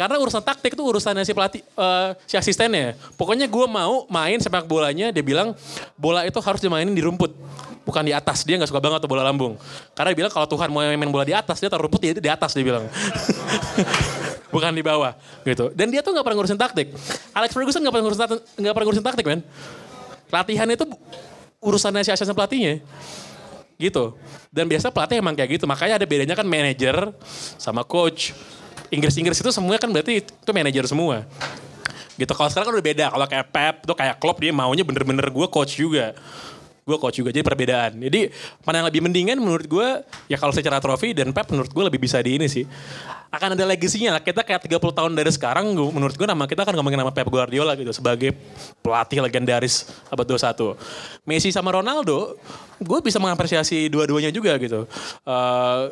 [0.00, 2.96] Karena urusan taktik itu urusannya si pelatih, eh, si asistennya.
[3.20, 5.52] Pokoknya gue mau main sepak bolanya, dia bilang
[5.92, 7.28] bola itu harus dimainin di rumput.
[7.84, 9.60] Bukan di atas, dia gak suka banget tuh bola lambung.
[9.92, 12.32] Karena dia bilang kalau Tuhan mau main bola di atas, dia taruh rumput dia di
[12.32, 12.88] atas dia bilang.
[14.56, 15.12] Bukan di bawah
[15.44, 15.68] gitu.
[15.76, 16.96] Dan dia tuh gak pernah ngurusin taktik.
[17.36, 18.24] Alex Ferguson gak pernah ngurusin,
[18.56, 19.44] nggak pernah ngurusin taktik men.
[20.32, 20.88] Latihan itu
[21.60, 22.80] urusannya si asisten pelatihnya.
[23.76, 24.16] Gitu.
[24.48, 25.68] Dan biasa pelatih emang kayak gitu.
[25.68, 27.12] Makanya ada bedanya kan manajer
[27.60, 28.32] sama coach.
[28.90, 31.24] Inggris-Inggris itu semuanya kan berarti itu manajer semua.
[32.18, 32.32] Gitu.
[32.36, 33.06] Kalau sekarang kan udah beda.
[33.08, 36.12] Kalau kayak Pep tuh kayak Klopp dia maunya bener-bener gue coach juga.
[36.80, 38.02] Gue coach juga, jadi perbedaan.
[38.02, 38.34] Jadi
[38.66, 39.88] mana yang lebih mendingan menurut gue,
[40.26, 42.66] ya kalau secara trofi dan Pep menurut gue lebih bisa di ini sih.
[43.30, 44.22] Akan ada legasinya lah.
[44.26, 47.30] Kita kayak 30 tahun dari sekarang, gua- menurut gue nama kita akan ngomongin nama Pep
[47.30, 47.94] Guardiola gitu.
[47.94, 48.34] Sebagai
[48.82, 50.74] pelatih legendaris abad 21.
[51.30, 52.34] Messi sama Ronaldo,
[52.82, 54.82] gue bisa mengapresiasi dua-duanya juga gitu.
[55.22, 55.82] Eh,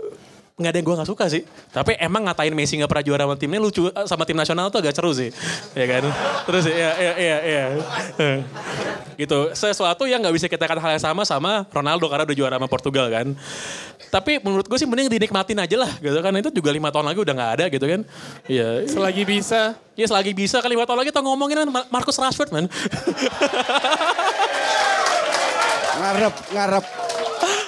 [0.59, 1.43] nggak ada yang gue nggak suka sih.
[1.71, 4.83] Tapi emang ngatain Messi nggak pernah juara sama timnya lucu eh, sama tim nasional tuh
[4.83, 5.31] agak seru sih,
[5.73, 6.03] ya kan?
[6.51, 7.65] Terus ya, iya, iya, iya.
[8.19, 8.39] Eh.
[9.23, 9.55] gitu.
[9.55, 12.67] Sesuatu yang nggak bisa kita kata hal yang sama sama Ronaldo karena udah juara sama
[12.67, 13.39] Portugal kan.
[14.09, 16.33] Tapi menurut gue sih mending dinikmatin aja lah gitu kan.
[16.35, 18.01] Itu juga lima tahun lagi udah nggak ada gitu kan.
[18.51, 18.89] Iya.
[18.91, 19.79] Selagi bisa.
[19.95, 22.67] Ya selagi bisa kan lima tahun lagi kita ngomongin kan Mar- Marcus Rashford man.
[25.99, 27.08] Ngarep, ngarep.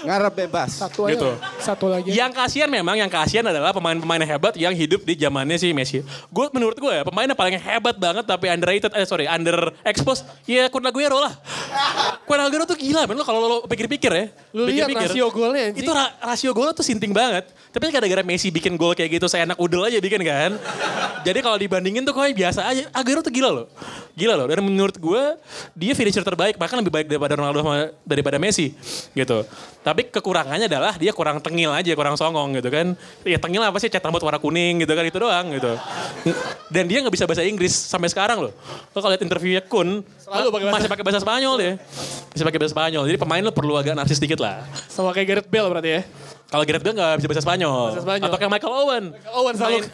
[0.00, 0.70] Ngarep bebas.
[0.80, 1.12] Satu aja.
[1.14, 1.30] Gitu.
[1.60, 2.08] Satu lagi.
[2.10, 6.00] Yang kasihan memang, yang kasihan adalah pemain-pemain hebat yang hidup di zamannya si Messi.
[6.32, 10.24] Gue menurut gue ya pemain yang paling hebat banget tapi underrated, eh sorry under exposed,
[10.48, 11.36] ya Kun Aguero lah.
[12.24, 14.24] Kun Aguero tuh gila men, lo kalau lo pikir-pikir ya.
[14.56, 15.84] Lu lihat pikir-pikir, rasio golnya, anjing.
[15.84, 17.44] Itu ra- rasio golnya tuh sinting banget.
[17.70, 20.58] Tapi gara-gara Messi bikin gol kayak gitu, saya enak udel aja bikin kan.
[21.22, 22.90] Jadi kalau dibandingin tuh kayak biasa aja.
[22.90, 23.66] Aguero tuh gila loh.
[24.18, 24.50] Gila loh.
[24.50, 25.22] Dan menurut gue
[25.78, 28.74] dia finisher terbaik, bahkan lebih baik daripada Ronaldo sama daripada Messi
[29.14, 29.46] gitu.
[29.80, 32.98] Tapi kekurangannya adalah dia kurang tengil aja, kurang songong gitu kan.
[33.22, 35.72] Ya tengil apa sih, cat rambut warna kuning gitu kan, itu doang gitu.
[36.74, 38.52] Dan dia nggak bisa bahasa Inggris sampai sekarang loh.
[38.90, 41.72] Lo kalau lihat interviewnya Kun, Selalu pakai bahasa- masih pakai bahasa Spanyol dia.
[42.34, 43.02] Masih pakai bahasa Spanyol.
[43.06, 44.66] Jadi pemain lo perlu agak narsis dikit lah.
[44.90, 46.02] Sama kayak Gareth Bale berarti ya.
[46.50, 47.94] Kalau Gareth Bale nggak bisa bahasa Spanyol.
[47.94, 48.26] Bahasa Spanyol.
[48.26, 49.04] Atau kayak Michael Owen.
[49.38, 49.78] Owen selalu.
[49.78, 49.90] Main-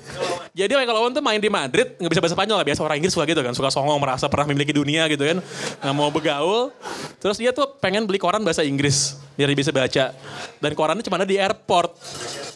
[0.57, 2.59] jadi Michael Owen tuh main di Madrid nggak bisa bahasa Spanyol.
[2.65, 3.53] Biasa orang Inggris suka gitu kan.
[3.53, 5.45] Suka songong merasa pernah memiliki dunia gitu kan.
[5.85, 6.73] Nggak mau begaul.
[7.21, 9.21] Terus dia tuh pengen beli koran bahasa Inggris.
[9.37, 10.17] Biar dia bisa baca.
[10.57, 11.93] Dan korannya cuma ada di airport.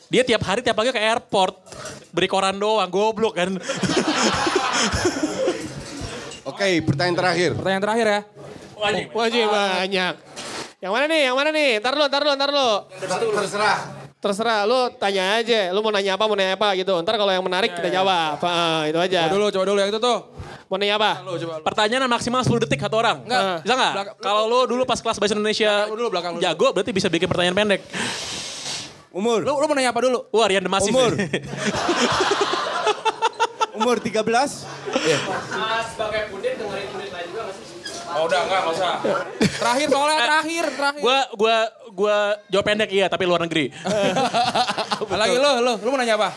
[0.08, 1.60] Dia tiap hari tiap pagi ke airport.
[2.08, 2.88] Beri koran doang.
[2.88, 3.52] Goblok kan.
[6.48, 7.50] Oke, pertanyaan terakhir.
[7.52, 8.20] Pertanyaan terakhir ya.
[9.12, 10.14] Wajib banyak.
[10.80, 11.20] Yang mana nih?
[11.22, 11.70] Yang mana nih?
[11.78, 12.68] Ntar lu, ntar lu, ntar lu.
[13.36, 13.76] Terserah.
[14.16, 15.68] Terserah, lu tanya aja.
[15.70, 16.92] Lu mau nanya apa, mau nanya apa gitu.
[16.98, 18.40] Ntar kalau yang menarik kita jawab.
[18.40, 19.24] Ah, itu aja.
[19.26, 20.18] Coba dulu, coba dulu yang itu tuh.
[20.66, 21.20] Mau nanya apa?
[21.20, 21.54] Lu coba.
[21.56, 21.62] lu.
[21.62, 23.20] Pertanyaan maksimal 10 detik satu orang.
[23.22, 23.60] Enggak.
[23.60, 23.92] Bisa nggak?
[23.92, 26.40] Belakang- Kalau lo dulu pas kelas bahasa Indonesia Belakang lu dulu, belakang lu.
[26.40, 27.80] jago berarti bisa bikin pertanyaan pendek.
[29.10, 29.40] Umur.
[29.40, 30.28] Lu, lu mau nanya apa dulu?
[30.30, 30.88] Wah Rian Demasif.
[30.88, 31.12] Umur.
[33.74, 34.20] Umur 13.
[38.10, 38.94] Oh udah enggak, enggak usah.
[39.38, 41.02] Terakhir soalnya, terakhir, terakhir.
[41.02, 41.56] Gua gua
[41.94, 42.16] gua
[42.50, 43.70] jawab pendek iya tapi luar negeri.
[45.20, 46.30] Lagi lu, lu, lu mau nanya apa?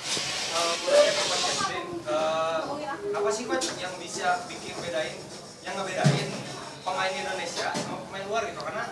[3.13, 5.15] apa sih coach yang bisa bikin bedain
[5.63, 6.27] yang ngebedain
[6.83, 8.83] pemain Indonesia sama pemain luar gitu karena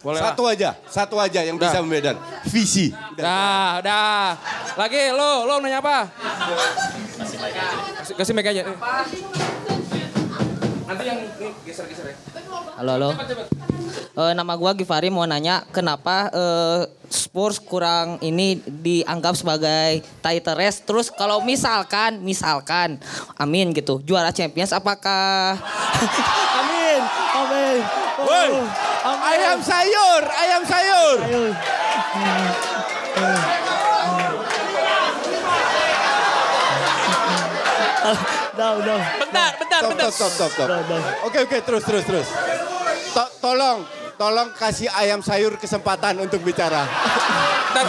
[0.00, 0.32] Boleh lah.
[0.32, 2.24] Satu aja, satu aja yang bisa membedakan.
[2.48, 2.88] Visi.
[3.20, 4.32] Dah, dah.
[4.72, 6.08] Lagi, lu mau nanya apa?
[8.00, 8.64] Kasih, kasih mic aja.
[10.90, 12.18] Nanti yang ini geser-geser ya.
[12.74, 13.10] Halo, halo.
[14.10, 20.82] Eh, nama gua Givari mau nanya kenapa eh, Spurs kurang ini dianggap sebagai title race.
[20.82, 22.98] Terus kalau misalkan, misalkan,
[23.38, 25.54] amin gitu, juara Champions apakah?
[26.58, 27.00] amin,
[27.38, 27.78] amin.
[28.26, 28.50] Woi,
[29.06, 31.18] ayam sayur, ayam sayur.
[38.50, 38.98] Dah, udah.
[39.22, 40.10] bentar, bentar, Stop, bentar.
[40.10, 41.02] stop, stop, stop, stop.
[41.26, 42.28] Oke, oke, terus, terus, terus.
[43.14, 46.82] To- tolong, tolong kasih ayam sayur kesempatan untuk bicara.
[47.70, 47.86] Ntar,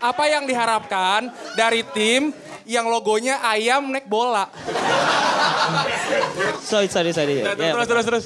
[0.00, 2.32] apa yang diharapkan dari tim
[2.64, 4.46] yang logonya ayam naik bola?
[6.62, 7.40] Sorry, sorry, sorry.
[7.40, 8.24] Nah, Ya, Terus, terus, terus.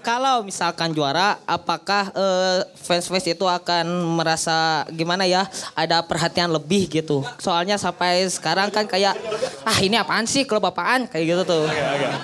[0.00, 3.84] Kalau misalkan juara, apakah eh, fans-fans itu akan
[4.14, 5.44] merasa gimana ya?
[5.74, 7.20] Ada perhatian lebih gitu.
[7.36, 9.16] Soalnya sampai sekarang kan kayak
[9.62, 11.64] ah ini apaan sih klub apaan kayak gitu tuh.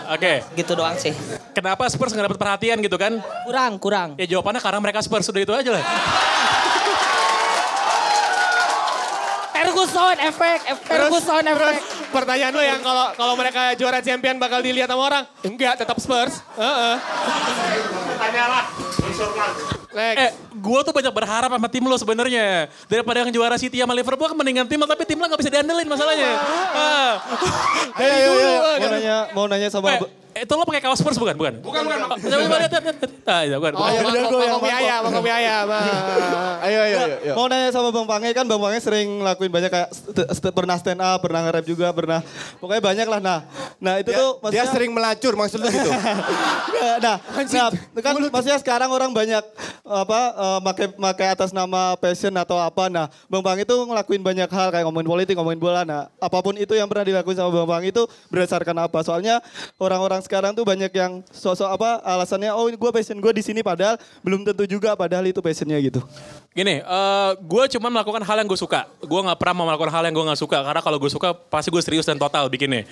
[0.08, 1.12] Oke, Gitu doang sih.
[1.52, 3.20] kenapa Spurs nggak dapat perhatian gitu kan?
[3.44, 4.08] Kurang, kurang.
[4.16, 5.84] Ya jawabannya karena mereka Spurs sudah itu aja lah.
[9.54, 11.74] Ferguson efek, Ferguson efek.
[12.10, 15.24] Pertanyaan lu yang kalau kalau mereka juara champion bakal dilihat sama orang?
[15.46, 16.42] Enggak, tetap Spurs.
[16.58, 16.94] Heeh.
[18.18, 18.64] Tanyalah.
[19.94, 20.18] Next.
[20.18, 22.66] Eh, gue tuh banyak berharap sama tim lo sebenarnya.
[22.90, 25.54] Daripada yang juara City sama Liverpool kan mendingan tim lo, tapi tim lo gak bisa
[25.54, 26.34] diandelin masalahnya.
[26.74, 27.12] Ah.
[27.94, 28.58] Ayo, ayo, ayo.
[28.58, 29.94] Mau nanya, mau nanya sama...
[29.94, 31.38] Eh, itu lo pakai kaos Spurs bukan?
[31.38, 31.54] Bukan.
[31.62, 31.98] Bukan, bukan.
[32.04, 33.10] Oh, Coba coba lihat, lihat, lihat.
[33.24, 33.72] Ah, iya, bukan.
[33.78, 34.12] Oh, bukan.
[34.18, 35.64] Yang Kopi ayam, Bang Kopi ayam.
[35.70, 36.64] ah.
[36.64, 37.32] Ayo, ayo, ayo.
[37.38, 40.74] Mau nanya sama Bang Pange kan Bang Pange sering ngelakuin banyak kayak st- st- pernah
[40.74, 42.18] stand up, pernah nge-rap juga, pernah
[42.58, 43.20] pokoknya banyak lah.
[43.22, 43.38] Nah,
[43.78, 45.90] nah itu Dia, tuh dia maksudnya sering melacur maksud lu gitu.
[46.82, 47.16] nah, nah,
[47.70, 49.44] itu kan maksudnya sekarang orang banyak
[49.84, 52.90] apa eh, make make atas nama passion atau apa.
[52.90, 55.86] Nah, Bang Bang itu ngelakuin banyak hal kayak ngomongin politik, ngomongin bola.
[55.86, 58.02] Nah, apa pun itu yang pernah dilakuin sama Bang Bang itu
[58.32, 58.98] berdasarkan apa?
[59.06, 59.38] Soalnya
[59.78, 64.00] orang-orang sekarang tuh banyak yang sosok apa alasannya oh gue passion gue di sini padahal
[64.24, 66.00] belum tentu juga padahal itu passionnya gitu.
[66.54, 68.88] Gini, eh gue cuma melakukan hal yang gue suka.
[69.04, 71.68] Gue nggak pernah mau melakukan hal yang gue nggak suka karena kalau gue suka pasti
[71.68, 72.88] gue serius dan total bikinnya.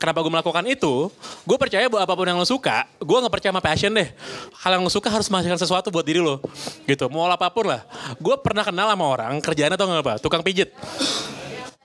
[0.00, 1.12] Kenapa gue melakukan itu?
[1.46, 4.08] Gue percaya bahwa apa pun yang lo suka, gue nggak percaya sama passion deh.
[4.64, 6.42] Hal yang lo suka harus menghasilkan sesuatu buat diri lo,
[6.88, 7.06] gitu.
[7.12, 7.84] Mau apa pun lah.
[8.18, 10.14] Gue pernah kenal sama orang kerjaannya tau nggak apa?
[10.18, 10.72] Tukang pijit.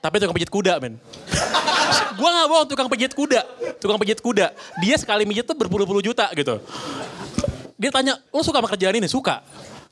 [0.00, 0.96] Tapi tukang pijit kuda, men.
[2.20, 3.40] gue gak bohong tukang pijit kuda.
[3.80, 4.52] Tukang pijit kuda.
[4.84, 6.60] Dia sekali pijit tuh berpuluh-puluh juta gitu.
[7.80, 9.08] Dia tanya, lo suka sama kerjaan ini?
[9.08, 9.40] Suka.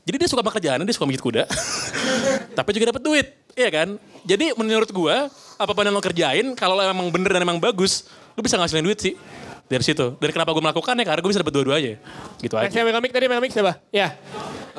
[0.05, 1.49] Jadi dia suka sama kerjaan, dia suka pijit kuda.
[2.59, 3.27] Tapi juga dapat duit.
[3.57, 3.89] Iya kan?
[4.29, 5.17] Jadi menurut gue,
[5.57, 8.05] apa pun yang lo kerjain, kalau lo emang bener dan emang bagus,
[8.37, 9.17] lo bisa ngasilin duit sih.
[9.69, 10.17] Dari situ.
[10.17, 11.05] Dan kenapa gue melakukannya?
[11.05, 12.01] Karena gue bisa dapat dua-duanya.
[12.41, 12.73] Gitu aja.
[12.73, 13.77] Yang megang mic tadi megang mic siapa?
[13.93, 14.17] Ya.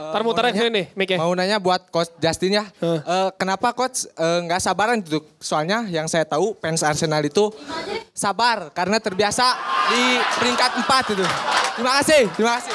[0.09, 2.65] Ntar muterin sini nih mic Mau nanya buat Coach Justin ya.
[2.81, 5.19] Eh, kenapa Coach eh, nggak sabaran gitu?
[5.37, 7.51] Soalnya yang saya tahu fans Arsenal itu
[8.15, 9.45] sabar karena terbiasa
[9.91, 10.03] di
[10.39, 11.25] peringkat 4 itu.
[11.75, 12.73] Terima kasih, terima kasih.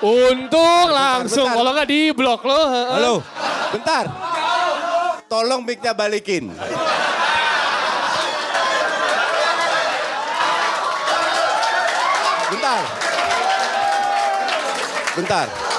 [0.00, 2.56] Untung langsung, kalau nggak di blok lo.
[2.96, 3.14] Halo,
[3.68, 4.04] bentar.
[5.28, 6.50] Tolong mic-nya balikin.
[12.50, 12.82] Bentar.
[15.14, 15.69] Bentar.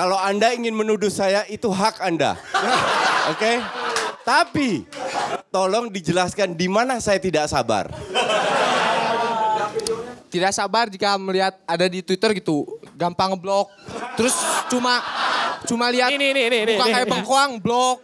[0.00, 2.32] Kalau Anda ingin menuduh saya, itu hak Anda.
[3.36, 3.60] Oke?
[4.24, 4.88] Tapi,
[5.52, 7.92] tolong dijelaskan di mana saya tidak sabar.
[10.32, 13.68] Tidak sabar jika melihat ada di Twitter gitu, gampang ngeblok.
[14.16, 14.32] Terus
[14.72, 15.04] cuma
[15.68, 16.94] cuma lihat Ini, ini, ini, ini, bukan ini.
[16.96, 18.00] kayak bengkoang, blok.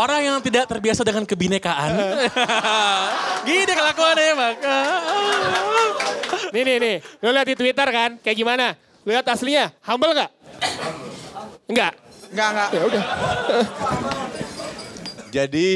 [0.00, 1.92] Orang yang tidak terbiasa dengan kebinekaan.
[3.52, 4.76] Gini kelakuannya maka.
[6.56, 8.80] Nih nih nih, lo lihat di Twitter kan, kayak gimana?
[9.04, 10.32] Lihat aslinya, humble nggak?
[11.64, 11.92] Enggak.
[12.32, 12.68] Enggak, enggak.
[12.70, 13.04] Ya udah.
[15.32, 15.68] Jadi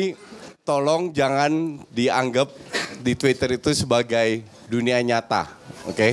[0.62, 2.52] tolong jangan dianggap
[3.00, 5.48] di Twitter itu sebagai dunia nyata,
[5.88, 6.08] oke?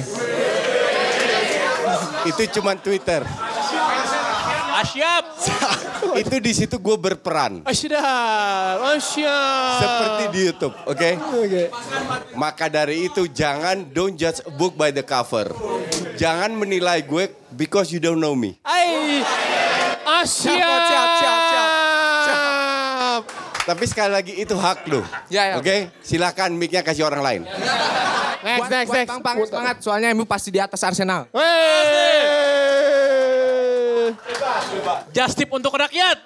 [2.26, 3.28] Itu cuma Twitter.
[4.76, 5.24] Asyap.
[6.22, 7.64] itu di situ gue berperan.
[7.68, 9.80] Asyap, asyap.
[9.80, 11.10] Seperti di YouTube, oke?
[11.36, 11.64] Oke.
[12.36, 15.52] Maka dari itu jangan don't judge a book by the cover.
[16.16, 18.60] Jangan menilai gue because you don't know me.
[18.62, 19.24] Ay,
[20.22, 20.54] asyap.
[20.54, 23.22] Siap, siap, siap, siap.
[23.66, 25.02] Tapi sekali lagi itu hak lo.
[25.26, 25.56] Ya, ya.
[25.58, 27.42] Oke, silakan mic-nya kasih orang lain.
[28.46, 29.10] Next, buat, next, buat next.
[29.10, 31.26] Bang Pang semangat, soalnya MU pasti di atas Arsenal.
[31.34, 32.06] Wey.
[35.10, 36.18] Just tip untuk rakyat.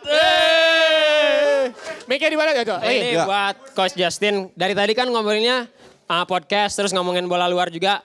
[2.11, 2.63] Mic-nya di mana ya?
[2.65, 3.23] Ini Ya.
[3.23, 4.51] buat Coach Justin.
[4.51, 5.69] Dari tadi kan ngomolinnya
[6.11, 8.03] uh, podcast, terus ngomongin bola luar juga.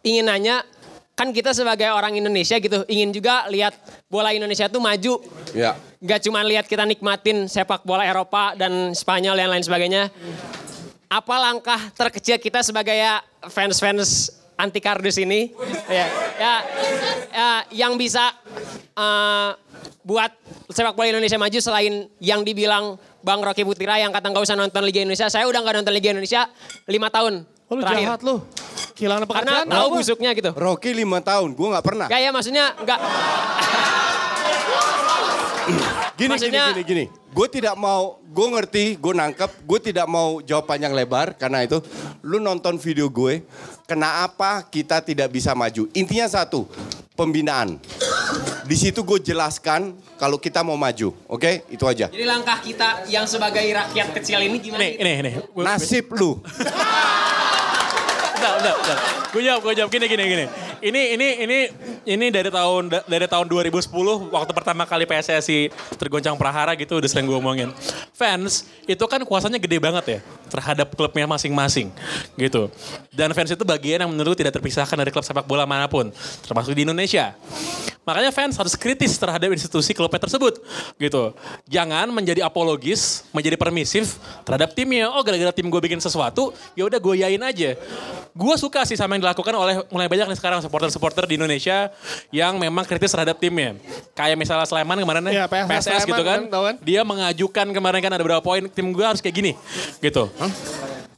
[0.00, 0.64] Ingin nanya,
[1.14, 3.74] kan kita sebagai orang Indonesia gitu, ingin juga lihat
[4.10, 5.22] bola Indonesia tuh maju.
[5.54, 5.78] Ya.
[6.02, 10.10] Gak cuma lihat kita nikmatin sepak bola Eropa dan Spanyol dan lain sebagainya.
[11.06, 15.54] Apa langkah terkecil kita sebagai ya fans-fans anti kardus ini?
[15.86, 16.54] ya, ya,
[17.30, 18.34] ya, yang bisa
[18.98, 19.50] eh,
[20.02, 20.34] buat
[20.68, 24.82] sepak bola Indonesia maju selain yang dibilang Bang Rocky Putira yang kata nggak usah nonton
[24.82, 25.30] Liga Indonesia.
[25.30, 26.50] Saya udah nggak nonton Liga Indonesia
[26.90, 28.04] lima tahun Oh, lu terakhir.
[28.04, 28.36] jahat lu.
[28.94, 29.66] Kehilangan Karena pekerjaan.
[29.68, 29.96] tahu apa?
[29.96, 30.50] busuknya gitu.
[30.54, 32.06] Rocky lima tahun, gue nggak pernah.
[32.06, 32.98] Gak ya maksudnya nggak.
[36.14, 37.04] Gini, Maksudnya- gini, gini, gini.
[37.34, 41.82] Gue tidak mau, gue ngerti, gue nangkep, gue tidak mau jawab panjang lebar karena itu.
[42.22, 43.42] Lu nonton video gue,
[43.82, 45.90] kenapa kita tidak bisa maju?
[45.90, 46.70] Intinya satu,
[47.12, 47.82] pembinaan.
[48.62, 51.66] Di situ gue jelaskan kalau kita mau maju, oke?
[51.66, 52.06] Itu aja.
[52.06, 54.84] Jadi langkah kita yang sebagai rakyat kecil ini gimana?
[54.84, 55.30] Ini, ini, ini.
[55.50, 56.38] Gua- Nasib lu.
[58.44, 58.98] Bentar, bentar, bentar.
[59.32, 59.88] Gue jawab, gue jawab.
[59.88, 60.44] Gini, gini, gini.
[60.84, 61.58] Ini, ini, ini,
[62.04, 63.88] ini dari tahun dari tahun 2010
[64.28, 67.72] waktu pertama kali PSSI tergoncang prahara gitu udah sering gue omongin.
[68.12, 70.18] Fans itu kan kuasanya gede banget ya
[70.52, 71.88] terhadap klubnya masing-masing
[72.36, 72.68] gitu.
[73.08, 76.12] Dan fans itu bagian yang menurut tidak terpisahkan dari klub sepak bola mana pun,
[76.44, 77.32] termasuk di Indonesia.
[78.04, 80.60] Makanya fans harus kritis terhadap institusi klubnya tersebut
[81.00, 81.32] gitu.
[81.64, 85.08] Jangan menjadi apologis, menjadi permisif terhadap timnya.
[85.08, 87.72] Oh gara-gara tim gue bikin sesuatu, ya udah gue yain aja.
[88.36, 91.94] Gue suka sih sama yang dilakukan oleh mulai banyak nih sekarang supporter-supporter di Indonesia
[92.34, 93.78] yang memang kritis terhadap timnya.
[94.10, 96.40] Kayak misalnya Sleman kemarin Iya, PSS PSS gitu Sleman kan.
[96.50, 96.74] kan, kan?
[96.82, 99.52] Dia mengajukan kemarin kan ada berapa poin tim gue harus kayak gini
[100.02, 100.26] gitu.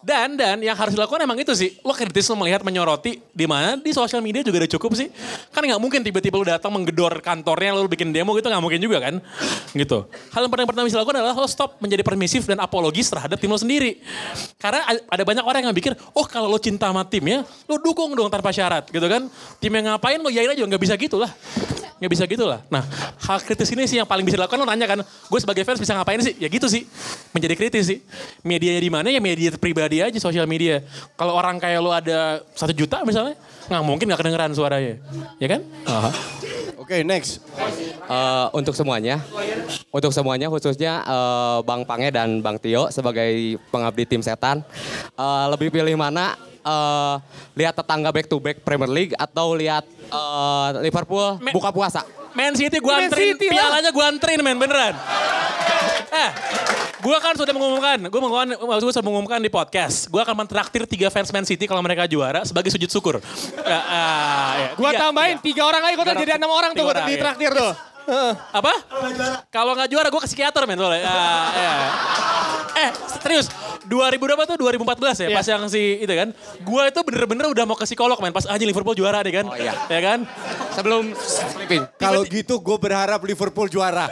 [0.06, 1.74] Dan dan yang harus dilakukan emang itu sih.
[1.82, 5.10] Lo kritis lo melihat menyoroti di mana di sosial media juga udah cukup sih.
[5.50, 9.02] Kan nggak mungkin tiba-tiba lo datang menggedor kantornya lo bikin demo gitu nggak mungkin juga
[9.02, 9.18] kan.
[9.74, 9.98] Gitu.
[10.30, 13.50] Hal yang paling pertama bisa dilakukan adalah lo stop menjadi permisif dan apologis terhadap tim
[13.50, 13.98] lo sendiri.
[14.62, 18.14] Karena ada banyak orang yang mikir, oh kalau lo cinta sama tim ya, lo dukung
[18.14, 19.26] dong tanpa syarat gitu kan.
[19.58, 21.34] Tim yang ngapain lo yain aja nggak bisa gitu lah.
[21.96, 22.60] Nggak bisa gitu lah.
[22.68, 22.84] Nah,
[23.24, 24.60] hal kritis ini sih yang paling bisa dilakukan.
[24.60, 26.36] Lo nanya kan, gue sebagai fans bisa ngapain sih?
[26.36, 26.84] Ya gitu sih.
[27.32, 27.98] Menjadi kritis sih.
[28.44, 30.84] Medianya di mana ya media pribadi aja, sosial media.
[31.16, 33.40] Kalau orang kayak lo ada satu juta misalnya,
[33.72, 35.00] nggak mungkin nggak kedengeran suaranya.
[35.40, 35.60] Ya kan?
[36.76, 37.42] Oke, next.
[38.06, 39.18] Eh, untuk semuanya,
[39.90, 44.62] untuk semuanya khususnya eh, Bang Pange dan Bang Tio sebagai pengabdi tim setan,
[45.16, 46.38] eh, lebih pilih mana?
[46.66, 47.16] Eh,
[47.54, 52.02] lihat tetangga back to back Premier League atau lihat eh, Liverpool buka puasa?
[52.34, 54.92] Man City gue anterin, City pialanya gue anterin men, beneran.
[56.10, 56.30] eh,
[57.00, 61.08] gue kan sudah mengumumkan, gue mengumumkan, gue sudah mengumumkan di podcast, gue akan mentraktir tiga
[61.08, 63.24] fans Man City kalau mereka juara sebagai sujud syukur.
[63.62, 66.82] Ya, ah, ya, Gua tiga, tambahin tiga orang lagi, gua Tiga jadi enam orang tuh
[66.82, 67.22] Tiga gua orang, di iya.
[67.22, 67.72] traktir tuh.
[68.54, 68.72] Apa?
[69.50, 71.02] Kalau nggak juara gue ke psikiater men soalnya.
[71.02, 71.74] Ya, ya.
[72.76, 73.46] Eh serius,
[73.88, 74.56] 2000 berapa tuh?
[74.60, 75.28] 2014 ya?
[75.34, 76.28] Pas yang si itu kan.
[76.62, 78.30] Gue itu bener-bener udah mau ke psikolog men.
[78.30, 79.46] Pas aja Liverpool juara nih kan.
[79.50, 79.74] Oh iya.
[79.90, 80.18] Ya kan?
[80.76, 81.14] Sebelum
[81.98, 84.06] Kalau gitu gue berharap Liverpool juara.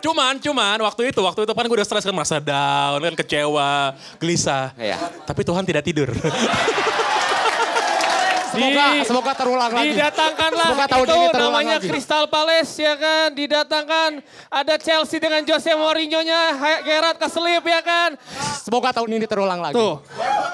[0.00, 3.92] Cuman, cuman waktu itu, waktu itu kan gue udah stres kan merasa down, kan kecewa,
[4.16, 4.72] gelisah.
[4.80, 4.96] Iya.
[5.28, 6.08] Tapi Tuhan tidak tidur.
[8.50, 9.94] Semoga, semoga terulang lagi.
[9.94, 11.88] Didatangkanlah Semoga tahun itu ini terulang namanya lagi.
[11.88, 13.26] Crystal Palace ya kan.
[13.32, 14.10] Didatangkan
[14.50, 16.40] ada Chelsea dengan Jose Mourinho-nya,
[16.82, 18.10] Gerrard keselip ya kan.
[18.60, 19.78] Semoga tahun ini terulang lagi.
[19.78, 20.02] Tuh.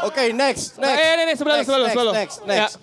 [0.04, 0.98] Oke, next, next.
[1.00, 2.12] Eh, ini, ini, sebelah lu, Next, sebelah next, sebelah lu.
[2.12, 2.74] Next, next.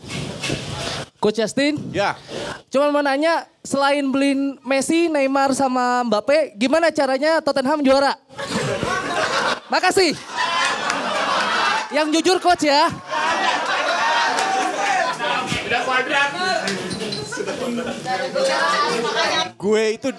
[1.23, 2.19] Coach Justin, Ya.
[2.67, 8.19] cuman mau nanya, selain beliin Messi, Neymar, sama Mbappe, gimana caranya Tottenham juara?
[9.71, 10.11] Makasih.
[11.95, 12.91] Yang jujur coach ya.
[19.55, 20.09] Gue itu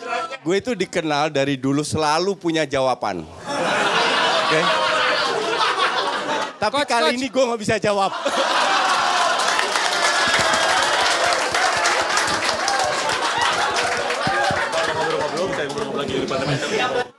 [0.40, 3.24] gue itu dikenal dari dulu selalu punya jawaban.
[4.44, 4.60] Oke.
[6.56, 8.12] Tapi kali ini gue nggak bisa jawab.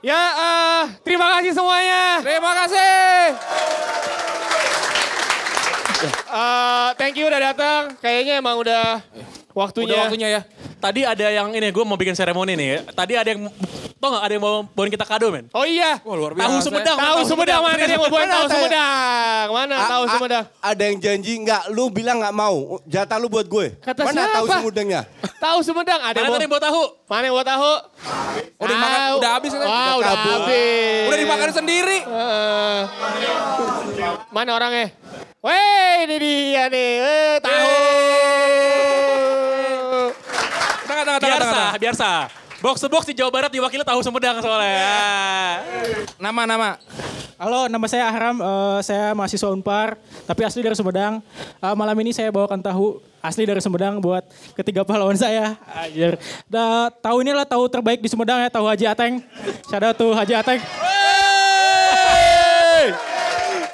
[0.06, 2.22] Ya, eh, terima kasih semuanya.
[2.22, 2.94] Terima kasih.
[6.06, 7.96] Eh, thank you udah datang.
[7.98, 9.02] Kayaknya emang udah
[9.56, 9.88] waktunya.
[9.88, 10.40] Udah waktunya ya.
[10.76, 12.80] Tadi ada yang ini, gue mau bikin seremoni nih ya.
[12.92, 13.48] Tadi ada yang,
[13.96, 15.48] tau gak ada yang mau bawain kita kado men?
[15.50, 15.96] Oh iya.
[16.04, 16.94] luar Tahu Sumedang.
[16.94, 19.46] Tahu Sumedang mana dia mau bawain tahu Sumedang?
[19.48, 20.44] Mana A- tahu a- Sumedang?
[20.60, 22.76] Ada yang janji nggak, lu bilang nggak mau.
[22.84, 23.72] Jatah lu buat gue.
[23.80, 24.36] Kata Mana siapa?
[24.36, 25.02] tahu Sumedangnya?
[25.36, 26.82] Tahu Sumedang ada Mana yang bawa tahu?
[27.08, 27.72] Mana yang buat tahu?
[28.56, 29.60] Udah dimakan, udah habis kan?
[29.64, 31.04] Wah, Udah habis.
[31.08, 31.98] Udah dimakan sendiri.
[32.04, 32.80] Eh,
[34.28, 34.92] mana orangnya?
[35.40, 36.92] Weh, ini dia nih.
[36.98, 37.68] Eh, tahu.
[41.06, 41.70] Tengah, tengah, tengah, Biar tengah.
[41.70, 42.20] sah, biar sah.
[42.58, 45.62] Box to box di Jawa Barat diwakili tahu Sumedang soalnya.
[46.18, 46.68] Nama, nama.
[47.38, 48.42] Halo, nama saya Ahram.
[48.42, 49.94] Eh, saya mahasiswa Unpar,
[50.26, 51.22] tapi asli dari Sumedang.
[51.62, 54.26] Eh, malam ini saya bawakan tahu asli dari Sumedang buat
[54.58, 55.54] ketiga pahlawan saya.
[55.78, 56.18] Anjir.
[56.50, 59.22] Da, tahu ini adalah tahu terbaik di Sumedang ya, tahu Haji Ateng.
[59.70, 60.58] Shout out to Haji Ateng.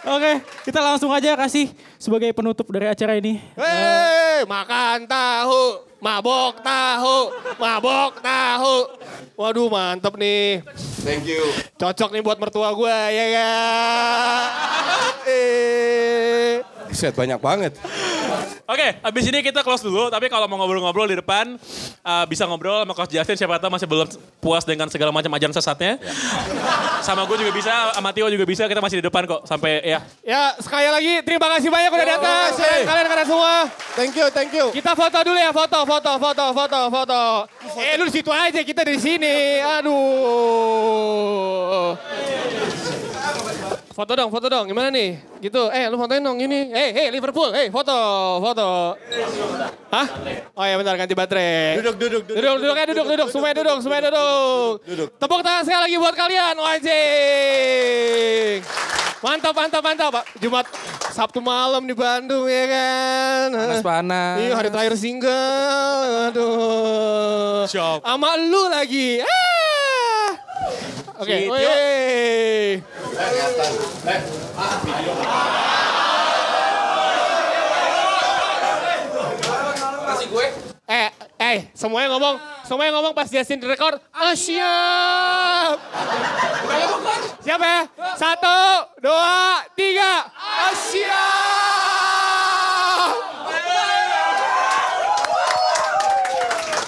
[0.02, 0.32] Oke,
[0.66, 1.70] kita langsung aja kasih
[2.02, 3.38] sebagai penutup dari acara ini.
[3.54, 7.30] Hei, makan tahu, mabok tahu,
[7.62, 8.76] mabok tahu.
[9.38, 10.66] Waduh, mantep nih.
[11.06, 11.46] Thank you.
[11.78, 14.50] Cocok nih buat mertua gue, ya kan?
[15.30, 16.58] Eh.
[16.92, 17.72] Set banyak banget.
[18.62, 20.08] Oke, abis ini kita close dulu.
[20.08, 21.58] Tapi kalau mau ngobrol-ngobrol di depan,
[22.06, 23.36] uh, bisa ngobrol sama Coach Justin.
[23.36, 24.08] Siapa tahu masih belum
[24.40, 25.98] puas dengan segala macam ajaran sesatnya.
[27.02, 28.64] Sama gue juga bisa, sama Tio juga bisa.
[28.70, 29.44] Kita masih di depan kok.
[29.44, 30.00] Sampai ya.
[30.22, 32.54] Ya, sekali lagi terima kasih banyak udah datang.
[32.54, 32.86] Terima kasih.
[32.86, 33.68] Kalian kalian semua.
[33.92, 34.66] Thank you, thank you.
[34.72, 37.20] Kita foto dulu ya, foto, foto, foto, foto, foto.
[37.76, 39.60] Eh, lu di situ aja, kita di sini.
[39.60, 39.92] Aduh.
[43.92, 44.64] Foto dong, foto dong.
[44.64, 45.20] Gimana nih?
[45.44, 45.68] Gitu.
[45.68, 46.72] Eh, lu fotoin dong ini.
[46.72, 47.52] Eh, hey, Liverpool.
[47.52, 47.92] Eh, foto,
[48.40, 48.96] foto.
[49.92, 50.06] Hah?
[50.56, 51.76] Oh ya bentar ganti baterai.
[51.76, 52.40] Duduk, duduk, duduk.
[52.40, 53.28] Duduk, duduk, eh, duduk, duduk.
[53.28, 54.80] Semuanya duduk, semuanya duduk.
[54.88, 55.08] Duduk.
[55.20, 56.54] Tepuk tangan sekali lagi buat kalian.
[56.56, 58.56] Wajing.
[59.22, 60.10] Mantap, mantap, mantap.
[60.10, 60.24] Pak.
[60.40, 60.66] Jumat
[61.12, 63.52] Sabtu malam di Bandung ya kan.
[63.52, 64.40] Panas-panas.
[64.40, 66.32] Iya hari terakhir single.
[66.32, 67.68] Aduh.
[67.68, 69.20] Sama lu lagi.
[69.20, 69.61] Ah.
[71.22, 71.36] Oke.
[80.02, 80.46] Kasih gue.
[80.92, 81.08] Eh,
[81.40, 84.02] eh, semuanya ngomong, semuanya ngomong pas Justin record.
[84.12, 85.78] Ah, siap.
[87.40, 87.78] Siap ya?
[88.18, 88.58] Satu,
[89.00, 90.26] dua, tiga.
[90.36, 91.62] Ah, siap.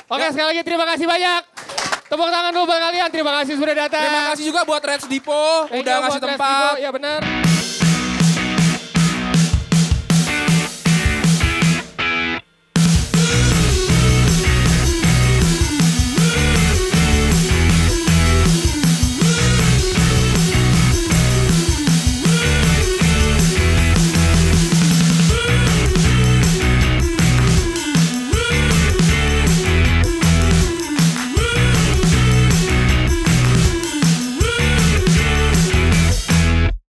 [0.04, 1.42] Oke, sekali lagi terima kasih banyak.
[2.14, 3.10] Tepuk tangan dulu buat kalian.
[3.10, 4.06] Terima kasih sudah datang.
[4.06, 5.66] Terima kasih juga buat Reds Depot.
[5.66, 6.46] Thank Udah ngasih tempat.
[6.46, 6.70] Vivo.
[6.78, 7.53] Ya benar.